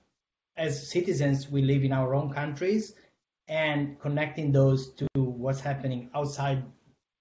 as 0.57 0.89
citizens 0.89 1.49
we 1.49 1.61
live 1.61 1.83
in 1.83 1.93
our 1.93 2.13
own 2.13 2.33
countries 2.33 2.93
and 3.47 3.99
connecting 3.99 4.51
those 4.51 4.93
to 4.93 5.07
what's 5.15 5.61
happening 5.61 6.09
outside 6.13 6.63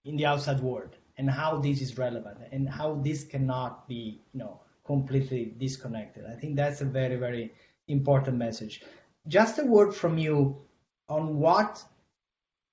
in 0.04 0.16
the 0.16 0.26
outside 0.26 0.60
world 0.60 0.96
and 1.16 1.30
how 1.30 1.58
this 1.58 1.80
is 1.80 1.96
relevant 1.96 2.38
and 2.52 2.68
how 2.68 2.94
this 2.96 3.24
cannot 3.24 3.88
be, 3.88 4.20
you 4.32 4.40
know, 4.40 4.60
completely 4.84 5.54
disconnected. 5.58 6.24
I 6.26 6.34
think 6.34 6.56
that's 6.56 6.80
a 6.80 6.84
very, 6.84 7.16
very 7.16 7.52
important 7.88 8.36
message. 8.36 8.82
Just 9.26 9.58
a 9.58 9.64
word 9.64 9.94
from 9.94 10.18
you 10.18 10.62
on 11.08 11.38
what 11.38 11.82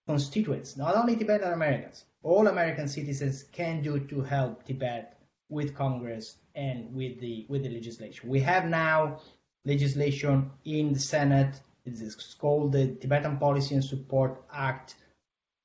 constituents, 0.07 0.77
not 0.77 0.95
only 0.95 1.15
Tibetan 1.15 1.53
Americans, 1.53 2.05
all 2.23 2.47
American 2.47 2.87
citizens 2.87 3.43
can 3.51 3.81
do 3.81 3.99
to 3.99 4.21
help 4.21 4.65
Tibet 4.65 5.17
with 5.49 5.75
Congress 5.75 6.37
and 6.55 6.93
with 6.93 7.19
the 7.19 7.45
with 7.49 7.63
the 7.63 7.69
legislation. 7.69 8.29
We 8.29 8.39
have 8.41 8.65
now 8.65 9.19
legislation 9.65 10.51
in 10.63 10.93
the 10.93 10.99
Senate. 10.99 11.59
It's 11.85 12.33
called 12.33 12.71
the 12.71 12.95
Tibetan 12.95 13.37
Policy 13.37 13.75
and 13.75 13.83
Support 13.83 14.43
Act. 14.51 14.95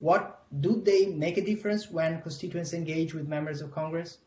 What 0.00 0.42
do 0.60 0.82
they 0.82 1.06
make 1.06 1.38
a 1.38 1.44
difference 1.44 1.90
when 1.90 2.20
constituents 2.20 2.74
engage 2.74 3.14
with 3.14 3.26
members 3.28 3.60
of 3.60 3.72
Congress? 3.72 4.18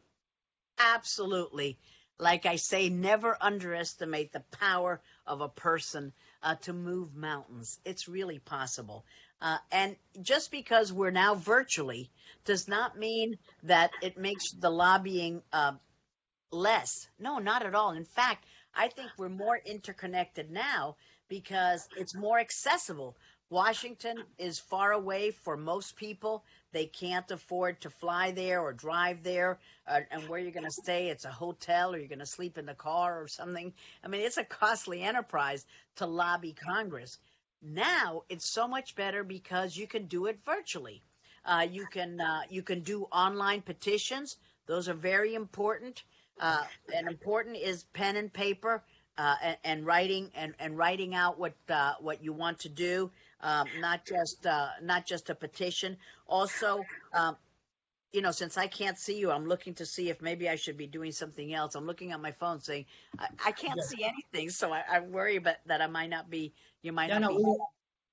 Absolutely 0.80 1.78
like 2.20 2.46
I 2.46 2.56
say, 2.58 2.90
never 2.90 3.38
underestimate 3.40 4.32
the 4.32 4.44
power 4.60 5.02
of 5.26 5.42
a 5.42 5.50
person 5.50 6.14
uh, 6.42 6.56
to 6.62 6.74
move 6.74 7.16
mountains. 7.16 7.80
It's 7.86 8.08
really 8.08 8.40
possible. 8.40 9.06
Uh, 9.44 9.58
and 9.74 9.98
just 10.22 10.52
because 10.52 10.94
we're 10.94 11.12
now 11.12 11.36
virtually 11.36 12.10
does 12.46 12.70
not 12.70 12.98
mean 12.98 13.38
that 13.64 13.92
it 14.02 14.18
makes 14.18 14.52
the 14.54 14.70
lobbying 14.70 15.42
uh, 15.52 15.74
less. 16.50 17.08
No, 17.20 17.40
not 17.40 17.66
at 17.66 17.76
all. 17.76 17.92
In 17.92 18.06
fact, 18.06 18.46
I 18.74 18.88
think 18.88 19.12
we're 19.18 19.28
more 19.28 19.60
interconnected 19.66 20.50
now 20.50 20.96
because 21.28 21.86
it's 21.98 22.16
more 22.16 22.40
accessible. 22.40 23.18
Washington 23.50 24.24
is 24.38 24.60
far 24.60 24.94
away 24.94 25.32
for 25.32 25.58
most 25.58 25.98
people. 25.98 26.46
They 26.72 26.86
can't 26.86 27.30
afford 27.30 27.82
to 27.82 27.90
fly 27.90 28.32
there 28.32 28.62
or 28.62 28.72
drive 28.72 29.24
there. 29.24 29.60
Uh, 29.86 30.00
and 30.10 30.30
where 30.30 30.40
you're 30.40 30.52
going 30.52 30.64
to 30.64 30.72
stay, 30.72 31.10
it's 31.10 31.26
a 31.26 31.32
hotel 31.32 31.94
or 31.94 31.98
you're 31.98 32.08
going 32.08 32.20
to 32.20 32.26
sleep 32.26 32.58
in 32.58 32.66
the 32.66 32.74
car 32.74 33.22
or 33.22 33.28
something. 33.28 33.74
I 34.04 34.08
mean, 34.08 34.22
it's 34.22 34.38
a 34.38 34.46
costly 34.46 35.04
enterprise 35.04 35.66
to 35.98 36.06
lobby 36.06 36.54
Congress. 36.54 37.18
Now 37.64 38.24
it's 38.30 38.48
so 38.50 38.68
much 38.68 38.96
better 38.96 39.24
because 39.24 39.76
you 39.76 39.88
can 39.88 40.06
do 40.06 40.26
it 40.26 40.40
virtually. 40.46 41.02
Uh, 41.46 41.66
you 41.70 41.86
can 41.86 42.20
uh, 42.20 42.42
you 42.50 42.62
can 42.62 42.82
do 42.82 43.04
online 43.12 43.62
petitions. 43.62 44.38
Those 44.66 44.90
are 44.90 44.94
very 44.94 45.34
important. 45.34 46.04
Uh, 46.40 46.64
and 46.94 47.08
important 47.08 47.58
is 47.58 47.84
pen 47.94 48.16
and 48.16 48.34
paper 48.34 48.84
uh, 49.20 49.36
and, 49.42 49.58
and, 49.64 49.86
writing 49.86 50.32
and, 50.36 50.56
and 50.58 50.76
writing 50.76 51.14
out 51.14 51.38
what 51.38 51.54
uh, 51.70 51.94
what 52.00 52.24
you 52.24 52.34
want 52.34 52.60
to 52.60 52.70
do 52.70 53.12
um, 53.44 53.68
not 53.80 54.06
just 54.06 54.46
uh, 54.46 54.70
not 54.82 55.06
just 55.06 55.30
a 55.30 55.36
petition. 55.36 55.98
Also, 56.28 56.84
um, 57.14 57.36
you 58.14 58.22
know, 58.22 58.32
since 58.32 58.58
I 58.58 58.68
can't 58.68 58.98
see 58.98 59.18
you, 59.18 59.32
I'm 59.32 59.48
looking 59.48 59.74
to 59.76 59.86
see 59.88 60.10
if 60.10 60.22
maybe 60.22 60.48
I 60.48 60.56
should 60.56 60.78
be 60.78 60.86
doing 60.86 61.12
something 61.12 61.52
else. 61.52 61.74
I'm 61.74 61.88
looking 61.88 62.12
at 62.12 62.22
my 62.22 62.32
phone 62.32 62.62
saying 62.62 62.86
I, 63.18 63.28
I 63.48 63.52
can't 63.52 63.78
yeah. 63.78 63.84
see 63.84 64.04
anything, 64.04 64.52
so 64.52 64.72
I, 64.72 64.84
I, 64.90 65.00
worry 65.00 65.38
about 65.38 65.56
that 65.66 65.82
I 65.82 65.88
might 65.88 66.12
not 66.12 66.30
be. 66.30 66.54
You 66.84 66.92
might 66.92 67.08
no, 67.08 67.18
not 67.18 67.32
no, 67.32 67.38
be. 67.38 67.44
We, 67.44 67.58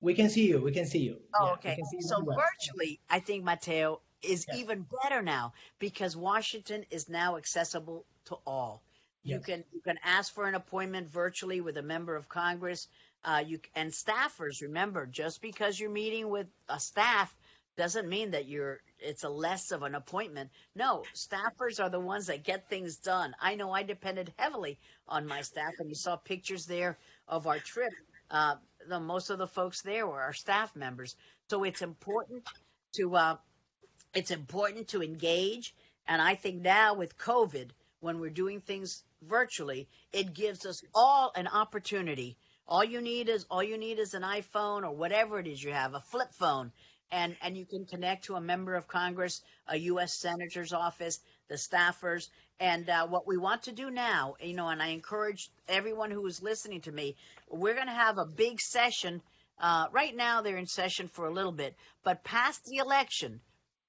we, 0.01 0.13
can 0.15 0.29
see 0.29 0.47
you. 0.47 0.59
We 0.59 0.71
can 0.71 0.87
see 0.87 0.99
you. 0.99 1.17
Oh, 1.35 1.45
yeah, 1.45 1.71
okay. 1.73 1.79
So 1.99 2.23
well. 2.23 2.35
virtually, 2.35 2.99
I 3.09 3.19
think 3.19 3.43
Matteo 3.43 4.01
is 4.23 4.45
yes. 4.47 4.57
even 4.57 4.87
better 5.03 5.21
now 5.21 5.53
because 5.77 6.17
Washington 6.17 6.83
is 6.89 7.07
now 7.07 7.37
accessible 7.37 8.03
to 8.25 8.37
all. 8.47 8.81
Yes. 9.23 9.35
You 9.35 9.39
can 9.53 9.63
you 9.71 9.81
can 9.81 9.99
ask 10.03 10.33
for 10.33 10.47
an 10.47 10.55
appointment 10.55 11.11
virtually 11.11 11.61
with 11.61 11.77
a 11.77 11.83
member 11.83 12.15
of 12.15 12.27
Congress. 12.27 12.87
Uh, 13.23 13.43
you 13.45 13.59
and 13.75 13.91
staffers, 13.91 14.63
remember, 14.63 15.05
just 15.05 15.43
because 15.43 15.79
you're 15.79 15.91
meeting 15.91 16.27
with 16.27 16.47
a 16.67 16.79
staff 16.79 17.31
doesn't 17.77 18.09
mean 18.09 18.31
that 18.31 18.47
you're 18.47 18.79
it's 18.99 19.23
a 19.23 19.29
less 19.29 19.71
of 19.71 19.83
an 19.83 19.95
appointment. 19.95 20.51
No, 20.75 21.03
staffers 21.15 21.79
are 21.81 21.89
the 21.89 21.99
ones 21.99 22.27
that 22.27 22.43
get 22.43 22.69
things 22.69 22.97
done. 22.97 23.33
I 23.41 23.55
know 23.55 23.71
I 23.71 23.83
depended 23.83 24.33
heavily 24.37 24.79
on 25.07 25.27
my 25.27 25.41
staff, 25.41 25.73
and 25.79 25.89
you 25.89 25.95
saw 25.95 26.15
pictures 26.15 26.65
there 26.65 26.97
of 27.27 27.47
our 27.47 27.59
trip. 27.59 27.91
Uh, 28.29 28.55
the 28.87 28.99
most 28.99 29.29
of 29.29 29.37
the 29.37 29.47
folks 29.47 29.81
there 29.81 30.05
were 30.05 30.21
our 30.21 30.33
staff 30.33 30.75
members. 30.75 31.15
So 31.49 31.63
it's 31.63 31.81
important 31.81 32.43
to 32.93 33.15
uh, 33.15 33.37
it's 34.13 34.31
important 34.31 34.89
to 34.89 35.01
engage. 35.01 35.73
And 36.07 36.21
I 36.21 36.35
think 36.35 36.61
now 36.61 36.95
with 36.95 37.17
COVID, 37.17 37.69
when 37.99 38.19
we're 38.19 38.29
doing 38.29 38.59
things 38.59 39.03
virtually, 39.21 39.87
it 40.11 40.33
gives 40.33 40.65
us 40.65 40.83
all 40.93 41.31
an 41.35 41.47
opportunity 41.47 42.37
all 42.71 42.85
you 42.85 43.01
need 43.01 43.27
is 43.27 43.45
all 43.49 43.61
you 43.61 43.77
need 43.77 43.99
is 43.99 44.13
an 44.13 44.21
iPhone 44.21 44.83
or 44.83 44.91
whatever 44.91 45.37
it 45.39 45.45
is 45.45 45.61
you 45.61 45.73
have, 45.73 45.93
a 45.93 45.99
flip 45.99 46.31
phone, 46.31 46.71
and 47.11 47.35
and 47.41 47.57
you 47.57 47.65
can 47.65 47.85
connect 47.85 48.25
to 48.25 48.35
a 48.35 48.41
member 48.41 48.75
of 48.75 48.87
Congress, 48.87 49.41
a 49.67 49.77
U.S. 49.77 50.19
senator's 50.19 50.73
office, 50.73 51.19
the 51.49 51.55
staffers, 51.55 52.27
and 52.59 52.89
uh, 52.89 53.07
what 53.07 53.27
we 53.27 53.37
want 53.37 53.63
to 53.63 53.71
do 53.71 53.89
now, 53.89 54.35
you 54.39 54.53
know, 54.53 54.69
and 54.69 54.81
I 54.81 54.89
encourage 54.89 55.49
everyone 55.67 56.11
who 56.11 56.25
is 56.27 56.43
listening 56.43 56.81
to 56.81 56.91
me, 56.91 57.15
we're 57.49 57.73
going 57.73 57.87
to 57.87 57.93
have 57.93 58.17
a 58.17 58.25
big 58.25 58.61
session. 58.61 59.21
Uh, 59.59 59.87
right 59.91 60.15
now, 60.15 60.41
they're 60.41 60.57
in 60.57 60.67
session 60.67 61.07
for 61.07 61.25
a 61.25 61.33
little 61.33 61.51
bit, 61.51 61.75
but 62.03 62.23
past 62.23 62.65
the 62.65 62.77
election, 62.77 63.41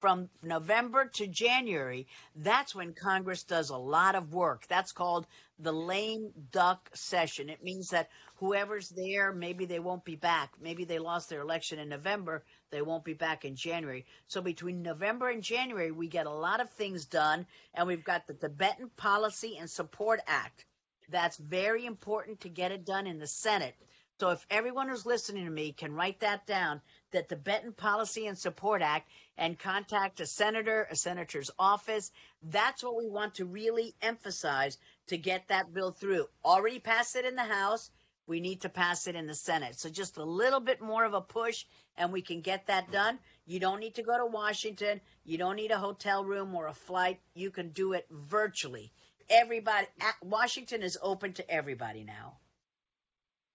from 0.03 0.27
November 0.41 1.05
to 1.05 1.27
January, 1.27 2.07
that's 2.35 2.75
when 2.75 2.91
Congress 2.91 3.43
does 3.43 3.69
a 3.69 3.77
lot 3.77 4.15
of 4.15 4.33
work. 4.33 4.67
That's 4.67 4.91
called 4.91 5.25
the 5.59 5.71
lame 5.71 6.33
duck 6.51 6.89
session. 6.93 7.47
It 7.47 7.63
means 7.63 7.91
that 7.91 8.09
whoever's 8.35 8.89
there, 8.89 9.31
maybe 9.31 9.63
they 9.63 9.79
won't 9.79 10.03
be 10.03 10.17
back. 10.17 10.55
Maybe 10.59 10.83
they 10.83 10.99
lost 10.99 11.29
their 11.29 11.39
election 11.39 11.79
in 11.79 11.87
November, 11.87 12.43
they 12.69 12.81
won't 12.81 13.05
be 13.05 13.13
back 13.13 13.45
in 13.45 13.55
January. 13.55 14.05
So 14.27 14.41
between 14.41 14.81
November 14.81 15.29
and 15.29 15.41
January, 15.41 15.91
we 15.91 16.09
get 16.09 16.25
a 16.25 16.31
lot 16.31 16.59
of 16.59 16.69
things 16.71 17.05
done, 17.05 17.47
and 17.73 17.87
we've 17.87 18.03
got 18.03 18.27
the 18.27 18.33
Tibetan 18.33 18.89
Policy 18.97 19.55
and 19.57 19.69
Support 19.69 20.19
Act. 20.27 20.65
That's 21.11 21.37
very 21.37 21.85
important 21.85 22.41
to 22.41 22.49
get 22.49 22.73
it 22.73 22.83
done 22.85 23.07
in 23.07 23.19
the 23.19 23.27
Senate. 23.27 23.75
So 24.19 24.31
if 24.31 24.45
everyone 24.49 24.89
who's 24.89 25.05
listening 25.05 25.45
to 25.45 25.51
me 25.51 25.71
can 25.71 25.93
write 25.93 26.19
that 26.19 26.45
down, 26.45 26.81
that 27.13 27.29
the 27.29 27.35
Tibetan 27.35 27.73
Policy 27.73 28.27
and 28.27 28.37
Support 28.37 28.81
Act 28.81 29.09
and 29.37 29.57
contact 29.57 30.19
a 30.19 30.25
senator, 30.25 30.87
a 30.91 30.95
senator's 30.95 31.49
office. 31.57 32.11
That's 32.43 32.83
what 32.83 32.95
we 32.95 33.07
want 33.07 33.35
to 33.35 33.45
really 33.45 33.95
emphasize 34.01 34.77
to 35.07 35.17
get 35.17 35.47
that 35.47 35.73
bill 35.73 35.91
through. 35.91 36.27
Already 36.43 36.79
passed 36.79 37.15
it 37.15 37.25
in 37.25 37.35
the 37.35 37.43
House. 37.43 37.89
We 38.25 38.39
need 38.39 38.61
to 38.61 38.69
pass 38.69 39.07
it 39.07 39.15
in 39.15 39.27
the 39.27 39.35
Senate. 39.35 39.79
So 39.79 39.89
just 39.89 40.17
a 40.17 40.23
little 40.23 40.59
bit 40.59 40.81
more 40.81 41.03
of 41.03 41.13
a 41.13 41.21
push 41.21 41.65
and 41.97 42.13
we 42.13 42.21
can 42.21 42.41
get 42.41 42.67
that 42.67 42.91
done. 42.91 43.19
You 43.45 43.59
don't 43.59 43.79
need 43.79 43.95
to 43.95 44.03
go 44.03 44.17
to 44.17 44.25
Washington. 44.25 45.01
You 45.25 45.37
don't 45.37 45.57
need 45.57 45.71
a 45.71 45.77
hotel 45.77 46.23
room 46.23 46.55
or 46.55 46.67
a 46.67 46.73
flight. 46.73 47.19
You 47.33 47.51
can 47.51 47.69
do 47.69 47.93
it 47.93 48.07
virtually. 48.09 48.93
Everybody, 49.29 49.87
Washington 50.21 50.83
is 50.83 50.97
open 51.01 51.33
to 51.33 51.49
everybody 51.49 52.03
now. 52.03 52.37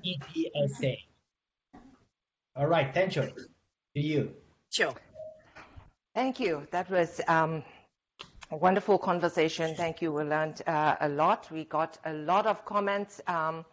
TPSA. 0.05 0.97
All 2.55 2.67
right, 2.67 2.93
Tencho, 2.93 3.31
to 3.35 4.01
you. 4.01 4.31
Sure. 4.71 4.93
Thank 6.15 6.39
you. 6.39 6.67
That 6.71 6.89
was 6.89 7.21
um, 7.27 7.63
a 8.51 8.57
wonderful 8.57 8.97
conversation. 8.97 9.75
Thank 9.75 10.01
you. 10.01 10.11
We 10.11 10.23
learned 10.23 10.61
uh, 10.67 10.95
a 10.99 11.09
lot. 11.09 11.49
We 11.51 11.65
got 11.65 11.97
a 12.05 12.13
lot 12.13 12.45
of 12.47 12.65
comments. 12.65 13.21
Um, 13.27 13.65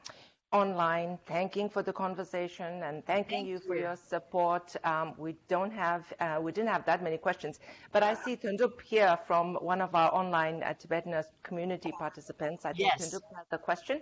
online, 0.53 1.19
thanking 1.27 1.69
for 1.69 1.83
the 1.83 1.93
conversation 1.93 2.83
and 2.83 3.05
thanking 3.05 3.45
Thank 3.45 3.49
you 3.49 3.59
for 3.59 3.75
you. 3.75 3.83
your 3.83 3.97
support. 3.97 4.75
Um, 4.85 5.15
we 5.19 5.37
don't 5.49 5.73
have, 5.73 6.05
uh, 6.21 6.39
we 6.41 6.53
didn't 6.53 6.71
have 6.71 6.87
that 6.87 7.03
many 7.03 7.19
questions, 7.19 7.59
but 7.93 8.03
I 8.03 8.15
see 8.15 8.37
Tundup 8.37 8.81
here 8.83 9.19
from 9.27 9.55
one 9.57 9.81
of 9.81 9.95
our 9.95 10.13
online 10.15 10.63
uh, 10.63 10.75
Tibetan 10.75 11.23
community 11.43 11.93
participants. 11.99 12.65
I 12.65 12.73
think 12.73 12.91
yes. 12.99 13.15
Tundup 13.15 13.23
has 13.37 13.47
a 13.51 13.59
question. 13.59 14.01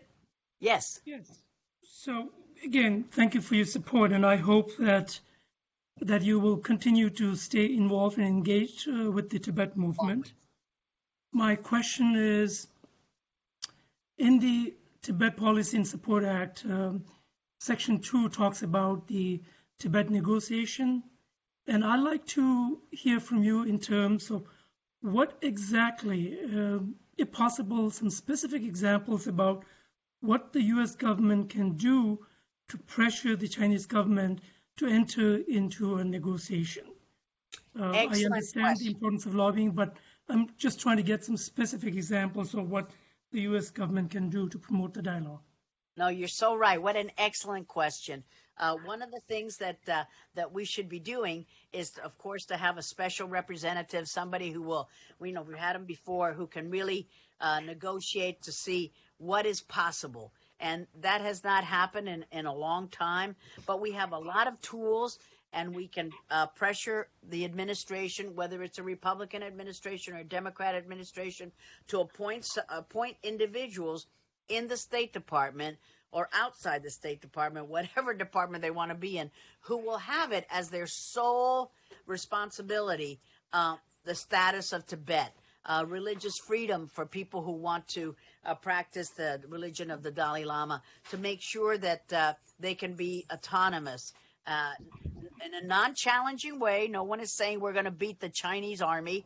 Yes. 0.61 1.01
Yes. 1.05 1.27
So 1.83 2.31
again, 2.65 3.05
thank 3.11 3.35
you 3.35 3.41
for 3.41 3.55
your 3.55 3.67
support, 3.67 4.13
and 4.13 4.25
I 4.25 4.37
hope 4.37 4.77
that 4.79 5.19
that 6.01 6.23
you 6.23 6.41
will 6.41 6.57
continue 6.57 7.09
to 7.09 7.37
stay 7.37 7.67
involved 7.67 8.19
and 8.19 8.27
engaged 8.27 8.89
uh, 8.89 9.11
with 9.11 9.31
the 9.31 9.39
Tibet 9.39 9.77
movement. 9.77 10.33
My 11.33 11.55
question 11.55 12.17
is, 12.17 12.67
in 14.19 14.41
the 14.41 14.75
Tibet 15.05 15.37
Policy 15.37 15.77
and 15.77 15.87
Support 15.87 16.25
Act, 16.25 16.65
um, 16.65 17.05
Section 17.61 18.01
2 18.01 18.31
talks 18.31 18.63
about 18.63 19.07
the 19.07 19.43
Tibet 19.79 20.09
negotiation. 20.09 21.03
And 21.67 21.85
I'd 21.85 22.01
like 22.01 22.25
to 22.39 22.81
hear 22.91 23.21
from 23.21 23.43
you 23.45 23.65
in 23.65 23.79
terms 23.81 24.31
of 24.31 24.47
what 25.03 25.37
exactly, 25.43 26.39
uh, 26.41 26.79
if 27.19 27.31
possible, 27.33 27.91
some 27.91 28.09
specific 28.09 28.63
examples 28.63 29.27
about 29.27 29.67
what 30.21 30.55
the 30.55 30.63
US 30.63 30.95
government 30.95 31.51
can 31.51 31.77
do 31.77 32.25
to 32.71 32.79
pressure 32.79 33.37
the 33.37 33.49
Chinese 33.49 33.85
government 33.85 34.41
to 34.79 34.87
enter 34.87 35.37
into 35.37 35.97
a 35.97 36.05
negotiation. 36.05 36.85
Uh, 37.79 37.91
I 37.91 38.07
understand 38.07 38.79
question. 38.79 38.87
the 38.87 38.93
importance 38.93 39.27
of 39.27 39.35
lobbying, 39.35 39.73
but 39.73 39.97
I'm 40.31 40.49
just 40.57 40.81
trying 40.81 40.97
to 40.97 41.03
get 41.03 41.25
some 41.25 41.37
specific 41.37 41.95
examples 41.95 42.55
of 42.55 42.71
what 42.71 42.91
the 43.35 43.43
U.S. 43.43 43.71
government 43.71 44.13
can 44.13 44.31
do 44.31 44.49
to 44.49 44.59
promote 44.59 44.95
the 44.95 45.03
dialogue? 45.03 45.41
No, 45.97 46.07
you're 46.09 46.29
so 46.29 46.57
right. 46.57 46.81
What 46.81 46.97
an 46.97 47.11
excellent 47.19 47.67
question. 47.67 48.23
Uh, 48.57 48.77
one 48.85 49.03
of 49.03 49.11
the 49.11 49.21
things 49.27 49.57
that 49.57 49.79
uh, 49.89 50.05
that 50.37 50.53
we 50.53 50.65
should 50.65 50.89
be 50.89 51.01
doing 51.01 51.45
is, 51.73 51.91
of 52.05 52.17
course, 52.19 52.47
to 52.47 52.57
have 52.57 52.79
a 52.79 52.83
special 52.83 53.27
representative, 53.27 54.09
somebody 54.09 54.53
who 54.53 54.63
will, 54.63 54.89
we 55.19 55.33
know 55.33 55.43
we've 55.43 55.57
had 55.57 55.75
them 55.75 55.85
before, 55.85 56.33
who 56.33 56.47
can 56.47 56.71
really 56.71 57.09
uh, 57.41 57.59
negotiate 57.59 58.43
to 58.43 58.53
see 58.53 58.93
what 59.19 59.47
is 59.47 59.61
possible. 59.61 60.33
And 60.61 60.87
that 61.01 61.21
has 61.21 61.43
not 61.43 61.65
happened 61.65 62.09
in, 62.09 62.25
in 62.31 62.47
a 62.47 62.55
long 62.55 62.89
time. 62.89 63.35
But 63.67 63.81
we 63.81 63.93
have 63.93 64.13
a 64.13 64.19
lot 64.19 64.47
of 64.47 64.61
tools, 64.61 65.19
and 65.55 65.75
we 65.75 65.87
can 65.87 66.11
uh, 66.31 66.47
pressure 66.49 67.07
the 67.31 67.45
administration, 67.45 68.35
whether 68.35 68.63
it's 68.63 68.79
a 68.79 68.83
Republican 68.83 69.43
administration 69.43 70.15
or 70.15 70.19
a 70.19 70.25
Democrat 70.25 70.75
administration, 70.75 71.53
to 71.89 72.01
appoint 72.01 72.47
appoint 72.69 73.17
individuals 73.23 74.07
in 74.49 74.69
the 74.69 74.77
State 74.77 75.13
Department 75.13 75.79
or 76.11 76.29
outside 76.33 76.83
the 76.83 76.91
State 76.91 77.21
Department, 77.21 77.69
whatever 77.69 78.13
department 78.27 78.63
they 78.63 78.71
want 78.71 78.91
to 78.91 78.97
be 78.97 79.17
in, 79.17 79.31
who 79.63 79.79
will 79.79 79.99
have 79.99 80.33
it 80.33 80.47
as 80.51 80.69
their 80.69 80.87
sole 80.87 81.71
responsibility 82.07 83.21
uh, 83.53 83.77
the 84.05 84.15
status 84.15 84.73
of 84.73 84.87
Tibet. 84.87 85.33
Uh, 85.67 85.83
religious 85.89 86.37
freedom 86.37 86.89
for 86.89 87.07
people 87.07 87.41
who 87.41 87.53
want 87.53 87.89
to 87.89 88.15
uh, 88.45 88.55
practice 88.55 89.09
the 89.11 89.41
religion 89.49 89.91
of 89.91 90.03
the 90.03 90.11
Dalai 90.11 90.45
Lama, 90.45 90.83
to 91.11 91.17
make 91.17 91.41
sure 91.41 91.79
that 91.79 92.13
uh, 92.13 92.35
they 92.61 92.75
can 92.75 92.93
be 92.93 93.25
autonomous 93.33 94.13
uh, 94.47 94.73
in 95.45 95.55
a 95.55 95.67
non 95.67 95.95
challenging 95.95 96.59
way. 96.59 96.89
No 96.89 97.05
one 97.05 97.21
is 97.21 97.33
saying 97.33 97.61
we're 97.61 97.73
going 97.73 97.85
to 97.87 97.91
beat 97.91 98.21
the 98.21 98.29
Chinese 98.29 98.83
army. 98.83 99.25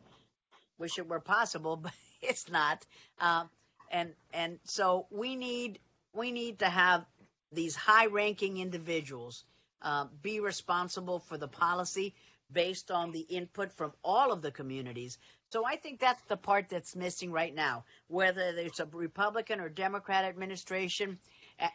Wish 0.77 0.97
it 0.97 1.07
were 1.07 1.19
possible, 1.19 1.75
but 1.83 1.93
it's 2.21 2.49
not. 2.49 2.85
Uh, 3.19 3.45
and 3.91 4.13
and 4.33 4.59
so 4.65 5.07
we 5.11 5.35
need 5.35 5.79
we 6.13 6.31
need 6.31 6.59
to 6.59 6.69
have 6.69 7.05
these 7.51 7.75
high 7.75 8.05
ranking 8.05 8.57
individuals 8.57 9.43
uh, 9.81 10.05
be 10.21 10.39
responsible 10.39 11.19
for 11.19 11.37
the 11.37 11.47
policy 11.47 12.13
based 12.51 12.91
on 12.91 13.11
the 13.11 13.19
input 13.19 13.71
from 13.73 13.93
all 14.03 14.31
of 14.31 14.41
the 14.41 14.51
communities. 14.51 15.17
So 15.51 15.65
I 15.65 15.77
think 15.77 15.99
that's 15.99 16.21
the 16.23 16.37
part 16.37 16.69
that's 16.69 16.95
missing 16.95 17.31
right 17.31 17.53
now, 17.53 17.85
whether 18.07 18.53
it's 18.55 18.79
a 18.79 18.85
Republican 18.85 19.59
or 19.59 19.69
Democrat 19.69 20.25
administration, 20.25 21.17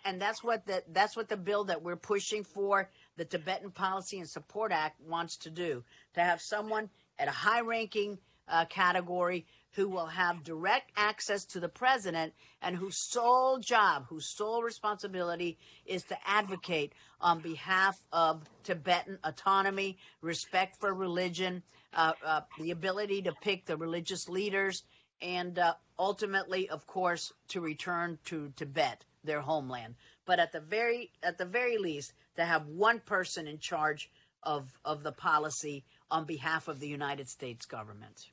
and 0.04 0.20
that's 0.20 0.42
what 0.44 0.66
the 0.66 0.82
that's 0.92 1.16
what 1.16 1.28
the 1.28 1.36
bill 1.36 1.64
that 1.64 1.82
we're 1.82 1.96
pushing 1.96 2.44
for, 2.44 2.88
the 3.16 3.24
Tibetan 3.24 3.70
Policy 3.70 4.18
and 4.18 4.28
Support 4.28 4.72
Act, 4.72 5.00
wants 5.00 5.38
to 5.38 5.50
do 5.50 5.84
to 6.14 6.20
have 6.20 6.40
someone 6.40 6.90
at 7.18 7.28
a 7.28 7.32
high 7.32 7.60
ranking 7.60 8.18
uh, 8.48 8.64
category 8.66 9.46
who 9.72 9.88
will 9.88 10.06
have 10.06 10.44
direct 10.44 10.90
access 10.96 11.44
to 11.46 11.60
the 11.60 11.68
president 11.68 12.32
and 12.62 12.76
whose 12.76 12.96
sole 12.96 13.58
job, 13.58 14.06
whose 14.08 14.26
sole 14.26 14.62
responsibility 14.62 15.58
is 15.84 16.04
to 16.04 16.16
advocate 16.26 16.92
on 17.20 17.40
behalf 17.40 18.00
of 18.12 18.42
Tibetan 18.62 19.18
autonomy, 19.24 19.98
respect 20.20 20.78
for 20.78 20.94
religion, 20.94 21.62
uh, 21.92 22.12
uh, 22.24 22.40
the 22.58 22.70
ability 22.70 23.22
to 23.22 23.32
pick 23.42 23.66
the 23.66 23.76
religious 23.76 24.28
leaders, 24.28 24.84
and 25.20 25.58
uh, 25.58 25.74
ultimately, 25.98 26.68
of 26.68 26.86
course, 26.86 27.32
to 27.48 27.60
return 27.60 28.18
to 28.26 28.52
Tibet, 28.56 29.04
their 29.24 29.40
homeland. 29.40 29.94
But 30.26 30.38
at 30.38 30.52
the 30.52 30.60
very 30.60 31.10
at 31.22 31.38
the 31.38 31.44
very 31.44 31.78
least, 31.78 32.12
to 32.36 32.44
have 32.44 32.66
one 32.66 33.00
person 33.00 33.46
in 33.46 33.58
charge 33.58 34.10
of 34.42 34.70
of 34.84 35.02
the 35.02 35.12
policy 35.12 35.84
on 36.10 36.24
behalf 36.24 36.68
of 36.68 36.80
the 36.80 36.88
United 36.88 37.28
States 37.28 37.66
government. 37.66 38.26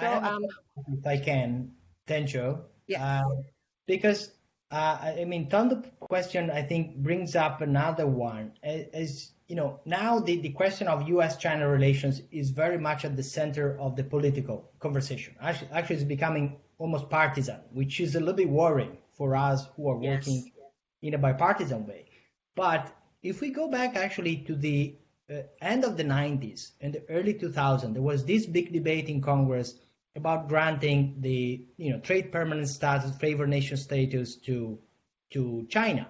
So, 0.00 0.06
I 0.06 0.30
um, 0.30 0.44
if 0.88 1.06
I 1.06 1.18
can, 1.18 1.72
Tencho. 2.08 2.62
Yeah. 2.86 3.20
Uh, 3.20 3.42
because 3.86 4.30
uh, 4.70 5.14
I 5.20 5.24
mean, 5.24 5.48
Tundup 5.48 5.86
question 6.00 6.50
I 6.50 6.62
think 6.62 6.96
brings 6.96 7.36
up 7.36 7.60
another 7.60 8.06
one. 8.06 8.52
As 8.62 9.30
you 9.46 9.56
know, 9.56 9.80
now 9.84 10.18
the, 10.18 10.40
the 10.40 10.48
question 10.50 10.88
of 10.88 11.08
U.S.-China 11.08 11.70
relations 11.70 12.22
is 12.32 12.50
very 12.50 12.78
much 12.78 13.04
at 13.04 13.14
the 13.14 13.22
center 13.22 13.78
of 13.78 13.94
the 13.94 14.02
political 14.02 14.70
conversation. 14.80 15.36
Actually, 15.40 15.70
actually, 15.72 15.96
it's 15.96 16.04
becoming 16.04 16.56
almost 16.78 17.08
partisan, 17.08 17.60
which 17.72 18.00
is 18.00 18.16
a 18.16 18.20
little 18.20 18.34
bit 18.34 18.48
worrying 18.48 18.98
for 19.12 19.36
us 19.36 19.66
who 19.76 19.88
are 19.88 19.96
working 19.96 20.34
yes. 20.34 20.44
in 21.02 21.14
a 21.14 21.18
bipartisan 21.18 21.86
way. 21.86 22.06
But 22.56 22.94
if 23.22 23.40
we 23.40 23.50
go 23.50 23.68
back 23.68 23.96
actually 23.96 24.36
to 24.46 24.54
the 24.54 24.96
uh, 25.30 25.42
end 25.60 25.84
of 25.84 25.96
the 25.96 26.04
90s 26.04 26.72
and 26.80 26.92
the 26.92 27.02
early 27.08 27.34
2000s, 27.34 27.92
there 27.94 28.02
was 28.02 28.24
this 28.24 28.46
big 28.46 28.72
debate 28.72 29.08
in 29.08 29.20
Congress 29.20 29.74
about 30.16 30.48
granting 30.48 31.16
the 31.20 31.66
you 31.76 31.90
know 31.90 32.00
trade 32.00 32.30
permanent 32.30 32.68
status, 32.68 33.16
favored 33.16 33.48
nation 33.48 33.76
status 33.76 34.36
to 34.36 34.78
to 35.30 35.66
China. 35.68 36.08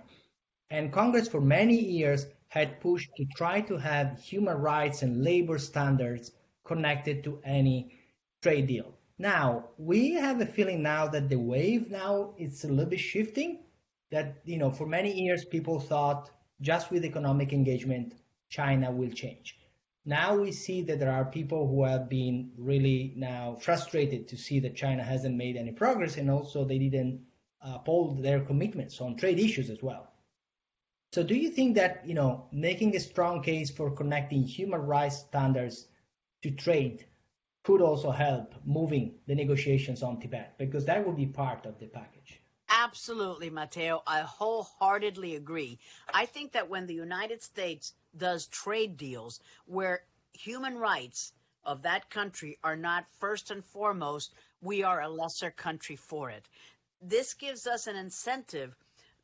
And 0.71 0.93
Congress 0.93 1.29
for 1.29 1.41
many 1.41 1.79
years 1.79 2.27
had 2.49 2.81
pushed 2.81 3.11
to 3.17 3.25
try 3.37 3.61
to 3.63 3.77
have 3.77 4.21
human 4.21 4.59
rights 4.59 5.03
and 5.03 5.23
labor 5.25 5.59
standards 5.59 6.33
connected 6.65 7.25
to 7.25 7.41
any 7.45 7.93
trade 8.43 8.67
deal. 8.67 8.93
Now 9.19 9.71
we 9.79 10.13
have 10.15 10.41
a 10.41 10.47
feeling 10.47 10.83
now 10.83 11.07
that 11.09 11.29
the 11.29 11.39
wave 11.39 11.91
now 11.91 12.35
is 12.37 12.65
a 12.65 12.69
little 12.69 12.91
bit 12.91 13.01
shifting. 13.01 13.61
That 14.11 14.37
you 14.45 14.59
know 14.59 14.71
for 14.71 14.87
many 14.87 15.13
years 15.13 15.45
people 15.45 15.81
thought 15.81 16.31
just 16.61 16.91
with 16.91 17.05
economic 17.05 17.53
engagement 17.53 18.15
China 18.49 18.91
will 18.93 19.11
change. 19.11 19.59
Now 20.07 20.37
we 20.37 20.53
see 20.53 20.83
that 20.83 21.01
there 21.01 21.11
are 21.11 21.25
people 21.25 21.67
who 21.67 21.85
have 21.85 22.09
been 22.09 22.53
really 22.59 23.15
now 23.17 23.57
frustrated 23.61 24.29
to 24.29 24.37
see 24.37 24.61
that 24.61 24.77
China 24.77 25.03
hasn't 25.03 25.37
made 25.37 25.57
any 25.57 25.73
progress 25.73 26.17
and 26.17 26.31
also 26.31 26.65
they 26.65 26.79
didn't 26.79 27.25
uh, 27.63 27.77
uphold 27.77 28.23
their 28.23 28.41
commitments 28.41 29.01
on 29.01 29.17
trade 29.17 29.39
issues 29.39 29.71
as 29.71 29.83
well. 29.83 30.13
So 31.13 31.23
do 31.23 31.35
you 31.35 31.51
think 31.51 31.77
that, 31.77 32.07
you 32.07 32.15
know, 32.15 32.49
making 32.53 32.95
a 32.97 33.01
strong 33.01 33.43
case 33.43 33.71
for 33.71 33.91
connecting 33.91 34.43
human 34.43 34.83
rights 34.83 35.19
standards 35.19 35.87
to 36.43 36.51
trade 36.51 37.07
could 37.63 37.81
also 37.81 38.11
help 38.11 38.55
moving 38.65 39.15
the 39.27 39.35
negotiations 39.35 40.03
on 40.03 40.21
Tibet? 40.21 40.59
Because 40.59 40.85
that 40.85 41.07
would 41.07 41.17
be 41.17 41.27
part 41.27 41.65
of 41.65 41.79
the 41.79 41.87
package. 41.87 42.43
Absolutely, 42.85 43.49
Matteo. 43.51 44.03
I 44.07 44.21
wholeheartedly 44.21 45.37
agree. 45.37 45.79
I 46.13 46.27
think 46.27 46.53
that 46.53 46.69
when 46.69 46.87
the 46.87 46.95
United 46.95 47.43
States 47.43 47.95
does 48.17 48.47
trade 48.47 48.97
deals 48.99 49.41
where 49.67 50.03
human 50.35 50.77
rights 50.77 51.33
of 51.65 51.83
that 51.83 52.11
country 52.11 52.59
are 52.63 52.77
not 52.77 53.07
first 53.21 53.51
and 53.51 53.65
foremost, 53.65 54.35
we 54.61 54.83
are 54.83 55.01
a 55.01 55.09
lesser 55.09 55.51
country 55.51 55.97
for 55.97 56.31
it. 56.31 56.47
This 57.01 57.35
gives 57.35 57.67
us 57.67 57.87
an 57.87 57.97
incentive 57.97 58.75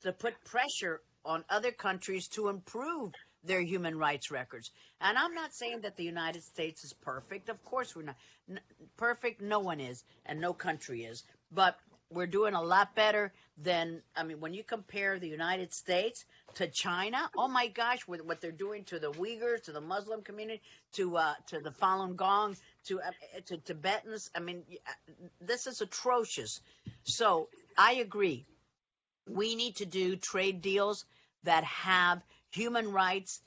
to 0.03 0.13
put 0.13 0.43
pressure 0.45 1.03
on 1.25 1.45
other 1.51 1.73
countries 1.73 2.29
to 2.29 2.49
improve 2.49 3.13
their 3.45 3.61
human 3.61 3.99
rights 3.99 4.31
records. 4.31 4.71
And 5.01 5.19
I'm 5.19 5.35
not 5.35 5.55
saying 5.55 5.83
that 5.83 5.97
the 5.97 6.05
United 6.05 6.43
States 6.45 6.85
is 6.85 6.93
perfect. 6.95 7.49
Of 7.51 7.63
course, 7.65 7.95
we're 7.95 8.03
not 8.05 8.17
N- 8.49 8.61
perfect. 8.97 9.41
No 9.43 9.61
one 9.61 9.81
is, 9.81 10.03
and 10.27 10.41
no 10.41 10.53
country 10.55 11.05
is. 11.05 11.25
But 11.53 11.79
we're 12.11 12.27
doing 12.27 12.55
a 12.55 12.63
lot 12.63 12.95
better 12.95 13.33
than 13.57 14.03
I 14.17 14.25
mean 14.25 14.41
when 14.41 14.53
you 14.53 14.65
compare 14.65 15.19
the 15.19 15.29
United 15.29 15.73
States 15.73 16.25
to 16.55 16.67
China. 16.67 17.31
Oh 17.37 17.49
my 17.49 17.69
gosh, 17.69 18.07
with 18.07 18.25
what 18.25 18.41
they're 18.41 18.51
doing 18.53 18.85
to 18.85 18.99
the 18.99 19.13
Uyghurs, 19.13 19.65
to 19.65 19.73
the 19.73 19.81
Muslim 19.81 20.23
community, 20.23 20.61
to 20.95 21.17
uh, 21.17 21.35
to 21.49 21.61
the 21.61 21.71
Falun 21.71 22.17
Gong, 22.17 22.57
to 22.87 23.01
uh, 23.01 23.11
to 23.47 23.59
Tibetans. 23.59 24.31
I 24.35 24.41
mean, 24.41 24.63
this 25.41 25.67
is 25.67 25.81
atrocious. 25.81 26.61
So 27.05 27.49
I 27.79 27.95
agree. 27.95 28.45
We 29.29 29.55
need 29.55 29.77
to 29.77 29.87
do 29.87 30.17
trade 30.17 30.63
deals 30.63 31.05
that 31.45 31.65
have 31.65 32.21
human 32.51 32.93
rights 32.93 33.41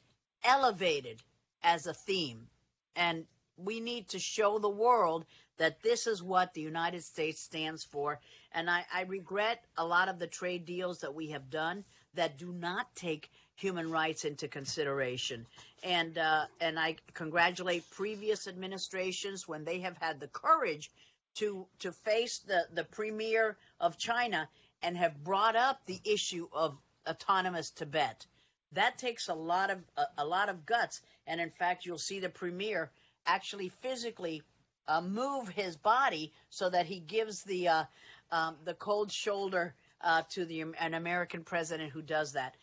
elevated 0.44 1.20
as 1.64 1.86
a 1.86 1.94
theme, 1.94 2.48
and 2.96 3.26
we 3.58 3.80
need 3.80 4.10
to 4.10 4.20
show 4.20 4.60
the 4.60 4.70
world 4.70 5.26
that 5.58 5.82
this 5.84 6.08
is 6.08 6.22
what 6.22 6.54
the 6.54 6.62
United 6.62 7.04
States 7.04 7.42
stands 7.42 7.84
for. 7.84 8.20
And 8.54 8.70
I, 8.70 8.86
I, 8.94 9.02
regret 9.04 9.64
a 9.78 9.86
lot 9.86 10.10
of 10.10 10.20
the 10.20 10.28
trade 10.28 10.66
deals 10.66 11.00
that 11.00 11.14
we 11.14 11.30
have 11.30 11.50
done 11.50 11.86
that 12.16 12.38
do 12.38 12.52
not 12.52 12.96
take 12.96 13.30
human 13.56 13.90
rights 13.92 14.26
into 14.26 14.48
consideration. 14.48 15.46
And 15.84 16.18
uh, 16.18 16.46
and 16.60 16.80
I 16.80 16.98
congratulate 17.14 17.90
previous 17.92 18.48
administrations 18.48 19.48
when 19.48 19.64
they 19.64 19.80
have 19.80 19.98
had 19.98 20.20
the 20.20 20.28
courage 20.28 20.92
to 21.36 21.68
to 21.80 21.92
face 21.92 22.40
the 22.40 22.68
the 22.74 22.84
premier 22.84 23.58
of 23.80 23.98
China 23.98 24.50
and 24.82 24.98
have 24.98 25.24
brought 25.24 25.56
up 25.56 25.86
the 25.86 26.02
issue 26.04 26.48
of 26.52 26.78
autonomous 27.08 27.70
Tibet. 27.72 28.26
That 28.74 28.98
takes 28.98 29.28
a 29.28 29.36
lot 29.36 29.70
of 29.70 29.80
a, 29.98 30.06
a 30.20 30.26
lot 30.26 30.50
of 30.50 30.66
guts. 30.66 31.02
And 31.28 31.40
in 31.40 31.52
fact, 31.52 31.86
you'll 31.86 31.98
see 31.98 32.20
the 32.20 32.30
premier 32.30 32.92
actually 33.26 33.70
physically 33.70 34.44
uh, 34.88 35.02
move 35.02 35.48
his 35.50 35.76
body 35.76 36.32
so 36.50 36.70
that 36.70 36.86
he 36.86 37.00
gives 37.00 37.44
the 37.44 37.68
uh, 37.68 37.84
um, 38.32 38.56
the 38.66 38.74
cold 38.74 39.12
shoulder 39.12 39.76
uh, 40.02 40.24
to 40.32 40.46
the 40.46 40.62
an 40.62 40.94
American 40.94 41.44
president 41.44 41.92
who 41.92 42.02
does 42.02 42.34
that. 42.34 42.56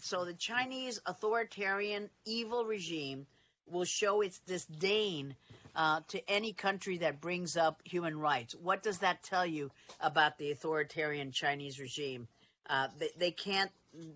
So 0.00 0.24
the 0.24 0.34
Chinese 0.34 1.00
authoritarian 1.06 2.08
evil 2.24 2.64
regime 2.64 3.26
will 3.66 3.84
show 3.84 4.20
its 4.20 4.38
disdain 4.40 5.34
uh, 5.74 6.00
to 6.08 6.30
any 6.30 6.52
country 6.52 6.98
that 6.98 7.20
brings 7.20 7.56
up 7.56 7.80
human 7.84 8.18
rights. 8.18 8.54
What 8.54 8.82
does 8.82 8.98
that 8.98 9.22
tell 9.22 9.46
you 9.46 9.70
about 10.00 10.38
the 10.38 10.50
authoritarian 10.50 11.32
Chinese 11.32 11.78
regime? 11.78 12.28
Uh, 12.68 12.88
they, 12.98 13.10
they 13.18 13.30
can't. 13.30 13.70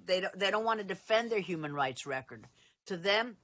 They 0.07 0.21
don't. 0.21 0.39
They 0.39 0.51
don't 0.51 0.65
want 0.65 0.81
to 0.81 0.85
defend 0.85 1.31
their 1.31 1.41
human 1.41 1.75
rights 1.75 2.07
record. 2.07 2.47
To 2.87 2.97
them, 2.97 3.37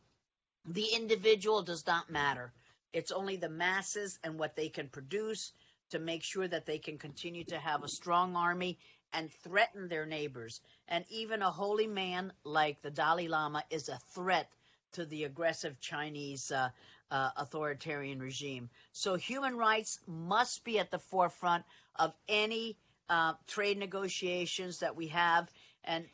the 0.67 0.85
individual 0.95 1.63
does 1.63 1.87
not 1.87 2.11
matter. 2.11 2.53
It's 2.93 3.13
only 3.13 3.37
the 3.37 3.49
masses 3.49 4.19
and 4.25 4.39
what 4.39 4.57
they 4.57 4.69
can 4.69 4.89
produce 4.89 5.53
to 5.91 5.99
make 5.99 6.23
sure 6.23 6.47
that 6.47 6.67
they 6.67 6.79
can 6.79 6.99
continue 6.99 7.45
to 7.45 7.59
have 7.59 7.83
a 7.83 7.89
strong 7.89 8.37
army 8.37 8.79
and 9.13 9.33
threaten 9.43 9.89
their 9.89 10.07
neighbors. 10.07 10.61
And 10.89 11.05
even 11.11 11.43
a 11.43 11.51
holy 11.51 11.87
man 11.87 12.33
like 12.45 12.83
the 12.83 12.91
Dalai 12.91 13.29
Lama 13.29 13.65
is 13.71 13.89
a 13.89 13.99
threat 14.15 14.51
to 14.93 15.05
the 15.05 15.25
aggressive 15.25 15.81
Chinese 15.81 16.51
uh, 16.51 16.71
uh, 17.11 17.31
authoritarian 17.37 18.21
regime. 18.21 18.69
So 18.93 19.17
human 19.17 19.57
rights 19.57 19.99
must 20.07 20.65
be 20.65 20.79
at 20.79 20.91
the 20.91 20.99
forefront 20.99 21.65
of 21.97 22.13
any 22.29 22.77
uh, 23.09 23.35
trade 23.47 23.79
negotiations 23.79 24.81
that 24.81 24.97
we 24.97 25.09
have. 25.09 25.51
And 25.85 26.05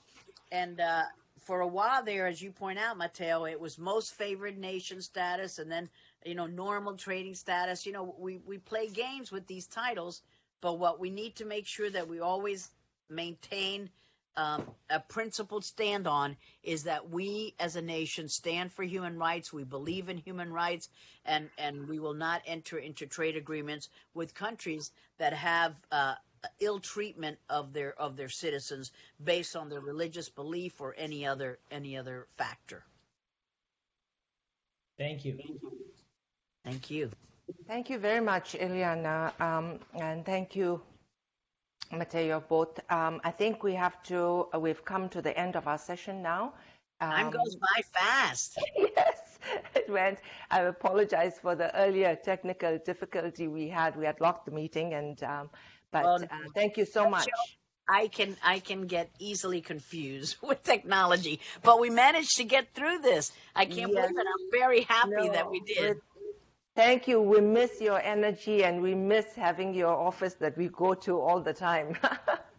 and 0.52 0.80
uh, 0.80 1.02
for 1.40 1.60
a 1.60 1.66
while 1.66 2.04
there, 2.04 2.26
as 2.26 2.40
you 2.40 2.52
point 2.52 2.78
out, 2.78 2.96
Matteo, 2.96 3.44
it 3.44 3.60
was 3.60 3.78
most 3.78 4.14
favored 4.14 4.56
nation 4.56 5.02
status, 5.02 5.58
and 5.58 5.70
then 5.70 5.88
you 6.24 6.34
know 6.34 6.46
normal 6.46 6.96
trading 6.96 7.34
status. 7.34 7.86
You 7.86 7.92
know, 7.92 8.14
we 8.18 8.38
we 8.46 8.58
play 8.58 8.88
games 8.88 9.30
with 9.30 9.46
these 9.46 9.66
titles, 9.66 10.22
but 10.60 10.78
what 10.78 10.98
we 10.98 11.10
need 11.10 11.36
to 11.36 11.44
make 11.44 11.66
sure 11.66 11.90
that 11.90 12.08
we 12.08 12.20
always 12.20 12.70
maintain 13.08 13.90
um, 14.36 14.64
a 14.90 14.98
principled 14.98 15.64
stand 15.64 16.06
on 16.06 16.36
is 16.62 16.84
that 16.84 17.10
we 17.10 17.54
as 17.60 17.76
a 17.76 17.82
nation 17.82 18.28
stand 18.28 18.72
for 18.72 18.82
human 18.82 19.18
rights. 19.18 19.52
We 19.52 19.64
believe 19.64 20.08
in 20.08 20.16
human 20.18 20.52
rights, 20.52 20.88
and 21.24 21.50
and 21.58 21.88
we 21.88 21.98
will 21.98 22.14
not 22.14 22.42
enter 22.46 22.78
into 22.78 23.06
trade 23.06 23.36
agreements 23.36 23.88
with 24.14 24.34
countries 24.34 24.90
that 25.18 25.32
have. 25.32 25.74
Uh, 25.92 26.14
ill 26.60 26.78
treatment 26.78 27.38
of 27.48 27.72
their 27.72 27.98
of 27.98 28.18
their 28.18 28.28
citizens 28.28 28.92
based 29.24 29.56
on 29.56 29.70
their 29.70 29.80
religious 29.80 30.28
belief 30.28 30.78
or 30.78 30.94
any 30.98 31.24
other 31.24 31.58
any 31.70 31.96
other 31.96 32.26
factor. 32.36 32.84
Thank 34.98 35.24
you. 35.24 35.36
Thank 35.36 35.62
you. 35.62 35.93
Thank 36.64 36.90
you 36.90 37.10
Thank 37.66 37.90
you 37.90 37.98
very 37.98 38.20
much, 38.20 38.54
Ileana, 38.54 39.38
um, 39.40 39.78
and 40.00 40.24
thank 40.24 40.56
you, 40.56 40.80
Matteo, 41.92 42.40
both. 42.40 42.80
Um, 42.90 43.20
I 43.22 43.30
think 43.30 43.62
we 43.62 43.74
have 43.74 44.02
to, 44.04 44.48
uh, 44.54 44.58
we've 44.58 44.84
come 44.84 45.08
to 45.10 45.20
the 45.20 45.36
end 45.38 45.56
of 45.56 45.68
our 45.68 45.78
session 45.78 46.22
now. 46.22 46.54
Time 47.00 47.26
Um, 47.26 47.32
goes 47.32 47.56
by 47.56 47.82
fast. 47.92 48.58
yes, 48.76 49.38
it 49.74 49.88
went. 49.90 50.18
I 50.50 50.60
apologize 50.60 51.38
for 51.38 51.54
the 51.54 51.74
earlier 51.76 52.16
technical 52.16 52.78
difficulty 52.78 53.46
we 53.48 53.68
had. 53.68 53.96
We 53.96 54.06
had 54.06 54.20
locked 54.20 54.46
the 54.46 54.52
meeting, 54.52 54.94
and 54.94 55.22
um, 55.22 55.50
but 55.90 56.06
Oh, 56.06 56.14
uh, 56.24 56.48
thank 56.54 56.78
you 56.78 56.86
so 56.86 57.10
much. 57.10 57.28
I 57.86 58.08
can 58.08 58.36
I 58.42 58.60
can 58.60 58.86
get 58.86 59.10
easily 59.18 59.60
confused 59.60 60.36
with 60.42 60.62
technology, 60.62 61.40
but 61.62 61.78
we 61.78 61.90
managed 61.90 62.36
to 62.36 62.44
get 62.44 62.72
through 62.72 63.00
this. 63.00 63.32
I 63.54 63.66
can't 63.66 63.92
Yes. 63.92 64.06
believe 64.06 64.18
it. 64.18 64.26
I'm 64.26 64.50
very 64.50 64.80
happy 64.82 65.28
that 65.28 65.50
we 65.50 65.60
did. 65.60 65.98
Thank 66.76 67.06
you. 67.06 67.20
We 67.20 67.40
miss 67.40 67.80
your 67.80 68.00
energy, 68.00 68.64
and 68.64 68.82
we 68.82 68.94
miss 68.94 69.34
having 69.34 69.74
your 69.74 69.94
office 69.94 70.34
that 70.34 70.56
we 70.56 70.68
go 70.68 70.94
to 70.94 71.20
all 71.20 71.40
the 71.40 71.52
time. 71.52 71.96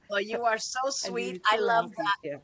Well, 0.09 0.21
you 0.21 0.43
are 0.43 0.59
so 0.59 0.79
sweet. 0.89 1.41
I 1.49 1.57
love 1.57 1.91
that. 1.97 2.15
here. 2.21 2.41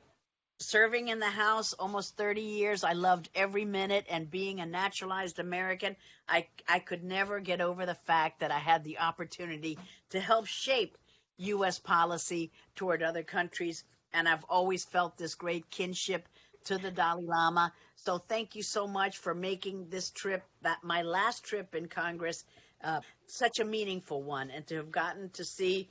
Serving 0.59 1.09
in 1.09 1.19
the 1.19 1.29
House 1.29 1.73
almost 1.73 2.17
30 2.17 2.41
years, 2.41 2.83
I 2.83 2.93
loved 2.93 3.29
every 3.35 3.65
minute. 3.65 4.05
And 4.09 4.29
being 4.29 4.59
a 4.59 4.65
naturalized 4.65 5.39
American, 5.39 5.95
I 6.27 6.47
I 6.67 6.79
could 6.79 7.03
never 7.03 7.39
get 7.39 7.61
over 7.61 7.85
the 7.85 7.95
fact 7.95 8.39
that 8.39 8.51
I 8.51 8.59
had 8.59 8.83
the 8.83 8.99
opportunity 8.99 9.77
to 10.09 10.19
help 10.19 10.47
shape 10.47 10.97
U.S. 11.37 11.79
policy 11.79 12.51
toward 12.75 13.03
other 13.03 13.23
countries. 13.23 13.83
And 14.13 14.27
I've 14.27 14.43
always 14.45 14.83
felt 14.83 15.17
this 15.17 15.35
great 15.35 15.69
kinship 15.69 16.27
to 16.65 16.77
the 16.77 16.91
Dalai 16.91 17.25
Lama. 17.25 17.73
So 17.95 18.17
thank 18.17 18.55
you 18.55 18.63
so 18.63 18.87
much 18.87 19.17
for 19.17 19.33
making 19.33 19.89
this 19.89 20.09
trip, 20.11 20.43
that 20.61 20.83
my 20.83 21.01
last 21.03 21.43
trip 21.43 21.75
in 21.75 21.87
Congress, 21.87 22.43
uh, 22.83 23.01
such 23.27 23.59
a 23.59 23.65
meaningful 23.65 24.23
one, 24.23 24.49
and 24.51 24.65
to 24.67 24.75
have 24.77 24.91
gotten 24.91 25.29
to 25.31 25.45
see 25.45 25.89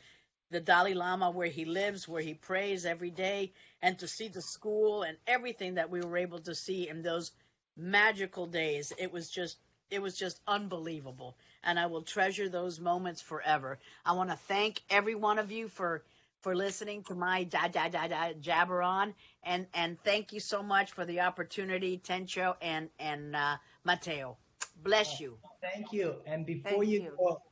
the 0.50 0.60
Dalai 0.60 0.94
Lama 0.94 1.30
where 1.30 1.48
he 1.48 1.64
lives, 1.64 2.08
where 2.08 2.22
he 2.22 2.34
prays 2.34 2.84
every 2.84 3.10
day, 3.10 3.52
and 3.82 3.98
to 4.00 4.08
see 4.08 4.28
the 4.28 4.42
school 4.42 5.02
and 5.02 5.16
everything 5.26 5.74
that 5.74 5.90
we 5.90 6.00
were 6.00 6.18
able 6.18 6.40
to 6.40 6.54
see 6.54 6.88
in 6.88 7.02
those 7.02 7.30
magical 7.76 8.46
days. 8.46 8.92
It 8.98 9.12
was 9.12 9.30
just 9.30 9.56
it 9.90 10.00
was 10.00 10.16
just 10.16 10.40
unbelievable. 10.46 11.36
And 11.64 11.78
I 11.78 11.86
will 11.86 12.02
treasure 12.02 12.48
those 12.48 12.78
moments 12.78 13.20
forever. 13.20 13.78
I 14.04 14.12
want 14.12 14.30
to 14.30 14.36
thank 14.36 14.80
every 14.88 15.16
one 15.16 15.38
of 15.38 15.50
you 15.50 15.68
for 15.68 16.02
for 16.40 16.54
listening 16.56 17.02
to 17.04 17.14
my 17.14 17.44
da 17.44 17.68
da 17.68 17.88
da 17.88 18.08
da 18.08 18.32
jabber 18.40 18.82
on 18.82 19.14
and 19.42 19.66
and 19.74 19.98
thank 20.04 20.32
you 20.32 20.40
so 20.40 20.62
much 20.62 20.92
for 20.92 21.04
the 21.04 21.20
opportunity, 21.20 21.98
Tencho 21.98 22.56
and 22.60 22.88
and 22.98 23.36
uh, 23.36 23.56
Matteo. 23.84 24.36
Bless 24.82 25.20
you. 25.20 25.36
Thank 25.60 25.92
you. 25.92 26.16
And 26.26 26.46
before 26.46 26.84
you, 26.84 27.02
you. 27.02 27.12
go, 27.18 27.42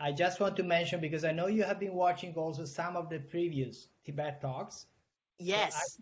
I 0.00 0.12
just 0.12 0.40
want 0.40 0.56
to 0.56 0.62
mention 0.62 1.00
because 1.00 1.24
I 1.24 1.32
know 1.32 1.46
you 1.46 1.64
have 1.64 1.78
been 1.78 1.94
watching 1.94 2.34
also 2.34 2.64
some 2.64 2.96
of 2.96 3.08
the 3.10 3.18
previous 3.18 3.88
Tibet 4.04 4.40
talks. 4.40 4.86
Yes. 5.38 5.98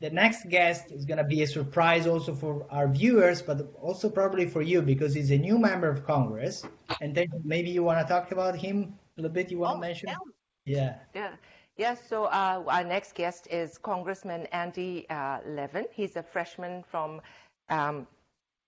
The 0.00 0.10
next 0.10 0.48
guest 0.48 0.90
is 0.90 1.04
going 1.06 1.18
to 1.18 1.24
be 1.24 1.42
a 1.42 1.46
surprise 1.46 2.06
also 2.06 2.34
for 2.34 2.66
our 2.70 2.88
viewers, 2.88 3.42
but 3.42 3.72
also 3.80 4.10
probably 4.10 4.46
for 4.48 4.60
you 4.62 4.82
because 4.82 5.14
he's 5.14 5.30
a 5.30 5.38
new 5.38 5.58
member 5.58 5.88
of 5.88 6.04
Congress. 6.04 6.64
And 7.00 7.14
then 7.14 7.28
maybe 7.44 7.70
you 7.70 7.82
want 7.82 8.06
to 8.06 8.12
talk 8.12 8.30
about 8.32 8.56
him 8.56 8.98
a 9.16 9.20
little 9.22 9.32
bit. 9.32 9.50
You 9.50 9.58
want 9.58 9.72
Oh, 9.72 9.74
to 9.76 9.80
mention? 9.80 10.08
tell 10.08 10.22
Yeah. 10.64 10.96
Yeah. 11.14 11.32
Yes, 11.76 12.00
so 12.08 12.26
uh, 12.26 12.62
our 12.68 12.84
next 12.84 13.16
guest 13.16 13.48
is 13.50 13.78
Congressman 13.78 14.46
Andy 14.52 15.06
uh, 15.10 15.40
Levin. 15.44 15.86
He's 15.90 16.14
a 16.14 16.22
freshman 16.22 16.84
from, 16.84 17.20
um, 17.68 18.06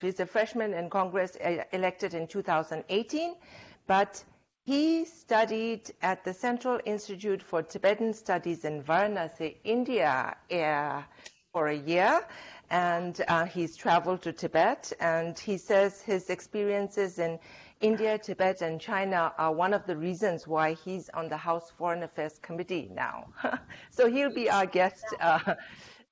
he's 0.01 0.19
a 0.19 0.27
freshman 0.27 0.75
in 0.75 0.91
Congress 0.91 1.37
uh, 1.37 1.63
elected 1.71 2.15
in 2.15 2.27
2018, 2.27 3.37
but 3.87 4.25
he 4.65 5.05
studied 5.05 5.93
at 6.03 6.25
the 6.25 6.35
Central 6.35 6.81
Institute 6.85 7.41
for 7.41 7.63
Tibetan 7.63 8.13
Studies 8.13 8.65
in 8.65 8.83
Varanasi, 8.83 9.55
India, 9.63 10.37
uh, 10.51 11.03
for 11.53 11.69
a 11.69 11.77
year. 11.77 12.27
And 12.71 13.25
uh, 13.29 13.45
he's 13.45 13.77
traveled 13.77 14.23
to 14.23 14.33
Tibet, 14.33 14.93
and 14.99 15.39
he 15.39 15.59
says 15.59 16.03
his 16.03 16.29
experiences 16.29 17.21
in 17.21 17.39
India, 17.81 18.19
Tibet, 18.19 18.63
and 18.63 18.81
China 18.81 19.33
are 19.37 19.53
one 19.53 19.75
of 19.75 19.87
the 19.87 19.97
reasons 19.97 20.47
why 20.47 20.73
he's 20.73 21.11
on 21.11 21.29
the 21.29 21.37
House 21.37 21.71
Foreign 21.77 22.03
Affairs 22.03 22.39
Committee 22.41 22.89
now. 22.95 23.27
so 23.91 24.11
he'll 24.11 24.33
be 24.33 24.49
our 24.49 24.65
guest 24.65 25.05
uh, 25.21 25.39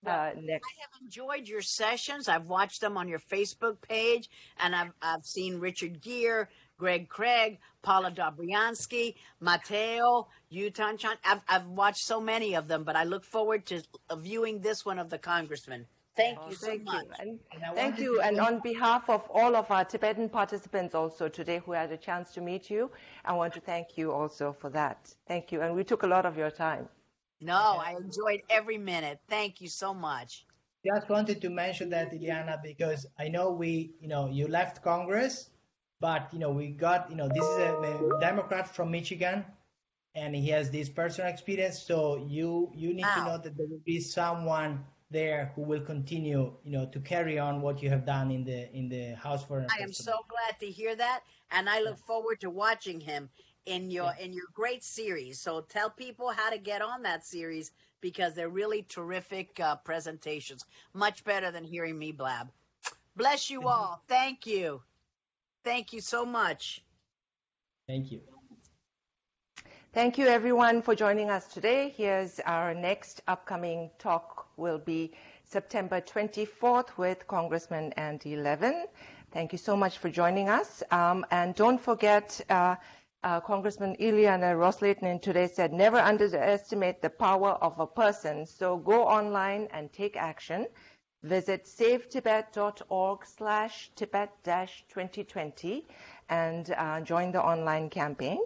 uh, 0.07 0.31
next. 0.37 0.67
I 0.67 0.81
have 0.83 1.03
enjoyed 1.03 1.49
your 1.49 1.63
sessions. 1.63 2.29
I've 2.29 2.49
watched 2.49 2.83
them 2.83 2.99
on 2.99 3.09
your 3.09 3.19
Facebook 3.19 3.81
page, 3.81 4.29
and 4.59 4.77
I've 4.77 4.93
I've 5.01 5.25
seen 5.25 5.59
Richard 5.59 6.03
Gere, 6.03 6.49
Greg 6.77 7.09
Craig, 7.09 7.59
Paula 7.83 8.11
Dobriansky, 8.11 9.15
Matteo, 9.41 10.29
Yutan 10.53 10.99
Chan. 10.99 11.17
I've 11.25 11.41
I've 11.49 11.67
watched 11.67 12.05
so 12.05 12.21
many 12.21 12.57
of 12.57 12.69
them, 12.69 12.85
but 12.85 12.97
I 12.97 13.05
look 13.05 13.25
forward 13.25 13.65
to 13.67 13.83
viewing 14.19 14.61
this 14.61 14.85
one 14.85 14.99
of 14.99 15.09
the 15.09 15.19
congressman. 15.19 15.87
Thank 16.17 16.39
Oh, 16.41 16.49
you 16.49 16.55
so 16.55 16.67
thank 16.69 16.85
much. 16.85 17.05
you. 17.07 17.13
And 17.19 17.41
And 17.53 17.75
thank 17.75 17.99
you. 17.99 18.21
And 18.21 18.39
on 18.39 18.61
behalf 18.61 19.09
of 19.11 19.29
all 19.31 19.57
of 19.57 19.71
our 19.71 19.85
Tibetan 19.85 20.29
participants 20.29 20.95
also 20.95 21.29
today 21.29 21.61
who 21.65 21.73
had 21.73 21.91
a 21.91 21.97
chance 21.97 22.33
to 22.35 22.41
meet 22.41 22.71
you, 22.71 22.91
I 23.25 23.33
want 23.33 23.55
to 23.55 23.61
thank 23.61 23.99
you 23.99 24.13
also 24.13 24.53
for 24.53 24.71
that. 24.71 25.13
Thank 25.27 25.51
you. 25.53 25.61
And 25.63 25.75
we 25.75 25.83
took 25.85 26.03
a 26.05 26.07
lot 26.07 26.25
of 26.27 26.37
your 26.37 26.51
time. 26.51 26.89
No, 27.41 27.55
I 27.57 27.93
enjoyed 27.93 28.43
every 28.49 28.79
minute. 28.79 29.19
Thank 29.29 29.61
you 29.61 29.69
so 29.69 29.93
much. 29.93 30.47
Just 30.87 31.09
wanted 31.09 31.41
to 31.41 31.51
mention 31.51 31.91
that, 31.91 32.13
Ileana, 32.13 32.63
because 32.63 33.07
I 33.19 33.29
know 33.29 33.51
we, 33.51 33.95
you 34.01 34.09
know, 34.09 34.29
you 34.29 34.47
left 34.49 34.83
Congress, 34.83 35.49
but 36.01 36.29
you 36.33 36.39
know, 36.39 36.51
we 36.51 36.69
got, 36.69 37.11
you 37.11 37.17
know, 37.17 37.29
this 37.29 37.45
is 37.45 37.59
a, 37.59 37.73
a 38.17 38.21
Democrat 38.21 38.75
from 38.75 38.91
Michigan, 38.91 39.45
and 40.15 40.35
he 40.35 40.51
has 40.51 40.71
this 40.71 40.89
personal 40.89 41.31
experience. 41.31 41.83
So 41.83 42.17
you 42.29 42.71
you 42.75 42.93
need 42.95 43.07
to 43.17 43.25
know 43.25 43.39
that 43.39 43.57
there 43.57 43.67
will 43.67 43.83
be 43.85 44.01
someone 44.01 44.85
there 45.11 45.53
who 45.55 45.63
will 45.63 45.81
continue, 45.81 46.53
you 46.65 46.73
know, 46.73 46.87
to 46.87 47.01
carry 47.01 47.39
on 47.39 47.61
what 47.61 47.83
you 47.83 47.91
have 47.91 48.05
done 48.05 48.31
in 48.31 48.45
the 48.45 48.73
in 48.75 48.89
the 48.89 49.15
House 49.15 49.45
Foreign 49.45 49.67
I 49.71 49.83
am 49.83 49.93
so 49.93 50.13
glad 50.29 50.59
to 50.61 50.67
hear 50.67 50.95
that, 50.97 51.21
and 51.51 51.69
I 51.69 51.81
look 51.81 51.99
forward 51.99 52.41
to 52.41 52.51
watching 52.51 53.01
him 53.01 53.29
in 53.67 53.91
your 53.91 54.15
in 54.19 54.33
your 54.33 54.47
great 54.53 54.85
series. 54.85 55.41
So 55.41 55.61
tell 55.63 55.91
people 55.91 56.31
how 56.31 56.51
to 56.51 56.59
get 56.59 56.83
on 56.83 57.03
that 57.03 57.27
series 57.27 57.71
because 58.01 58.35
they're 58.35 58.49
really 58.49 58.83
terrific 58.83 59.59
uh, 59.61 59.77
presentations. 59.77 60.65
Much 60.93 61.25
better 61.25 61.51
than 61.51 61.65
hearing 61.65 61.99
me 61.99 62.13
blab. 62.13 62.51
Bless 63.17 63.49
you 63.51 63.69
all. 63.69 64.03
Thank 64.09 64.47
you. 64.47 64.83
Thank 65.65 65.93
you 65.93 66.01
so 66.01 66.27
much. 66.27 66.83
Thank 67.87 68.11
you. 68.11 68.21
Thank 69.95 70.19
you 70.19 70.27
everyone 70.27 70.83
for 70.83 70.97
joining 70.97 71.31
us 71.31 71.47
today. 71.47 71.95
Here's 71.97 72.41
our 72.41 72.75
next 72.75 73.23
upcoming 73.29 73.91
talk 74.01 74.49
will 74.57 74.79
be 74.79 75.13
September 75.45 76.01
24th 76.01 76.89
with 76.97 77.25
Congressman 77.29 77.93
Andy 77.93 78.35
Levin. 78.35 78.87
Thank 79.31 79.53
you 79.53 79.59
so 79.59 79.77
much 79.77 79.99
for 79.99 80.11
joining 80.11 80.49
us. 80.49 80.83
Um, 80.91 81.25
and 81.31 81.55
don't 81.55 81.81
forget, 81.81 82.41
uh, 82.51 82.75
uh, 83.23 83.39
Congressman 83.39 83.95
Ileana 84.01 84.59
Ros-Lehtinen 84.59 85.23
today 85.23 85.47
said, 85.47 85.73
never 85.73 85.99
underestimate 85.99 87.01
the 87.01 87.11
power 87.11 87.51
of 87.63 87.79
a 87.79 87.87
person. 87.87 88.47
So 88.47 88.79
go 88.79 89.05
online 89.07 89.69
and 89.73 89.93
take 89.93 90.17
action. 90.17 90.67
Visit 91.23 91.67
savetibet.org 91.67 93.25
slash 93.25 93.93
Tibet-2020 93.95 95.85
and 96.29 96.75
uh, 96.77 97.01
join 97.01 97.33
the 97.33 97.43
online 97.43 97.91
campaign. 97.91 98.39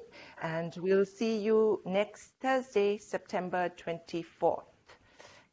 And 0.43 0.75
we'll 0.77 1.07
see 1.07 1.39
you 1.39 1.81
next 1.85 2.33
Thursday, 2.41 2.99
September 2.99 3.71
24th. 3.77 4.63